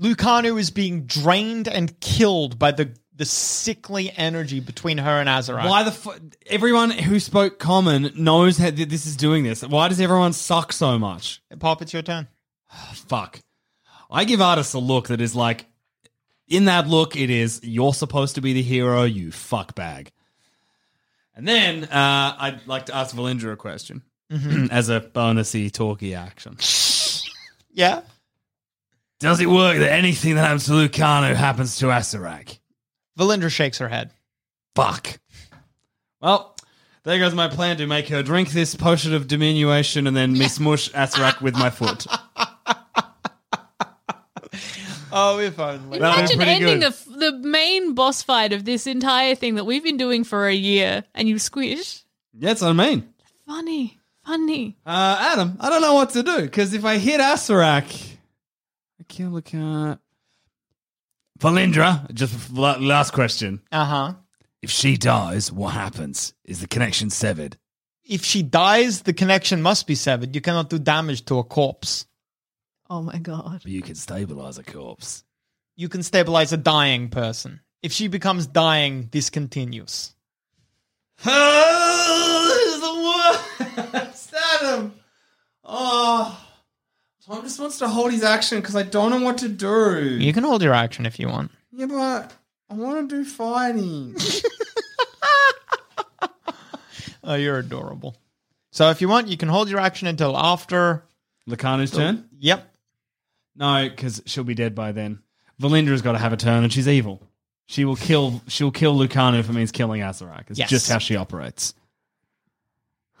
Lucanu 0.00 0.58
is 0.58 0.70
being 0.70 1.02
drained 1.04 1.68
and 1.68 1.98
killed 2.00 2.58
by 2.58 2.70
the 2.72 2.94
the 3.18 3.24
sickly 3.24 4.10
energy 4.16 4.60
between 4.60 4.96
her 4.98 5.20
and 5.20 5.28
Acererak. 5.28 5.68
Why 5.68 5.82
the 5.82 5.90
fu- 5.90 6.14
everyone 6.46 6.90
who 6.90 7.18
spoke 7.20 7.58
common 7.58 8.12
knows 8.14 8.56
how 8.56 8.70
th- 8.70 8.88
this 8.88 9.06
is 9.06 9.16
doing 9.16 9.42
this. 9.42 9.62
Why 9.62 9.88
does 9.88 10.00
everyone 10.00 10.32
suck 10.32 10.72
so 10.72 10.98
much? 10.98 11.42
Pop, 11.58 11.82
it's 11.82 11.92
your 11.92 12.02
turn. 12.02 12.28
Fuck. 12.94 13.40
I 14.10 14.24
give 14.24 14.40
Artus 14.40 14.72
a 14.72 14.78
look 14.78 15.08
that 15.08 15.20
is 15.20 15.34
like, 15.34 15.66
in 16.46 16.66
that 16.66 16.86
look, 16.86 17.16
it 17.16 17.28
is 17.28 17.60
you're 17.62 17.92
supposed 17.92 18.36
to 18.36 18.40
be 18.40 18.52
the 18.54 18.62
hero, 18.62 19.02
you 19.02 19.30
fuck 19.32 19.74
bag. 19.74 20.12
And 21.34 21.46
then 21.46 21.84
uh, 21.84 22.36
I'd 22.38 22.66
like 22.66 22.86
to 22.86 22.94
ask 22.94 23.14
Valindra 23.14 23.52
a 23.52 23.56
question 23.56 24.02
as 24.70 24.88
a 24.88 25.00
bonusy 25.00 25.70
talky 25.70 26.14
action. 26.14 26.56
Yeah. 27.72 28.02
Does 29.20 29.40
it 29.40 29.46
work 29.46 29.76
that 29.78 29.92
anything 29.92 30.36
that 30.36 30.42
happens 30.42 30.66
to 30.66 30.72
Lucanu 30.72 31.34
happens 31.34 31.78
to 31.78 31.86
Acererak? 31.86 32.57
Valindra 33.18 33.50
shakes 33.50 33.78
her 33.78 33.88
head. 33.88 34.12
Fuck. 34.74 35.18
Well, 36.20 36.56
there 37.04 37.18
goes 37.18 37.34
my 37.34 37.48
plan 37.48 37.76
to 37.78 37.86
make 37.86 38.08
her 38.08 38.22
drink 38.22 38.50
this 38.50 38.74
potion 38.74 39.14
of 39.14 39.26
diminution 39.26 40.06
and 40.06 40.16
then 40.16 40.32
me 40.32 40.46
smush 40.48 40.90
Acererak 40.92 41.40
with 41.40 41.54
my 41.54 41.70
foot. 41.70 42.06
Oh, 45.10 45.38
if 45.38 45.58
only. 45.58 45.98
That 45.98 46.20
was 46.20 46.30
Imagine 46.32 46.36
pretty 46.36 46.50
ending 46.52 46.80
good. 46.80 46.92
the, 46.92 47.30
the 47.32 47.48
main 47.48 47.94
boss 47.94 48.22
fight 48.22 48.52
of 48.52 48.64
this 48.64 48.86
entire 48.86 49.34
thing 49.34 49.54
that 49.54 49.64
we've 49.64 49.82
been 49.82 49.96
doing 49.96 50.22
for 50.22 50.46
a 50.46 50.54
year 50.54 51.02
and 51.14 51.26
you 51.26 51.38
squish. 51.38 52.04
Yeah, 52.34 52.48
that's 52.48 52.60
what 52.60 52.68
I 52.68 52.72
mean. 52.74 53.14
Funny. 53.46 53.98
Funny. 54.24 54.76
Uh, 54.84 55.16
Adam, 55.32 55.56
I 55.60 55.70
don't 55.70 55.80
know 55.80 55.94
what 55.94 56.10
to 56.10 56.22
do 56.22 56.42
because 56.42 56.74
if 56.74 56.84
I 56.84 56.98
hit 56.98 57.20
Acererak, 57.20 57.86
I 59.00 59.04
kill 59.08 59.30
the 59.30 59.42
cat. 59.42 59.98
Valindra, 61.40 62.12
just 62.12 62.52
last 62.52 63.12
question. 63.12 63.60
Uh 63.70 63.84
huh. 63.84 64.14
If 64.60 64.70
she 64.70 64.96
dies, 64.96 65.52
what 65.52 65.72
happens? 65.74 66.34
Is 66.44 66.60
the 66.60 66.66
connection 66.66 67.10
severed? 67.10 67.56
If 68.04 68.24
she 68.24 68.42
dies, 68.42 69.02
the 69.02 69.12
connection 69.12 69.62
must 69.62 69.86
be 69.86 69.94
severed. 69.94 70.34
You 70.34 70.40
cannot 70.40 70.70
do 70.70 70.78
damage 70.78 71.24
to 71.26 71.38
a 71.38 71.44
corpse. 71.44 72.06
Oh 72.90 73.02
my 73.02 73.18
god. 73.18 73.60
But 73.62 73.70
you 73.70 73.82
can 73.82 73.94
stabilize 73.94 74.58
a 74.58 74.64
corpse. 74.64 75.24
You 75.76 75.88
can 75.88 76.02
stabilize 76.02 76.52
a 76.52 76.56
dying 76.56 77.08
person. 77.10 77.60
If 77.82 77.92
she 77.92 78.08
becomes 78.08 78.46
dying, 78.46 79.08
this 79.12 79.30
continues. 79.30 80.14
Oh, 81.24 82.48
this 82.54 82.74
is 82.74 83.92
the 83.92 84.00
worst, 84.00 84.34
Adam. 84.54 84.94
Oh, 85.62 86.47
Tom 87.28 87.42
just 87.42 87.60
wants 87.60 87.78
to 87.78 87.88
hold 87.88 88.10
his 88.10 88.22
action 88.22 88.60
because 88.60 88.74
I 88.74 88.84
don't 88.84 89.10
know 89.10 89.20
what 89.20 89.38
to 89.38 89.48
do. 89.48 90.16
You 90.18 90.32
can 90.32 90.44
hold 90.44 90.62
your 90.62 90.72
action 90.72 91.04
if 91.04 91.18
you 91.18 91.28
want. 91.28 91.50
Yeah, 91.70 91.86
but 91.86 92.32
I 92.70 92.74
want 92.74 93.10
to 93.10 93.16
do 93.16 93.24
fighting. 93.24 94.16
Oh, 97.28 97.34
you're 97.34 97.58
adorable. 97.58 98.16
So 98.72 98.88
if 98.88 99.02
you 99.02 99.08
want, 99.08 99.28
you 99.28 99.36
can 99.36 99.50
hold 99.50 99.68
your 99.68 99.80
action 99.80 100.08
until 100.08 100.34
after. 100.34 101.04
Lucanu's 101.46 101.92
oh, 101.94 101.98
turn? 101.98 102.26
Yep. 102.38 102.74
No, 103.54 103.86
because 103.86 104.22
she'll 104.24 104.44
be 104.44 104.54
dead 104.54 104.74
by 104.74 104.92
then. 104.92 105.18
Valindra's 105.60 106.00
got 106.00 106.12
to 106.12 106.18
have 106.18 106.32
a 106.32 106.38
turn, 106.38 106.64
and 106.64 106.72
she's 106.72 106.88
evil. 106.88 107.20
She 107.66 107.84
will 107.84 107.96
kill. 107.96 108.40
She'll 108.48 108.70
kill 108.70 108.96
Lucanu 108.96 109.40
if 109.40 109.50
it 109.50 109.52
means 109.52 109.72
killing 109.72 110.00
Acererak. 110.00 110.48
It's 110.48 110.58
Yes. 110.58 110.70
just 110.70 110.88
how 110.90 110.96
she 110.96 111.16
operates. 111.16 111.74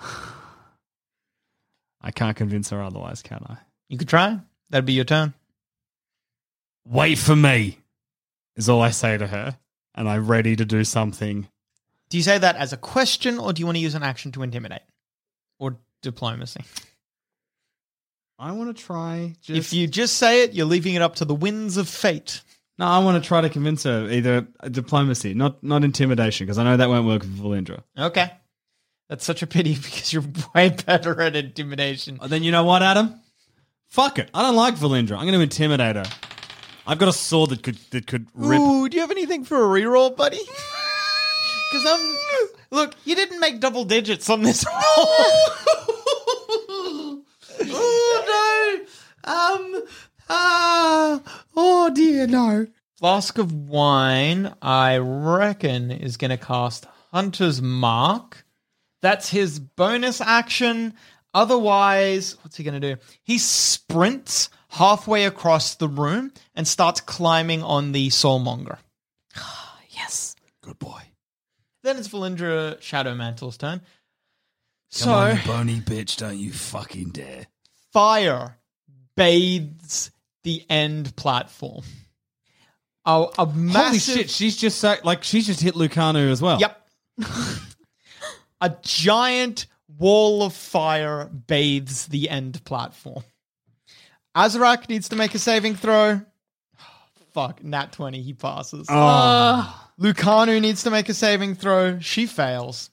I 2.00 2.10
can't 2.10 2.34
convince 2.34 2.70
her 2.70 2.82
otherwise, 2.82 3.20
can 3.20 3.44
I? 3.46 3.58
You 3.88 3.98
could 3.98 4.08
try. 4.08 4.38
That'd 4.70 4.84
be 4.86 4.92
your 4.92 5.04
turn. 5.04 5.34
Wait 6.84 7.18
for 7.18 7.36
me. 7.36 7.78
Is 8.56 8.68
all 8.68 8.82
I 8.82 8.90
say 8.90 9.16
to 9.16 9.26
her, 9.26 9.56
and 9.94 10.08
I'm 10.08 10.26
ready 10.26 10.56
to 10.56 10.64
do 10.64 10.82
something. 10.82 11.46
Do 12.08 12.16
you 12.16 12.22
say 12.22 12.38
that 12.38 12.56
as 12.56 12.72
a 12.72 12.76
question, 12.76 13.38
or 13.38 13.52
do 13.52 13.60
you 13.60 13.66
want 13.66 13.76
to 13.76 13.80
use 13.82 13.94
an 13.94 14.02
action 14.02 14.32
to 14.32 14.42
intimidate, 14.42 14.82
or 15.60 15.76
diplomacy? 16.02 16.60
I 18.38 18.52
want 18.52 18.76
to 18.76 18.82
try. 18.82 19.36
Just, 19.42 19.58
If 19.58 19.72
you 19.72 19.86
just 19.86 20.16
say 20.16 20.42
it, 20.42 20.54
you're 20.54 20.66
leaving 20.66 20.94
it 20.94 21.02
up 21.02 21.16
to 21.16 21.24
the 21.24 21.34
winds 21.34 21.76
of 21.76 21.88
fate. 21.88 22.40
no, 22.78 22.86
I 22.86 22.98
want 22.98 23.22
to 23.22 23.26
try 23.26 23.40
to 23.42 23.48
convince 23.48 23.84
her 23.84 24.08
either 24.10 24.46
diplomacy, 24.70 25.34
not 25.34 25.62
not 25.62 25.84
intimidation, 25.84 26.46
because 26.46 26.58
I 26.58 26.64
know 26.64 26.76
that 26.76 26.88
won't 26.88 27.06
work 27.06 27.22
with 27.22 27.38
Valindra. 27.38 27.82
Okay. 27.96 28.30
That's 29.08 29.24
such 29.24 29.42
a 29.42 29.46
pity 29.46 29.74
because 29.82 30.12
you're 30.12 30.24
way 30.54 30.70
better 30.70 31.20
at 31.20 31.36
intimidation. 31.36 32.18
Oh, 32.20 32.26
Then 32.28 32.42
you 32.42 32.50
know 32.50 32.64
what, 32.64 32.82
Adam? 32.82 33.20
Fuck 33.88 34.18
it. 34.18 34.30
I 34.34 34.42
don't 34.42 34.56
like 34.56 34.74
Valindra. 34.74 35.12
I'm 35.16 35.22
going 35.26 35.32
to 35.32 35.40
intimidate 35.40 35.96
her. 35.96 36.04
I've 36.86 36.98
got 36.98 37.08
a 37.08 37.12
sword 37.12 37.50
that 37.50 37.62
could 37.62 37.76
that 37.90 38.06
could 38.06 38.26
rip. 38.34 38.60
Ooh, 38.60 38.88
do 38.88 38.96
you 38.96 39.00
have 39.02 39.10
anything 39.10 39.44
for 39.44 39.56
a 39.56 39.80
reroll, 39.80 40.16
buddy? 40.16 40.40
Because 41.70 41.84
I'm. 41.86 42.16
Look, 42.70 42.94
you 43.04 43.14
didn't 43.14 43.40
make 43.40 43.60
double 43.60 43.84
digits 43.84 44.30
on 44.30 44.40
this 44.40 44.64
roll. 44.68 44.78
oh 47.60 48.84
no! 49.26 49.30
Um. 49.30 49.82
Ah. 50.30 51.20
oh 51.54 51.90
dear, 51.94 52.26
no. 52.26 52.66
Flask 52.96 53.36
of 53.36 53.52
wine, 53.52 54.54
I 54.62 54.96
reckon, 54.96 55.90
is 55.90 56.16
going 56.16 56.30
to 56.30 56.38
cast 56.38 56.86
Hunter's 57.12 57.60
Mark. 57.60 58.46
That's 59.02 59.28
his 59.28 59.60
bonus 59.60 60.20
action. 60.20 60.94
Otherwise, 61.38 62.36
what's 62.42 62.56
he 62.56 62.64
going 62.64 62.80
to 62.80 62.94
do? 62.94 63.00
He 63.22 63.38
sprints 63.38 64.50
halfway 64.70 65.24
across 65.24 65.76
the 65.76 65.86
room 65.86 66.32
and 66.56 66.66
starts 66.66 67.00
climbing 67.00 67.62
on 67.62 67.92
the 67.92 68.08
Soulmonger. 68.08 68.78
Yes. 69.90 70.36
Good 70.62 70.78
boy. 70.78 71.00
Then 71.82 71.96
it's 71.96 72.06
Valindra 72.08 72.78
Shadowmantle's 72.78 73.56
turn. 73.56 73.80
Come 73.80 73.86
so, 74.90 75.12
on, 75.12 75.36
you 75.36 75.42
bony 75.44 75.80
bitch, 75.80 76.16
don't 76.16 76.38
you 76.38 76.52
fucking 76.52 77.10
dare. 77.10 77.46
fire 77.92 78.56
bathes 79.16 80.12
the 80.44 80.64
end 80.70 81.16
platform. 81.16 81.82
A, 83.04 83.26
a 83.38 83.46
massive, 83.46 84.14
Holy 84.14 84.22
shit! 84.22 84.30
She's 84.30 84.56
just 84.56 84.78
so 84.78 84.94
like 85.02 85.24
she's 85.24 85.46
just 85.46 85.60
hit 85.60 85.74
Lucanu 85.74 86.30
as 86.30 86.40
well. 86.40 86.60
Yep. 86.60 86.88
a 88.60 88.76
giant 88.82 89.66
wall 89.96 90.42
of 90.42 90.54
fire 90.54 91.26
bathes 91.26 92.06
the 92.06 92.28
end 92.28 92.64
platform. 92.64 93.24
Acererak 94.36 94.88
needs 94.88 95.08
to 95.08 95.16
make 95.16 95.34
a 95.34 95.38
saving 95.38 95.74
throw. 95.74 96.20
Fuck, 97.32 97.64
nat 97.64 97.92
20, 97.92 98.22
he 98.22 98.32
passes. 98.34 98.86
Ah. 98.90 99.90
Lucanu 100.00 100.60
needs 100.60 100.84
to 100.84 100.90
make 100.90 101.08
a 101.08 101.14
saving 101.14 101.54
throw. 101.54 101.98
She 101.98 102.26
fails. 102.26 102.90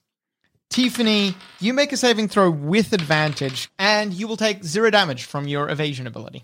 Tiffany, 0.70 1.36
you 1.60 1.74
make 1.74 1.92
a 1.92 1.98
saving 1.98 2.28
throw 2.28 2.50
with 2.50 2.92
advantage, 2.92 3.70
and 3.78 4.14
you 4.14 4.28
will 4.28 4.38
take 4.38 4.64
zero 4.64 4.90
damage 4.90 5.24
from 5.26 5.48
your 5.48 5.70
evasion 5.70 6.08
ability. 6.08 6.44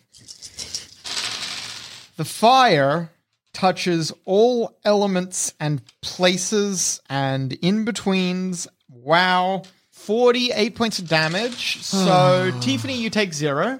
The 2.18 2.26
fire 2.26 3.12
touches 3.54 4.14
all 4.26 4.78
elements 4.86 5.54
and 5.60 5.82
places 6.02 7.02
and 7.10 7.54
in 7.54 7.84
betweens. 7.84 8.68
Wow. 8.90 9.64
48 10.06 10.76
points 10.76 11.00
of 11.00 11.08
damage. 11.08 11.82
So, 11.82 12.52
Tiffany, 12.62 12.96
you 12.98 13.10
take 13.10 13.34
zero. 13.34 13.80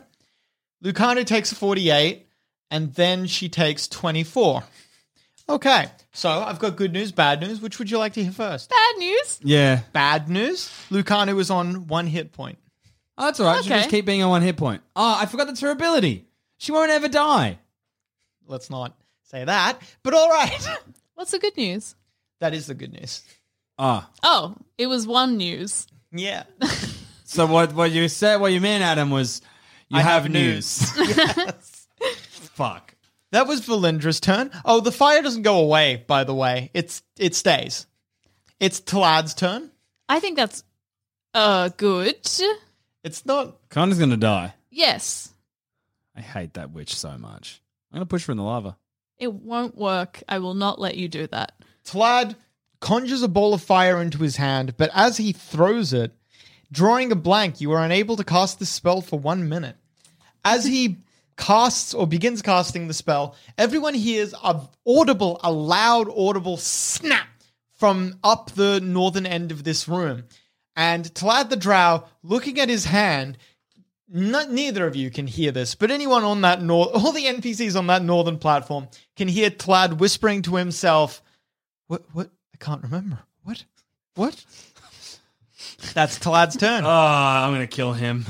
Lucanu 0.84 1.26
takes 1.26 1.54
48, 1.54 2.28
and 2.70 2.94
then 2.96 3.28
she 3.28 3.50
takes 3.50 3.88
24. 3.88 4.64
Okay, 5.50 5.86
so 6.14 6.30
I've 6.30 6.60
got 6.60 6.76
good 6.76 6.94
news, 6.94 7.12
bad 7.12 7.42
news. 7.42 7.60
Which 7.62 7.78
would 7.80 7.92
you 7.92 7.98
like 7.98 8.14
to 8.14 8.24
hear 8.24 8.32
first? 8.32 8.70
Bad 8.70 8.98
news. 8.98 9.40
Yeah. 9.44 9.82
Bad 9.92 10.30
news 10.30 10.70
Lucanu 10.90 11.38
is 11.40 11.50
on 11.52 11.88
one 11.88 12.08
hit 12.08 12.32
point. 12.32 12.58
Oh, 13.18 13.26
that's 13.26 13.40
all 13.40 13.48
right. 13.48 13.64
She'll 13.64 13.74
Okay. 13.74 13.80
just 13.82 13.90
keep 13.92 14.06
being 14.06 14.24
on 14.24 14.30
one 14.30 14.42
hit 14.42 14.56
point. 14.58 14.82
Oh, 14.96 15.18
I 15.20 15.26
forgot 15.26 15.48
that's 15.48 15.60
her 15.60 15.70
ability. 15.72 16.26
She 16.58 16.72
won't 16.72 16.92
ever 16.92 17.08
die. 17.10 17.60
Let's 18.48 18.70
not 18.70 18.96
say 19.24 19.44
that, 19.44 19.80
but 20.04 20.14
all 20.14 20.30
right. 20.30 20.58
What's 21.16 21.32
the 21.32 21.40
good 21.40 21.58
news? 21.58 21.96
that 22.40 22.54
is 22.56 22.66
the 22.68 22.74
good 22.74 22.92
news. 22.94 23.22
Ah. 23.78 24.10
Oh, 24.24 24.56
it 24.78 24.88
was 24.88 25.06
one 25.06 25.38
news. 25.38 25.86
Yeah. 26.12 26.44
So 27.24 27.46
what? 27.46 27.72
What 27.74 27.92
you 27.92 28.10
said? 28.10 28.42
What 28.42 28.52
you 28.52 28.60
meant, 28.60 28.84
Adam, 28.84 29.10
was 29.10 29.42
you 29.88 29.98
I 29.98 30.02
have, 30.02 30.24
have 30.24 30.32
news. 30.34 30.92
yes. 30.98 31.88
Fuck. 32.54 32.94
That 33.32 33.48
was 33.48 33.62
Valindra's 33.62 34.20
turn. 34.20 34.52
Oh, 34.66 34.82
the 34.82 34.92
fire 34.92 35.22
doesn't 35.22 35.44
go 35.44 35.60
away, 35.60 36.04
by 36.08 36.26
the 36.26 36.34
way. 36.36 36.72
It's 36.74 37.02
it 37.18 37.34
stays. 37.34 37.88
It's 38.60 38.82
Talad's 38.82 39.34
turn. 39.34 39.72
I 40.10 40.20
think 40.20 40.36
that's 40.36 40.66
uh 41.34 41.70
good. 41.78 42.18
It's 43.06 43.26
not 43.26 43.56
Connor's 43.70 43.98
gonna 43.98 44.18
die. 44.18 44.54
Yes. 44.70 45.30
I 46.14 46.20
hate 46.20 46.56
that 46.56 46.72
witch 46.72 46.94
so 46.98 47.18
much. 47.18 47.62
I'm 47.94 47.96
gonna 48.00 48.08
push 48.08 48.26
her 48.26 48.32
in 48.32 48.38
the 48.38 48.44
lava. 48.44 48.76
It 49.18 49.32
won't 49.32 49.78
work. 49.78 50.22
I 50.28 50.40
will 50.40 50.54
not 50.56 50.80
let 50.80 50.98
you 50.98 51.08
do 51.08 51.28
that. 51.28 51.54
Tlad 51.86 52.36
conjures 52.82 53.22
a 53.22 53.28
ball 53.30 53.54
of 53.54 53.62
fire 53.62 54.02
into 54.02 54.18
his 54.18 54.36
hand, 54.36 54.76
but 54.76 54.90
as 54.94 55.18
he 55.18 55.32
throws 55.32 55.94
it, 55.94 56.12
drawing 56.72 57.12
a 57.12 57.16
blank, 57.16 57.62
you 57.62 57.72
are 57.72 57.84
unable 57.84 58.18
to 58.18 58.24
cast 58.24 58.60
this 58.60 58.70
spell 58.70 59.00
for 59.02 59.18
one 59.18 59.48
minute. 59.48 59.78
As 60.44 60.66
he 60.66 60.98
casts 61.38 61.94
or 61.94 62.08
begins 62.08 62.42
casting 62.42 62.88
the 62.88 62.94
spell, 62.94 63.36
everyone 63.58 63.94
hears 63.94 64.34
a 64.44 64.62
audible, 64.86 65.40
a 65.44 65.52
loud 65.52 66.08
audible 66.16 66.58
snap 66.58 67.28
from 67.74 68.16
up 68.24 68.52
the 68.52 68.80
northern 68.82 69.26
end 69.26 69.52
of 69.52 69.64
this 69.64 69.88
room. 69.88 70.26
And 70.76 71.06
Talad 71.14 71.50
the 71.50 71.56
Drow, 71.56 72.06
looking 72.24 72.60
at 72.60 72.70
his 72.70 72.86
hand, 72.86 73.38
not, 74.08 74.52
neither 74.52 74.86
of 74.88 74.96
you 74.96 75.10
can 75.10 75.26
hear 75.28 75.52
this, 75.52 75.74
but 75.76 75.92
anyone 75.92 76.24
on 76.24 76.42
that 76.42 76.62
north, 76.62 76.90
all 76.94 77.12
the 77.12 77.26
NPCs 77.26 77.78
on 77.78 77.88
that 77.88 78.04
northern 78.04 78.38
platform 78.38 78.88
can 79.16 79.28
hear 79.28 79.50
Tlad 79.50 80.00
whispering 80.00 80.42
to 80.44 80.56
himself, 80.56 81.22
"What? 81.88 82.04
What? 82.14 82.30
I 82.62 82.66
can't 82.66 82.84
remember. 82.84 83.20
What? 83.44 83.64
What?" 84.16 84.46
That's 85.94 86.20
Tlad's 86.20 86.58
turn. 86.58 86.86
Oh, 86.86 86.90
I'm 86.90 87.54
gonna 87.54 87.68
kill 87.68 87.94
him. 87.94 88.26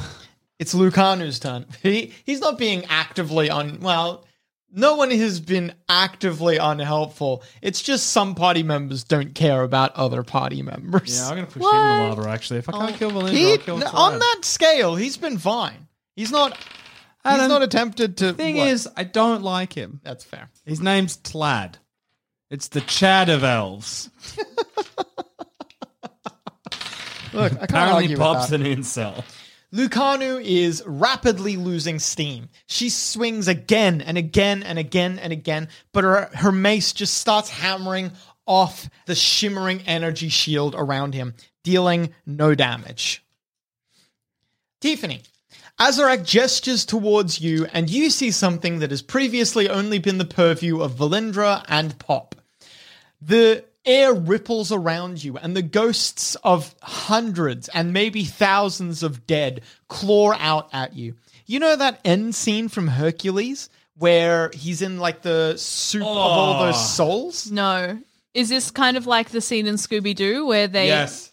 It's 0.59 0.73
Lucanu's 0.73 1.39
turn. 1.39 1.65
He 1.82 2.13
he's 2.23 2.39
not 2.39 2.57
being 2.57 2.86
actively 2.86 3.49
un. 3.49 3.79
Well, 3.82 4.25
no 4.71 4.95
one 4.95 5.11
has 5.11 5.39
been 5.39 5.73
actively 5.89 6.57
unhelpful. 6.57 7.43
It's 7.61 7.82
just 7.82 8.07
some 8.11 8.36
party 8.36 8.63
members 8.63 9.03
don't 9.03 9.36
care 9.36 9.63
about 9.63 9.95
other 9.95 10.23
party 10.23 10.61
members. 10.61 11.17
Yeah, 11.17 11.27
I'm 11.27 11.36
gonna 11.36 11.47
push 11.47 11.63
him 11.63 11.69
in 11.69 12.11
the 12.11 12.15
lava. 12.15 12.29
Actually, 12.29 12.59
if 12.59 12.69
I 12.69 12.73
can't 12.73 12.91
oh, 12.93 12.97
kill 12.97 13.11
Valindra, 13.11 13.32
He- 13.32 13.51
I'll 13.51 13.57
kill 13.57 13.88
on 13.88 14.19
that 14.19 14.39
scale, 14.43 14.95
he's 14.95 15.17
been 15.17 15.38
fine. 15.38 15.88
He's 16.15 16.32
not. 16.32 16.55
He's 16.57 17.34
Adam, 17.34 17.49
not 17.49 17.61
attempted 17.61 18.17
to. 18.17 18.34
Thing 18.34 18.57
what? 18.57 18.67
is, 18.69 18.89
I 18.97 19.03
don't 19.03 19.43
like 19.43 19.73
him. 19.73 19.99
that's 20.03 20.23
fair. 20.23 20.49
His 20.65 20.79
name's 20.79 21.17
Tlad. 21.17 21.75
It's 22.52 22.68
the 22.68 22.82
Chad 22.82 23.30
of 23.30 23.45
elves. 23.45 24.10
Look, 27.34 27.54
I 27.54 27.56
can't 27.56 27.64
Apparently, 27.64 27.93
argue 27.93 28.10
with 28.10 28.20
Pop's 28.20 28.49
that. 28.49 28.60
an 28.60 28.68
incel. 28.68 29.24
Lucanu 29.74 30.43
is 30.43 30.84
rapidly 30.86 31.56
losing 31.56 31.97
steam. 31.97 32.49
She 32.68 32.89
swings 32.89 33.47
again 33.47 34.02
and 34.02 34.18
again 34.18 34.64
and 34.64 34.78
again 34.78 35.18
and 35.18 35.32
again, 35.32 35.70
but 35.93 36.04
her, 36.04 36.30
her 36.34 36.52
mace 36.52 36.91
just 36.91 37.14
starts 37.14 37.47
hammering 37.49 38.12
off 38.45 38.89
the 39.06 39.16
shimmering 39.16 39.82
energy 39.88 40.28
shield 40.28 40.76
around 40.78 41.14
him, 41.14 41.36
dealing 41.64 42.14
no 42.26 42.54
damage. 42.54 43.24
Tiffany, 44.82 45.22
Acererak 45.80 46.26
gestures 46.26 46.84
towards 46.84 47.39
you, 47.39 47.66
and 47.72 47.89
you 47.89 48.10
see 48.10 48.30
something 48.30 48.80
that 48.80 48.91
has 48.91 49.02
previously 49.02 49.70
only 49.70 49.99
been 49.99 50.18
the 50.18 50.26
purview 50.26 50.82
of 50.82 50.95
Valindra 50.95 51.64
and 51.70 51.97
Pop. 51.97 52.36
The 53.22 53.63
air 53.86 54.13
ripples 54.13 54.72
around 54.72 55.24
you, 55.24 55.38
and 55.38 55.55
the 55.55 55.61
ghosts 55.61 56.36
of 56.43 56.76
hundreds 56.82 57.69
and 57.69 57.93
maybe 57.93 58.26
thousands 58.26 59.03
of 59.03 59.26
dead 59.28 59.61
claw 59.88 60.34
out 60.38 60.69
at 60.74 60.95
you. 60.95 61.15
You 61.45 61.59
know 61.59 61.76
that 61.76 61.99
end 62.05 62.36
scene 62.36 62.69
from 62.69 62.88
Hercules 62.88 63.69
where 63.97 64.51
he's 64.53 64.82
in 64.82 64.99
like 64.99 65.22
the 65.22 65.55
soup 65.57 66.01
of 66.01 66.07
all 66.07 66.65
those 66.65 66.95
souls? 66.95 67.51
No. 67.51 67.99
Is 68.34 68.49
this 68.49 68.72
kind 68.72 68.97
of 68.97 69.05
like 69.07 69.30
the 69.30 69.41
scene 69.41 69.67
in 69.67 69.76
Scooby 69.76 70.15
Doo 70.15 70.45
where 70.45 70.67
they. 70.67 70.88
Yes. 70.88 71.30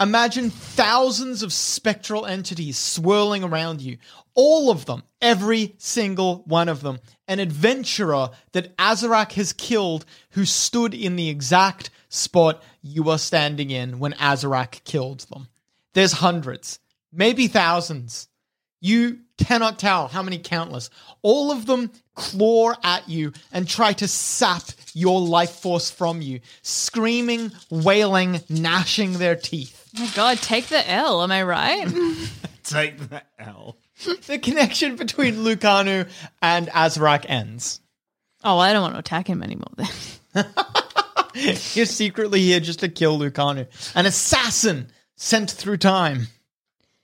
Imagine 0.00 0.48
thousands 0.48 1.42
of 1.42 1.52
spectral 1.52 2.24
entities 2.24 2.78
swirling 2.78 3.44
around 3.44 3.82
you. 3.82 3.98
All 4.34 4.70
of 4.70 4.86
them, 4.86 5.02
every 5.20 5.74
single 5.76 6.42
one 6.46 6.70
of 6.70 6.80
them. 6.80 7.00
An 7.28 7.38
adventurer 7.38 8.30
that 8.52 8.74
Acererak 8.78 9.32
has 9.32 9.52
killed 9.52 10.06
who 10.30 10.46
stood 10.46 10.94
in 10.94 11.16
the 11.16 11.28
exact 11.28 11.90
spot 12.08 12.62
you 12.82 13.10
are 13.10 13.18
standing 13.18 13.70
in 13.70 13.98
when 13.98 14.14
Acererak 14.14 14.82
killed 14.84 15.20
them. 15.30 15.48
There's 15.92 16.12
hundreds, 16.12 16.78
maybe 17.12 17.46
thousands. 17.46 18.28
You 18.80 19.18
cannot 19.36 19.78
tell 19.78 20.08
how 20.08 20.22
many 20.22 20.38
countless. 20.38 20.88
All 21.20 21.52
of 21.52 21.66
them 21.66 21.90
claw 22.14 22.72
at 22.82 23.06
you 23.06 23.34
and 23.52 23.68
try 23.68 23.92
to 23.94 24.08
sap 24.08 24.62
your 24.94 25.20
life 25.20 25.56
force 25.56 25.90
from 25.90 26.22
you, 26.22 26.40
screaming, 26.62 27.52
wailing, 27.68 28.40
gnashing 28.48 29.14
their 29.14 29.36
teeth. 29.36 29.79
Oh 29.96 30.00
my 30.04 30.10
god, 30.14 30.38
take 30.38 30.66
the 30.66 30.88
L, 30.88 31.22
am 31.22 31.32
I 31.32 31.42
right? 31.42 31.88
Take 32.62 32.98
the 32.98 33.22
L. 33.38 33.76
the 34.26 34.38
connection 34.38 34.94
between 34.94 35.36
Lucanu 35.36 36.08
and 36.40 36.68
Acererak 36.68 37.24
ends. 37.28 37.80
oh, 38.44 38.58
I 38.58 38.72
don't 38.72 38.82
want 38.82 38.94
to 38.94 39.00
attack 39.00 39.26
him 39.26 39.42
anymore 39.42 39.72
then. 39.76 40.46
You're 41.74 41.86
secretly 41.86 42.40
here 42.42 42.60
just 42.60 42.80
to 42.80 42.88
kill 42.88 43.18
Lucanu, 43.18 43.66
an 43.96 44.06
assassin 44.06 44.88
sent 45.16 45.50
through 45.50 45.78
time. 45.78 46.28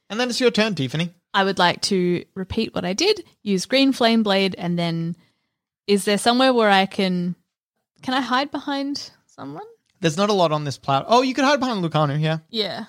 And 0.08 0.20
then 0.20 0.28
it's 0.28 0.40
your 0.40 0.52
turn, 0.52 0.74
Tiffany. 0.76 1.12
I 1.34 1.42
would 1.42 1.58
like 1.58 1.80
to 1.82 2.24
repeat 2.34 2.74
what 2.74 2.84
I 2.84 2.92
did, 2.92 3.24
use 3.42 3.66
green 3.66 3.92
flame 3.92 4.22
blade, 4.22 4.54
and 4.56 4.78
then 4.78 5.16
is 5.88 6.04
there 6.04 6.18
somewhere 6.18 6.52
where 6.54 6.70
I 6.70 6.86
can 6.86 7.34
can 8.02 8.14
I 8.14 8.20
hide 8.20 8.50
behind 8.52 9.10
someone? 9.26 9.66
There's 10.00 10.16
not 10.16 10.30
a 10.30 10.34
lot 10.34 10.52
on 10.52 10.64
this 10.64 10.78
plat. 10.78 11.04
Oh, 11.08 11.22
you 11.22 11.34
could 11.34 11.44
hide 11.44 11.60
behind 11.60 11.84
Lucanu, 11.84 12.20
yeah. 12.20 12.38
Yeah. 12.50 12.86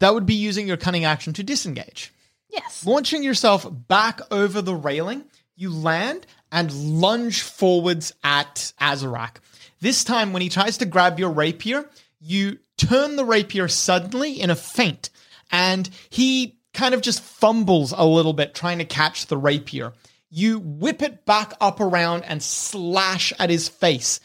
That 0.00 0.14
would 0.14 0.26
be 0.26 0.34
using 0.34 0.66
your 0.66 0.76
cunning 0.76 1.04
action 1.04 1.32
to 1.34 1.42
disengage. 1.42 2.12
Yes. 2.48 2.84
Launching 2.84 3.22
yourself 3.22 3.66
back 3.70 4.20
over 4.30 4.60
the 4.60 4.74
railing, 4.74 5.24
you 5.56 5.70
land 5.70 6.26
and 6.50 6.72
lunge 6.72 7.42
forwards 7.42 8.12
at 8.24 8.72
Acererak. 8.80 9.36
This 9.80 10.04
time, 10.04 10.32
when 10.32 10.42
he 10.42 10.48
tries 10.48 10.78
to 10.78 10.86
grab 10.86 11.18
your 11.18 11.30
rapier, 11.30 11.88
you 12.20 12.58
turn 12.76 13.16
the 13.16 13.24
rapier 13.24 13.68
suddenly 13.68 14.40
in 14.40 14.50
a 14.50 14.56
feint, 14.56 15.10
and 15.52 15.88
he 16.08 16.58
kind 16.74 16.94
of 16.94 17.00
just 17.02 17.22
fumbles 17.22 17.92
a 17.96 18.04
little 18.04 18.32
bit 18.32 18.54
trying 18.54 18.78
to 18.78 18.84
catch 18.84 19.26
the 19.26 19.36
rapier. 19.36 19.92
You 20.28 20.58
whip 20.60 21.02
it 21.02 21.24
back 21.24 21.54
up 21.60 21.80
around 21.80 22.24
and 22.24 22.42
slash 22.42 23.32
at 23.38 23.50
his 23.50 23.68
face, 23.68 24.20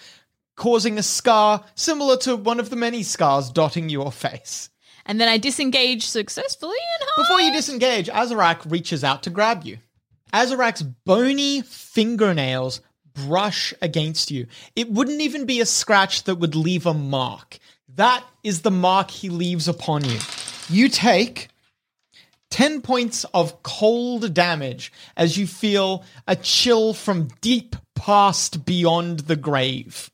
causing 0.55 0.97
a 0.97 1.03
scar 1.03 1.63
similar 1.75 2.17
to 2.17 2.35
one 2.35 2.59
of 2.59 2.69
the 2.69 2.75
many 2.75 3.03
scars 3.03 3.49
dotting 3.49 3.89
your 3.89 4.11
face. 4.11 4.69
And 5.05 5.21
then 5.21 5.29
I 5.29 5.37
disengage 5.37 6.05
successfully 6.05 6.77
and 6.99 7.09
hide. 7.09 7.23
Before 7.23 7.41
you 7.41 7.53
disengage, 7.53 8.09
Acererak 8.09 8.69
reaches 8.71 9.03
out 9.03 9.23
to 9.23 9.29
grab 9.29 9.63
you. 9.63 9.77
Acererak's 10.33 10.81
bony 10.81 11.61
fingernails 11.61 12.81
brush 13.13 13.73
against 13.81 14.31
you. 14.31 14.47
It 14.75 14.91
wouldn't 14.91 15.21
even 15.21 15.45
be 15.45 15.61
a 15.61 15.65
scratch 15.65 16.23
that 16.23 16.35
would 16.35 16.55
leave 16.55 16.85
a 16.85 16.93
mark. 16.93 17.59
That 17.95 18.23
is 18.43 18.61
the 18.61 18.71
mark 18.71 19.11
he 19.11 19.29
leaves 19.29 19.67
upon 19.67 20.03
you. 20.03 20.19
You 20.69 20.89
take 20.89 21.49
10 22.49 22.81
points 22.81 23.23
of 23.33 23.63
cold 23.63 24.33
damage 24.33 24.91
as 25.15 25.37
you 25.37 25.47
feel 25.47 26.03
a 26.27 26.35
chill 26.35 26.93
from 26.93 27.29
deep 27.41 27.75
past 27.95 28.65
beyond 28.65 29.21
the 29.21 29.35
grave. 29.35 30.11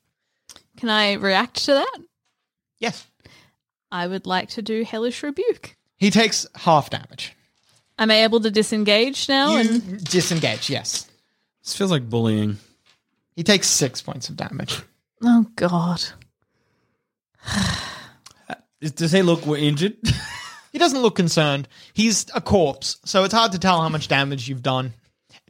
Can 0.82 0.90
I 0.90 1.14
react 1.14 1.66
to 1.66 1.74
that? 1.76 1.98
Yes. 2.80 3.06
I 3.92 4.08
would 4.08 4.26
like 4.26 4.50
to 4.50 4.64
do 4.64 4.84
Hellish 4.84 5.22
Rebuke. 5.22 5.76
He 5.98 6.10
takes 6.10 6.48
half 6.56 6.90
damage. 6.90 7.36
Am 8.00 8.10
I 8.10 8.24
able 8.24 8.40
to 8.40 8.50
disengage 8.50 9.30
now? 9.30 9.52
You 9.52 9.60
and 9.60 10.04
disengage, 10.04 10.72
yes. 10.72 11.08
This 11.64 11.76
feels 11.76 11.92
like 11.92 12.10
bullying. 12.10 12.58
He 13.36 13.44
takes 13.44 13.68
six 13.68 14.02
points 14.02 14.28
of 14.28 14.36
damage. 14.38 14.82
oh 15.24 15.46
god. 15.56 16.04
Is- 18.82 18.92
Does 18.94 19.12
he 19.12 19.22
look 19.22 19.46
injured? 19.46 19.98
He 20.72 20.80
doesn't 20.80 21.00
look 21.04 21.16
concerned. 21.16 21.68
He's 21.94 22.26
a 22.34 22.42
corpse, 22.42 22.98
so 23.06 23.24
it's 23.24 23.36
hard 23.36 23.52
to 23.52 23.60
tell 23.60 23.80
how 23.84 23.90
much 23.90 24.08
damage 24.08 24.50
you've 24.50 24.64
done. 24.64 24.94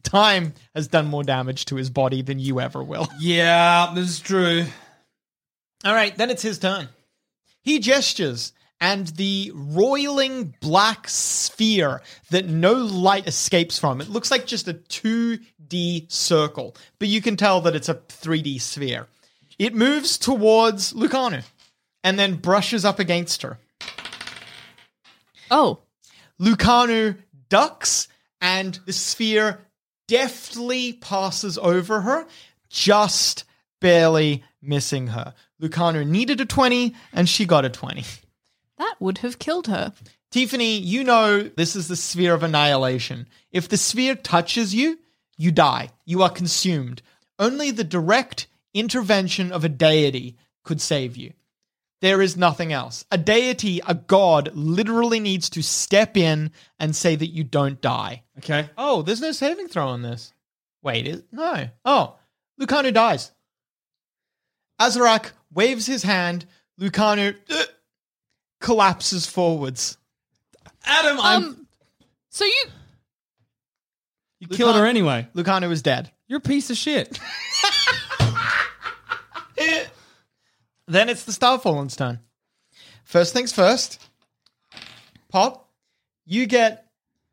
Time 0.04 0.56
has 0.76 0.90
done 0.90 1.08
more 1.08 1.24
damage 1.24 1.64
to 1.66 1.78
his 1.78 1.90
body 1.90 2.22
than 2.22 2.38
you 2.40 2.60
ever 2.60 2.84
will. 2.84 3.08
yeah, 3.20 3.94
this 3.96 4.10
is 4.10 4.20
true. 4.20 4.66
All 5.84 5.94
right, 5.94 6.16
then 6.16 6.30
it's 6.30 6.44
his 6.44 6.60
turn. 6.60 6.90
He 7.64 7.80
gestures, 7.80 8.54
and 8.80 9.08
the 9.08 9.52
roiling 9.54 10.56
black 10.62 11.08
sphere 11.08 12.02
that 12.30 12.48
no 12.48 12.74
light 12.74 13.28
escapes 13.28 13.80
from. 13.80 14.02
It 14.02 14.10
looks 14.10 14.32
like 14.32 14.46
just 14.46 14.68
a 14.68 14.74
2D 14.74 16.12
circle, 16.12 16.76
but 17.00 17.08
you 17.08 17.22
can 17.22 17.38
tell 17.38 17.62
that 17.62 17.76
it's 17.76 17.90
a 17.90 17.96
3D 17.96 18.60
sphere. 18.60 19.08
It 19.60 19.76
moves 19.76 20.18
towards 20.18 20.94
Lucanu 20.94 21.44
and 22.04 22.18
then 22.18 22.36
brushes 22.36 22.84
up 22.84 23.00
against 23.00 23.44
her. 23.44 23.60
Oh. 25.52 25.82
Lucanu 26.40 27.18
ducks, 27.50 28.08
and 28.40 28.80
the 28.88 28.94
sphere 28.94 29.68
deftly 30.08 30.94
passes 30.94 31.60
over 31.60 32.02
her, 32.02 32.26
just 32.70 33.44
barely 33.80 34.44
missing 34.62 35.08
her. 35.08 35.36
Lucanu 35.62 36.08
needed 36.08 36.42
a 36.42 36.46
20, 36.46 36.96
and 37.14 37.30
she 37.30 37.46
got 37.46 37.66
a 37.66 37.70
20. 37.70 38.04
That 38.78 38.96
would 39.00 39.20
have 39.20 39.40
killed 39.40 39.68
her. 39.68 39.94
Tiffany, 40.32 40.78
you 40.78 41.04
know 41.04 41.44
this 41.44 41.76
is 41.76 41.88
the 41.88 41.96
sphere 41.96 42.34
of 42.34 42.42
annihilation. 42.42 43.28
If 43.52 43.70
the 43.70 43.78
sphere 43.78 44.16
touches 44.16 44.74
you, 44.74 44.98
you 45.38 45.52
die. 45.52 45.90
You 46.06 46.24
are 46.24 46.30
consumed. 46.30 47.02
Only 47.38 47.72
the 47.72 47.84
direct 47.84 48.48
intervention 48.74 49.52
of 49.52 49.64
a 49.64 49.70
deity 49.70 50.38
could 50.64 50.82
save 50.82 51.18
you. 51.18 51.34
There 52.02 52.22
is 52.22 52.36
nothing 52.36 52.74
else. 52.74 53.06
A 53.12 53.18
deity, 53.18 53.82
a 53.88 53.94
god, 53.94 54.50
literally 54.56 55.20
needs 55.20 55.50
to 55.52 55.62
step 55.62 56.18
in 56.18 56.52
and 56.80 56.96
say 56.96 57.16
that 57.16 57.28
you 57.28 57.44
don't 57.44 57.80
die. 57.80 58.24
Okay. 58.40 58.70
Oh, 58.78 59.04
there's 59.04 59.22
no 59.22 59.32
saving 59.32 59.68
throw 59.68 59.90
on 59.90 60.02
this. 60.02 60.34
Wait, 60.82 61.08
is, 61.08 61.24
no. 61.32 61.70
Oh, 61.86 62.18
Lucanu 62.60 62.92
dies. 62.92 63.32
Acererak 64.80 65.32
waves 65.54 65.86
his 65.86 66.04
hand. 66.04 66.46
Lucanu 66.80 67.36
uh, 67.50 67.64
collapses 68.60 69.26
forwards. 69.26 69.98
Adam, 70.86 71.20
I'm. 71.20 71.44
Um, 71.44 71.68
so 72.30 72.46
you 72.46 72.66
you 74.40 74.48
killed 74.48 74.76
her 74.76 74.86
anyway. 74.86 75.28
Lucanu 75.36 75.72
is 75.72 75.82
dead. 75.82 76.12
You're 76.28 76.40
a 76.40 76.42
piece 76.42 76.70
of 76.70 76.78
shit. 76.78 77.20
Then 80.92 81.08
it's 81.08 81.24
the 81.24 81.32
Starfallen's 81.32 81.96
turn. 81.96 82.20
First 83.06 83.34
things 83.34 83.54
first. 83.54 84.06
Pop, 85.30 85.70
you 86.26 86.46
get 86.46 86.86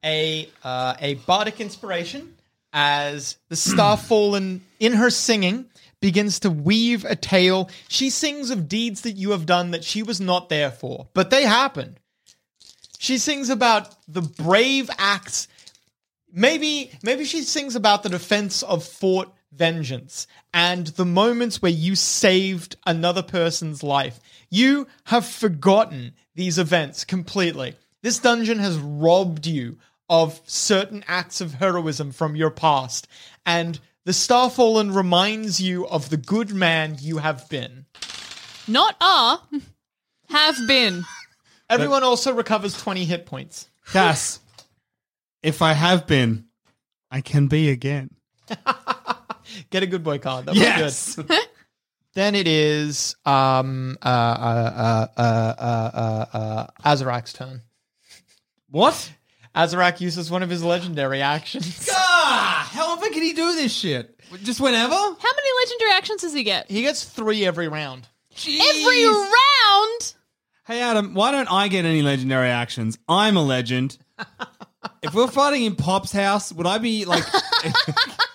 a 0.05 0.49
uh, 0.63 0.95
a 1.01 1.15
bardic 1.15 1.61
inspiration 1.61 2.37
as 2.73 3.37
the 3.49 3.57
Starfallen, 3.57 4.61
in 4.79 4.93
her 4.93 5.11
singing, 5.11 5.67
begins 6.01 6.41
to 6.41 6.51
weave 6.51 7.05
a 7.05 7.17
tale. 7.17 7.69
She 7.89 8.11
sings 8.11 8.51
of 8.51 8.69
deeds 8.69 9.03
that 9.03 9.17
you 9.17 9.31
have 9.33 9.47
done 9.47 9.73
that 9.73 9.85
she 9.85 10.03
was 10.03 10.21
not 10.21 10.49
there 10.49 10.71
for, 10.71 11.09
but 11.15 11.31
they 11.31 11.45
happened. 11.45 11.99
She 12.99 13.19
sings 13.19 13.49
about 13.51 13.95
the 14.07 14.23
brave 14.23 14.91
acts 14.99 15.49
maybe 16.33 16.91
maybe 17.03 17.25
she 17.25 17.43
sings 17.43 17.77
about 17.77 18.03
the 18.03 18.09
defense 18.09 18.63
of 18.63 18.85
Fort 18.85 19.31
Vengeance 19.53 20.27
and 20.53 20.89
the 20.89 21.05
moments 21.05 21.63
where 21.63 21.73
you 21.73 21.97
saved 21.97 22.77
another 22.87 23.23
person's 23.23 23.83
life. 23.83 24.21
You 24.51 24.87
have 25.05 25.27
forgotten 25.27 26.15
these 26.35 26.59
events 26.59 27.05
completely. 27.05 27.77
This 28.03 28.19
dungeon 28.19 28.59
has 28.59 28.77
robbed 28.77 29.47
you 29.47 29.79
of 30.09 30.41
certain 30.47 31.05
acts 31.07 31.41
of 31.41 31.55
heroism 31.55 32.13
from 32.13 32.37
your 32.37 32.51
past, 32.51 33.07
and 33.45 33.79
the 34.09 34.15
Starfallen 34.15 34.97
reminds 34.97 35.61
you 35.61 35.87
of 35.87 36.09
the 36.09 36.17
good 36.17 36.55
man 36.55 36.97
you 36.99 37.19
have 37.19 37.47
been. 37.51 37.85
not 38.67 38.97
are, 39.03 39.43
have 40.31 40.57
been. 40.67 41.05
Everyone 41.69 42.03
also 42.03 42.33
recovers 42.33 42.73
20 42.81 43.05
hit 43.05 43.27
points. 43.27 43.69
Cass, 43.93 44.41
if 45.43 45.61
I 45.61 45.75
have 45.75 46.07
been, 46.07 46.47
I 47.11 47.21
can 47.21 47.49
be 47.49 47.69
again. 47.69 48.09
Get 49.71 49.83
a 49.83 49.87
good 49.87 50.03
boy 50.03 50.17
card. 50.17 50.47
That 50.47 50.57
was 50.57 51.15
good. 51.17 51.31
Then 52.15 52.35
it 52.35 52.49
is 52.49 53.15
um 53.27 53.99
uh 54.01 54.09
uh 54.09 55.07
uh 55.19 55.21
uh 55.21 55.93
uh, 55.93 56.27
uh 56.33 56.67
Acererak's 56.83 57.35
turn. 57.35 57.61
what? 58.71 59.13
Acererak 59.59 60.01
uses 60.01 60.31
one 60.31 60.45
of 60.45 60.51
his 60.51 60.63
legendary 60.63 61.21
actions. 61.21 61.91
Ah, 62.31 62.69
how 62.73 62.91
often 62.91 63.11
can 63.13 63.23
he 63.23 63.33
do 63.33 63.55
this 63.55 63.73
shit? 63.73 64.21
Just 64.43 64.61
whenever? 64.61 64.95
How 64.95 65.09
many 65.09 65.49
legendary 65.65 65.93
actions 65.93 66.21
does 66.21 66.35
he 66.35 66.43
get? 66.43 66.71
He 66.71 66.83
gets 66.83 67.03
three 67.05 67.47
every 67.47 67.69
round. 67.69 68.07
Every 68.37 69.07
round. 69.07 70.15
Hey 70.67 70.83
Adam, 70.83 71.15
why 71.15 71.31
don't 71.31 71.51
I 71.51 71.69
get 71.69 71.87
any 71.87 72.03
legendary 72.03 72.51
actions? 72.51 72.99
I'm 73.09 73.39
a 73.39 73.43
legend. 73.43 73.97
if 75.03 75.15
we're 75.15 75.29
fighting 75.29 75.65
in 75.65 75.75
Pop's 75.77 76.13
house, 76.13 76.53
would 76.53 76.67
I 76.67 76.77
be 76.79 77.07
like 77.07 77.25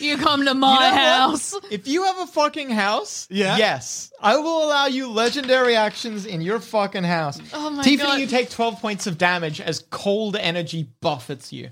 You 0.00 0.16
come 0.18 0.44
to 0.44 0.54
my 0.54 0.74
You 0.74 0.80
know 0.80 0.86
what? 0.86 0.94
house. 0.98 1.54
If 1.70 1.86
you 1.88 2.04
have 2.04 2.18
a 2.20 2.26
fucking 2.26 2.70
house, 2.70 3.26
Yeah. 3.30 3.56
yes, 3.56 4.12
I 4.20 4.36
will 4.36 4.64
allow 4.64 4.86
you 4.86 5.10
legendary 5.10 5.76
actions 5.76 6.26
in 6.26 6.40
your 6.40 6.60
fucking 6.60 7.04
house. 7.04 7.38
Oh 7.52 7.70
my 7.70 7.82
Tiffany, 7.82 8.08
God. 8.10 8.20
you 8.20 8.26
take 8.26 8.50
12 8.50 8.80
points 8.80 9.06
of 9.06 9.18
damage 9.18 9.60
as 9.60 9.84
cold 9.90 10.36
energy 10.36 10.88
buffets 11.00 11.52
you. 11.52 11.70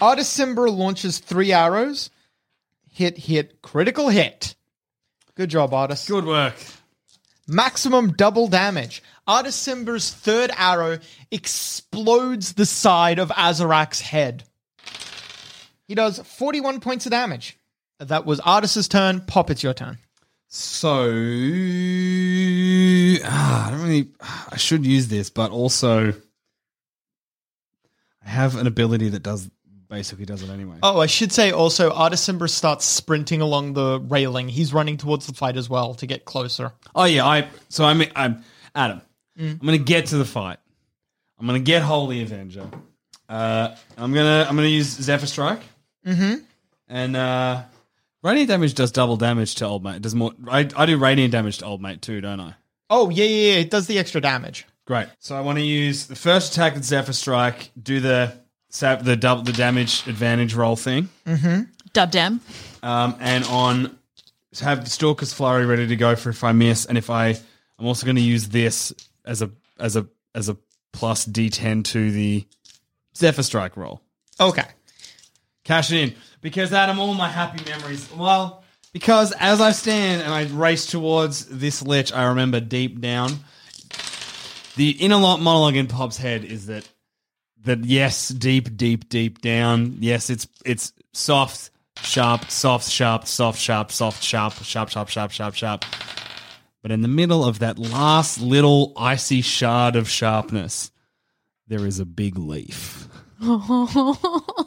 Artus 0.00 0.28
Cimber 0.36 0.68
launches 0.74 1.18
three 1.18 1.52
arrows. 1.52 2.10
Hit, 2.90 3.16
hit, 3.16 3.62
critical 3.62 4.08
hit. 4.08 4.54
Good 5.34 5.48
job, 5.50 5.72
Artus. 5.72 6.06
good 6.08 6.26
work? 6.26 6.54
maximum 7.48 8.12
double 8.12 8.48
damage. 8.48 9.02
Artus 9.26 9.56
Cimber's 9.56 10.10
third 10.10 10.50
arrow 10.56 10.98
explodes 11.30 12.54
the 12.54 12.66
side 12.66 13.18
of 13.18 13.28
Acererak's 13.30 14.00
head. 14.00 14.44
He 15.92 15.94
does 15.94 16.18
41 16.20 16.80
points 16.80 17.04
of 17.04 17.10
damage. 17.10 17.58
That 17.98 18.24
was 18.24 18.40
Artus's 18.40 18.88
turn. 18.88 19.20
Pop, 19.20 19.50
it's 19.50 19.62
your 19.62 19.74
turn. 19.74 19.98
So 20.48 21.02
ah, 23.22 23.66
I 23.66 23.70
don't 23.70 23.82
really 23.82 24.08
I 24.50 24.56
should 24.56 24.86
use 24.86 25.08
this, 25.08 25.28
but 25.28 25.50
also 25.50 26.14
I 28.24 28.26
have 28.26 28.56
an 28.56 28.66
ability 28.66 29.10
that 29.10 29.22
does 29.22 29.50
basically 29.90 30.24
does 30.24 30.42
it 30.42 30.48
anyway. 30.48 30.76
Oh, 30.82 30.98
I 30.98 31.04
should 31.04 31.30
say 31.30 31.50
also, 31.50 31.90
Artus 31.90 32.26
Cimber 32.26 32.48
starts 32.48 32.86
sprinting 32.86 33.42
along 33.42 33.74
the 33.74 34.00
railing. 34.00 34.48
He's 34.48 34.72
running 34.72 34.96
towards 34.96 35.26
the 35.26 35.34
fight 35.34 35.58
as 35.58 35.68
well 35.68 35.92
to 35.96 36.06
get 36.06 36.24
closer. 36.24 36.72
Oh 36.94 37.04
yeah, 37.04 37.26
I 37.26 37.48
so 37.68 37.84
I'm 37.84 38.02
I'm 38.16 38.42
Adam. 38.74 39.02
I'm 39.38 39.58
gonna 39.58 39.76
get 39.76 40.06
to 40.06 40.16
the 40.16 40.24
fight. 40.24 40.58
I'm 41.38 41.46
gonna 41.46 41.58
get 41.58 41.82
Holy 41.82 42.22
Avenger. 42.22 42.66
Uh, 43.28 43.76
I'm 43.98 44.14
gonna 44.14 44.46
I'm 44.48 44.56
gonna 44.56 44.68
use 44.68 44.88
Zephyr 44.88 45.26
Strike. 45.26 45.60
Mm-hmm. 46.06 46.34
And 46.88 47.16
uh, 47.16 47.62
radiant 48.22 48.48
damage 48.48 48.74
does 48.74 48.92
double 48.92 49.16
damage 49.16 49.54
to 49.56 49.66
old 49.66 49.84
mate. 49.84 49.96
It 49.96 50.02
does 50.02 50.14
more. 50.14 50.32
I 50.50 50.68
I 50.76 50.86
do 50.86 50.96
radiant 50.98 51.32
damage 51.32 51.58
to 51.58 51.64
old 51.66 51.80
mate 51.80 52.02
too, 52.02 52.20
don't 52.20 52.40
I? 52.40 52.54
Oh, 52.90 53.08
yeah, 53.08 53.24
yeah, 53.24 53.52
yeah. 53.54 53.60
It 53.60 53.70
does 53.70 53.86
the 53.86 53.98
extra 53.98 54.20
damage. 54.20 54.66
Great. 54.84 55.08
So 55.18 55.34
I 55.36 55.40
want 55.40 55.58
to 55.58 55.64
use 55.64 56.06
the 56.06 56.16
first 56.16 56.52
attack 56.52 56.74
with 56.74 56.84
Zephyr 56.84 57.12
Strike. 57.14 57.70
Do 57.80 58.00
the 58.00 58.36
sap 58.68 59.02
the 59.02 59.16
double 59.16 59.42
the 59.42 59.52
damage 59.52 60.06
advantage 60.06 60.54
roll 60.54 60.76
thing. 60.76 61.08
Mhm. 61.26 61.68
Dub 61.92 62.10
dam. 62.10 62.40
Um, 62.82 63.16
and 63.20 63.44
on 63.44 63.96
have 64.60 64.86
Stalker's 64.88 65.32
Flurry 65.32 65.64
ready 65.64 65.86
to 65.86 65.96
go 65.96 66.16
for 66.16 66.30
if 66.30 66.44
I 66.44 66.52
miss, 66.52 66.84
and 66.84 66.98
if 66.98 67.08
I, 67.08 67.28
I'm 67.78 67.86
also 67.86 68.04
going 68.04 68.16
to 68.16 68.22
use 68.22 68.48
this 68.48 68.92
as 69.24 69.40
a 69.40 69.50
as 69.78 69.96
a 69.96 70.06
as 70.34 70.48
a 70.48 70.56
plus 70.92 71.26
D10 71.26 71.84
to 71.84 72.10
the 72.10 72.44
Zephyr 73.16 73.42
Strike 73.42 73.76
roll. 73.76 74.02
Okay. 74.40 74.64
Cash 75.64 75.92
it 75.92 75.98
in 75.98 76.14
because 76.40 76.72
Adam, 76.72 76.98
all 76.98 77.14
my 77.14 77.28
happy 77.28 77.64
memories. 77.68 78.10
Well, 78.12 78.64
because 78.92 79.32
as 79.32 79.60
I 79.60 79.72
stand 79.72 80.22
and 80.22 80.32
I 80.32 80.44
race 80.44 80.86
towards 80.86 81.46
this 81.46 81.82
lich, 81.82 82.12
I 82.12 82.24
remember 82.24 82.60
deep 82.60 83.00
down 83.00 83.38
the 84.76 84.90
inner 84.90 85.16
lo- 85.16 85.36
monologue 85.36 85.76
in 85.76 85.86
Pop's 85.86 86.16
head 86.16 86.44
is 86.44 86.66
that 86.66 86.88
that 87.64 87.84
yes, 87.84 88.28
deep, 88.28 88.76
deep, 88.76 89.08
deep 89.08 89.40
down, 89.40 89.96
yes, 90.00 90.30
it's 90.30 90.48
it's 90.64 90.92
soft, 91.12 91.70
sharp, 91.98 92.50
soft, 92.50 92.88
sharp, 92.88 93.26
soft, 93.26 93.60
sharp, 93.60 93.92
soft, 93.92 94.22
sharp, 94.22 94.54
sharp, 94.62 94.88
sharp, 94.88 95.08
sharp, 95.08 95.30
sharp, 95.30 95.54
sharp. 95.54 95.84
But 96.82 96.90
in 96.90 97.02
the 97.02 97.08
middle 97.08 97.44
of 97.44 97.60
that 97.60 97.78
last 97.78 98.40
little 98.40 98.92
icy 98.96 99.42
shard 99.42 99.94
of 99.94 100.08
sharpness, 100.08 100.90
there 101.68 101.86
is 101.86 102.00
a 102.00 102.04
big 102.04 102.36
leaf. 102.36 103.08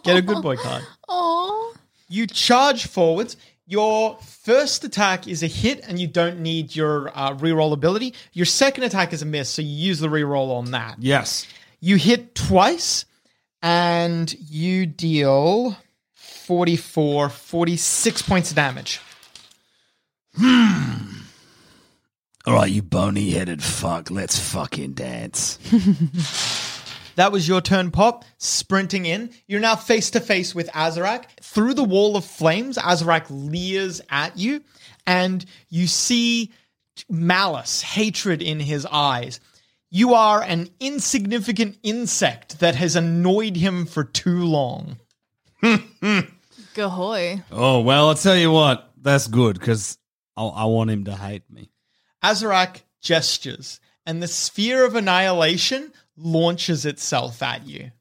Get 0.04 0.18
a 0.18 0.22
good 0.22 0.42
boy 0.44 0.58
card. 0.58 0.84
Oh. 1.08 1.74
You 2.10 2.28
charge 2.28 2.88
forwards. 2.88 3.38
Your 3.68 4.18
first 4.18 4.84
attack 4.84 5.28
is 5.28 5.42
a 5.42 5.48
hit, 5.48 5.84
and 5.88 6.00
you 6.00 6.08
don't 6.08 6.40
need 6.42 6.76
your 6.76 7.10
uh, 7.18 7.34
reroll 7.34 7.74
ability. 7.74 8.14
Your 8.34 8.46
second 8.46 8.84
attack 8.84 9.12
is 9.12 9.22
a 9.22 9.26
miss, 9.26 9.50
so 9.50 9.62
you 9.62 9.70
use 9.70 10.00
the 10.00 10.08
reroll 10.08 10.56
on 10.56 10.72
that. 10.72 10.98
Yes. 11.00 11.48
You 11.80 11.96
hit 11.96 12.36
twice, 12.36 13.06
and 13.64 14.32
you 14.40 14.86
deal 14.86 15.78
44, 16.14 17.30
46 17.30 18.22
points 18.22 18.52
of 18.52 18.56
damage. 18.56 19.00
All 22.48 22.54
right, 22.54 22.70
you 22.70 22.84
bony 22.84 23.32
headed 23.32 23.64
fuck, 23.64 24.12
let's 24.12 24.38
fucking 24.38 24.94
dance. 24.94 25.58
That 27.16 27.32
was 27.32 27.48
your 27.48 27.62
turn, 27.62 27.92
Pop. 27.92 28.26
Sprinting 28.38 29.06
in. 29.06 29.32
You're 29.48 29.60
now 29.60 29.76
face 29.76 30.12
to 30.12 30.20
face 30.20 30.54
with 30.54 30.70
Acererak. 30.72 31.26
Through 31.42 31.74
the 31.76 31.84
wall 31.84 32.18
of 32.18 32.26
flames, 32.26 32.78
Acererak 32.78 33.26
leers 33.30 34.02
at 34.10 34.38
you, 34.38 34.62
and 35.08 35.46
you 35.70 35.88
see 35.88 36.52
malice, 37.10 37.82
hatred 37.82 38.42
in 38.42 38.60
his 38.60 38.86
eyes. 38.86 39.40
You 39.90 40.14
are 40.14 40.42
an 40.42 40.70
insignificant 40.80 41.78
insect 41.84 42.60
that 42.60 42.76
has 42.76 42.96
annoyed 42.96 43.56
him 43.56 43.86
for 43.86 44.04
too 44.04 44.44
long. 44.44 44.98
Gahoy. 45.64 47.44
Oh 47.52 47.80
well, 47.80 48.10
I'll 48.10 48.16
tell 48.16 48.36
you 48.36 48.52
what. 48.52 48.92
That's 49.02 49.28
good 49.28 49.58
because 49.58 49.98
I 50.36 50.66
want 50.66 50.90
him 50.90 51.06
to 51.06 51.16
hate 51.16 51.50
me. 51.50 51.72
Acererak 52.24 52.82
gestures, 53.02 53.80
and 54.06 54.22
the 54.22 54.28
sphere 54.28 54.86
of 54.86 54.96
annihilation 54.96 55.94
launches 56.18 56.86
itself 56.86 57.42
at 57.42 57.68
you. 57.68 57.92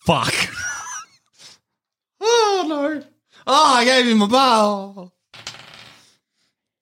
Fuck. 0.00 0.34
oh 2.20 2.64
no. 2.68 3.02
Oh, 3.46 3.74
I 3.76 3.84
gave 3.84 4.06
him 4.06 4.22
a 4.22 4.28
bow. 4.28 5.12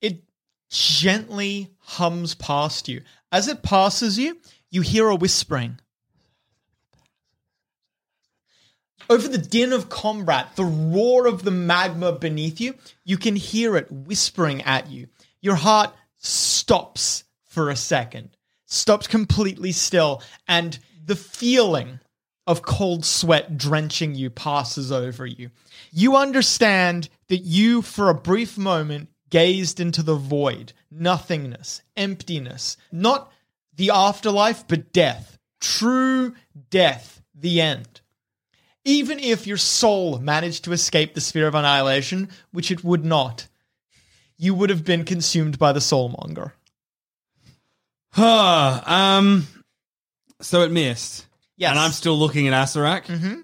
It 0.01 0.23
gently 0.69 1.71
hums 1.79 2.35
past 2.35 2.87
you. 2.87 3.01
As 3.31 3.47
it 3.47 3.63
passes 3.63 4.17
you, 4.17 4.37
you 4.69 4.81
hear 4.81 5.07
a 5.07 5.15
whispering. 5.15 5.79
Over 9.09 9.27
the 9.27 9.37
din 9.37 9.73
of 9.73 9.89
combat, 9.89 10.55
the 10.55 10.63
roar 10.63 11.27
of 11.27 11.43
the 11.43 11.51
magma 11.51 12.13
beneath 12.13 12.61
you, 12.61 12.75
you 13.03 13.17
can 13.17 13.35
hear 13.35 13.75
it 13.75 13.91
whispering 13.91 14.61
at 14.61 14.89
you. 14.89 15.07
Your 15.41 15.55
heart 15.55 15.93
stops 16.17 17.25
for 17.45 17.69
a 17.69 17.75
second, 17.75 18.37
stops 18.71 19.07
completely 19.07 19.71
still, 19.71 20.21
and 20.47 20.79
the 21.05 21.15
feeling 21.15 21.99
of 22.47 22.63
cold 22.63 23.05
sweat 23.05 23.57
drenching 23.57 24.15
you 24.15 24.29
passes 24.29 24.91
over 24.91 25.25
you. 25.25 25.51
You 25.91 26.15
understand 26.15 27.09
that 27.27 27.39
you, 27.39 27.81
for 27.81 28.09
a 28.09 28.15
brief 28.15 28.57
moment, 28.57 29.09
gazed 29.29 29.79
into 29.79 30.01
the 30.01 30.15
void, 30.15 30.73
nothingness, 30.89 31.81
emptiness, 31.95 32.77
not 32.91 33.31
the 33.75 33.91
afterlife, 33.91 34.67
but 34.67 34.91
death, 34.91 35.37
true 35.59 36.35
death, 36.69 37.21
the 37.35 37.61
end. 37.61 38.01
Even 38.83 39.19
if 39.19 39.45
your 39.45 39.57
soul 39.57 40.17
managed 40.19 40.63
to 40.63 40.71
escape 40.71 41.13
the 41.13 41.21
sphere 41.21 41.47
of 41.47 41.55
annihilation, 41.55 42.29
which 42.51 42.71
it 42.71 42.83
would 42.83 43.05
not, 43.05 43.47
you 44.37 44.55
would 44.55 44.69
have 44.69 44.83
been 44.83 45.05
consumed 45.05 45.59
by 45.59 45.71
the 45.71 45.79
soulmonger. 45.79 46.53
Um, 48.17 49.47
so 50.41 50.61
it 50.61 50.71
missed. 50.71 51.27
Yes. 51.57 51.71
And 51.71 51.79
I'm 51.79 51.91
still 51.91 52.17
looking 52.17 52.47
at 52.47 52.53
Acererak. 52.53 53.05
Mm-hmm. 53.05 53.41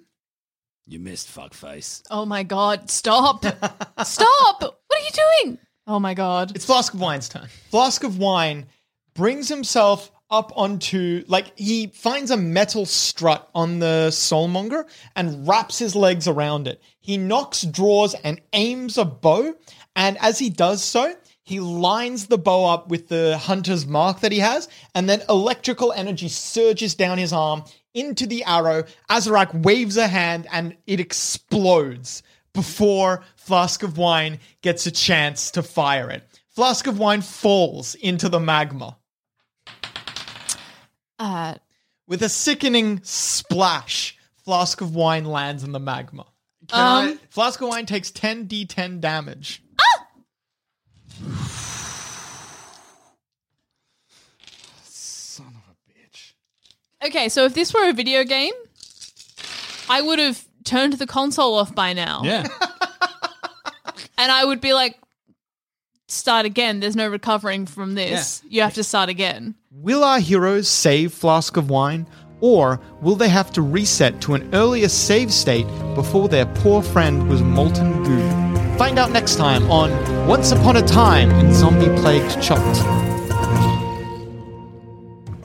You 0.88 1.00
missed, 1.00 1.28
fuckface. 1.34 2.02
Oh 2.10 2.26
my 2.26 2.44
god, 2.44 2.90
stop. 2.90 3.44
stop. 3.46 4.62
What 4.62 4.74
are 4.92 5.04
you 5.04 5.44
doing? 5.44 5.58
Oh 5.86 6.00
my 6.00 6.14
god. 6.14 6.56
It's 6.56 6.66
Flask 6.66 6.94
of 6.94 7.00
Wine's 7.02 7.30
turn. 7.30 7.48
Flask 7.70 8.04
of 8.04 8.18
Wine 8.18 8.68
brings 9.14 9.50
himself 9.50 10.12
up 10.30 10.52
onto, 10.56 11.24
like, 11.28 11.58
he 11.58 11.88
finds 11.88 12.32
a 12.32 12.38
metal 12.38 12.86
strut 12.86 13.50
on 13.56 13.80
the 13.80 14.08
soulmonger 14.12 14.84
and 15.16 15.48
wraps 15.48 15.80
his 15.80 15.96
legs 15.96 16.28
around 16.28 16.68
it. 16.68 16.82
He 17.00 17.18
knocks, 17.18 17.62
draws, 17.62 18.14
and 18.14 18.42
aims 18.54 18.98
a 18.98 19.06
bow. 19.06 19.56
And 19.96 20.18
as 20.20 20.38
he 20.40 20.50
does 20.50 20.84
so, 20.84 21.16
he 21.48 21.62
lines 21.62 22.28
the 22.28 22.38
bow 22.38 22.66
up 22.66 22.90
with 22.90 23.08
the 23.08 23.38
hunter's 23.38 23.88
mark 23.88 24.20
that 24.20 24.34
he 24.34 24.40
has, 24.40 24.68
and 24.94 25.08
then 25.10 25.22
electrical 25.30 25.94
energy 25.94 26.28
surges 26.28 26.94
down 26.94 27.18
his 27.18 27.32
arm 27.32 27.64
into 27.94 28.28
the 28.28 28.44
arrow. 28.44 28.84
Acererak 29.10 29.54
waves 29.64 29.96
a 29.96 30.10
hand 30.10 30.46
and 30.52 30.76
it 30.88 31.00
explodes 31.00 32.22
before 32.54 33.24
Flask 33.38 33.82
of 33.82 33.98
Wine 33.98 34.40
gets 34.62 34.86
a 34.88 34.92
chance 34.92 35.50
to 35.52 35.64
fire 35.64 36.10
it. 36.10 36.28
Flask 36.50 36.86
of 36.86 37.00
Wine 37.00 37.22
falls 37.22 37.96
into 37.96 38.28
the 38.28 38.42
magma. 38.42 38.98
Uh, 41.18 41.56
With 42.08 42.22
a 42.24 42.30
sickening 42.30 43.00
splash, 43.04 44.18
Flask 44.44 44.82
of 44.82 44.96
Wine 44.96 45.24
lands 45.24 45.64
in 45.64 45.72
the 45.72 45.80
magma. 45.80 46.26
Can 46.68 46.80
Um. 46.80 47.08
I- 47.14 47.18
Flask 47.30 47.62
of 47.62 47.70
Wine 47.70 47.86
takes 47.86 48.12
10d10 48.12 49.00
damage. 49.00 49.62
Okay, 57.06 57.30
so 57.30 57.46
if 57.46 57.54
this 57.54 57.74
were 57.74 57.90
a 57.90 57.94
video 57.94 58.24
game, 58.24 58.54
I 59.90 60.02
would 60.02 60.20
have 60.20 60.44
turned 60.64 60.94
the 60.94 61.08
console 61.08 61.56
off 61.56 61.74
by 61.74 61.94
now. 61.94 62.22
Yeah. 62.24 62.46
And 64.18 64.32
I 64.32 64.44
would 64.44 64.62
be 64.62 64.74
like, 64.74 65.00
start 66.08 66.46
again. 66.46 66.80
There's 66.80 66.96
no 66.96 67.08
recovering 67.08 67.66
from 67.66 67.94
this. 67.96 68.42
You 68.50 68.62
have 68.62 68.74
to 68.74 68.84
start 68.84 69.10
again. 69.10 69.56
Will 69.72 70.04
our 70.04 70.20
heroes 70.20 70.68
save 70.68 71.14
Flask 71.14 71.56
of 71.56 71.70
Wine, 71.70 72.08
or 72.42 72.80
will 73.02 73.16
they 73.16 73.30
have 73.30 73.52
to 73.54 73.62
reset 73.62 74.20
to 74.22 74.34
an 74.34 74.50
earlier 74.54 74.90
save 74.90 75.32
state 75.32 75.68
before 75.94 76.28
their 76.30 76.48
poor 76.48 76.82
friend 76.82 77.30
was 77.30 77.42
molten 77.42 78.04
goo? 78.04 78.47
Find 78.78 79.00
out 79.00 79.10
next 79.10 79.38
time 79.38 79.72
on 79.72 80.28
Once 80.28 80.52
Upon 80.52 80.78
a 80.78 80.84
Time 80.84 81.32
in 81.32 81.52
Zombie 81.52 81.88
Plagued 82.00 82.40
Chult. 82.44 82.62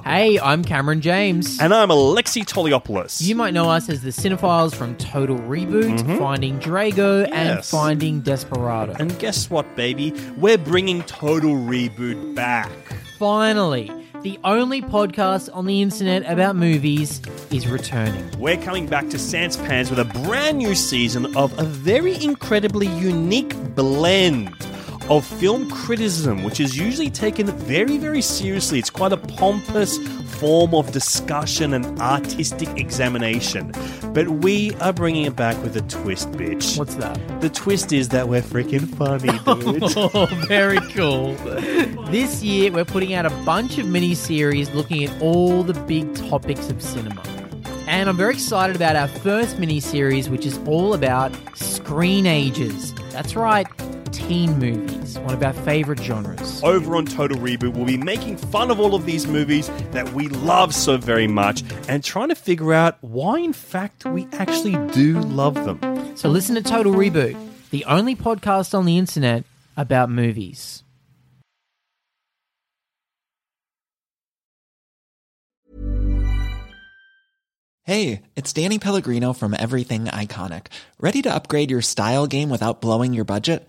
Hey, 0.05 0.39
I'm 0.39 0.63
Cameron 0.63 1.01
James. 1.01 1.59
And 1.59 1.73
I'm 1.73 1.91
Alexei 1.91 2.43
Toliopoulos. 2.43 3.23
You 3.23 3.35
might 3.35 3.55
know 3.55 3.71
us 3.71 3.89
as 3.89 4.03
the 4.03 4.11
cinephiles 4.11 4.75
from 4.75 4.95
Total 4.97 5.39
Reboot, 5.39 5.99
mm-hmm. 5.99 6.19
Finding 6.19 6.61
Drago, 6.61 7.27
and 7.33 7.65
Finding 7.65 8.21
Desperado. 8.21 8.95
and 8.99 9.19
guess 9.19 9.49
what, 9.49 9.77
baby? 9.77 10.13
We're 10.37 10.59
bringing 10.59 11.03
Total 11.05 11.55
Reboot 11.55 12.35
back. 12.35 12.71
finally, 13.19 13.91
the 14.23 14.39
only 14.45 14.81
podcast 14.81 15.49
on 15.53 15.67
the 15.67 15.83
internet 15.83 16.23
about 16.31 16.55
movies 16.55 17.21
is 17.51 17.67
returning. 17.67 18.31
We're 18.39 18.57
coming 18.57 18.87
back 18.87 19.09
to 19.11 19.17
Sanspants 19.17 19.91
with 19.91 19.99
a 19.99 20.05
brand 20.27 20.59
new 20.59 20.75
season 20.75 21.37
of 21.37 21.59
a 21.59 21.65
very 21.65 22.23
incredibly 22.23 22.87
unique 22.87 23.57
blend 23.75 24.55
of 25.09 25.27
film 25.27 25.71
criticism, 25.71 26.43
which 26.45 26.61
is 26.61 26.77
usually 26.77 27.11
taken 27.11 27.47
very, 27.47 27.99
very 27.99 28.23
seriously. 28.23 28.79
It's 28.79 28.91
quite 28.91 29.13
a 29.13 29.17
pompous 29.17 29.99
form 30.39 30.75
of 30.75 30.91
discussion 30.93 31.73
and 31.75 32.01
artistic 32.01 32.69
examination. 32.77 33.73
But 34.13 34.29
we 34.29 34.75
are 34.77 34.93
bringing 34.93 35.25
it 35.25 35.37
back 35.37 35.61
with 35.63 35.77
a 35.77 35.83
twist, 35.83 36.31
bitch. 36.33 36.79
What's 36.79 36.97
that? 36.97 37.41
The 37.41 37.49
twist 37.49 37.93
is 37.93 38.09
that 38.09 38.29
we're 38.29 38.43
freaking 38.43 38.89
funny, 38.97 39.39
dude. 39.79 39.93
Oh, 39.97 40.27
very 40.49 40.81
cool. 40.93 41.35
this 42.11 42.43
year, 42.43 42.73
we're 42.73 42.85
putting 42.85 43.15
out 43.15 43.27
a 43.27 43.31
bunch 43.45 43.79
of 43.79 43.87
mini 43.87 44.15
series 44.15 44.71
looking 44.75 45.05
at 45.05 45.23
all 45.23 45.63
the 45.63 45.75
big 45.75 46.15
topics 46.29 46.69
of 46.71 46.83
cinema. 46.83 47.23
And 47.87 48.09
I'm 48.09 48.17
very 48.17 48.33
excited 48.35 48.75
about 48.75 48.97
our 48.97 49.09
first 49.09 49.59
mini 49.59 49.79
series, 49.79 50.31
which 50.31 50.47
is 50.47 50.59
all 50.67 50.95
about 50.95 51.33
screen 51.57 52.27
ages. 52.27 52.95
That's 53.11 53.37
right, 53.37 53.67
teen 54.33 54.59
movies, 54.59 55.19
one 55.19 55.35
of 55.35 55.43
our 55.43 55.53
favorite 55.53 56.01
genres. 56.01 56.63
over 56.65 56.97
on 56.97 57.05
Total 57.05 57.37
Reboot, 57.37 57.75
we'll 57.75 57.85
be 57.85 57.99
making 57.99 58.39
fun 58.39 58.71
of 58.71 58.81
all 58.81 58.95
of 58.95 59.05
these 59.05 59.27
movies 59.27 59.71
that 59.91 60.11
we 60.15 60.29
love 60.29 60.75
so 60.75 60.97
very 60.97 61.27
much 61.27 61.63
and 61.87 62.03
trying 62.03 62.31
to 62.31 62.35
figure 62.35 62.73
out 62.73 62.97
why, 63.03 63.41
in 63.41 63.53
fact, 63.53 64.07
we 64.07 64.27
actually 64.33 64.79
do 64.93 65.21
love 65.21 65.55
them. 65.67 66.17
So 66.17 66.31
listen 66.31 66.55
to 66.55 66.63
Total 66.63 66.95
Reboot, 66.95 67.37
the 67.69 67.85
only 67.85 68.17
podcast 68.17 68.73
on 68.73 68.87
the 68.87 68.97
internet 68.97 69.45
about 69.77 70.09
movies. 70.09 70.83
Hey, 77.85 78.23
it's 78.35 78.53
Danny 78.55 78.79
Pellegrino 78.79 79.35
from 79.35 79.55
Everything 79.59 80.05
Iconic. 80.05 80.69
Ready 80.99 81.21
to 81.21 81.35
upgrade 81.35 81.71
your 81.71 81.83
style 81.83 82.27
game 82.27 82.49
without 82.49 82.81
blowing 82.81 83.13
your 83.13 83.25
budget? 83.27 83.69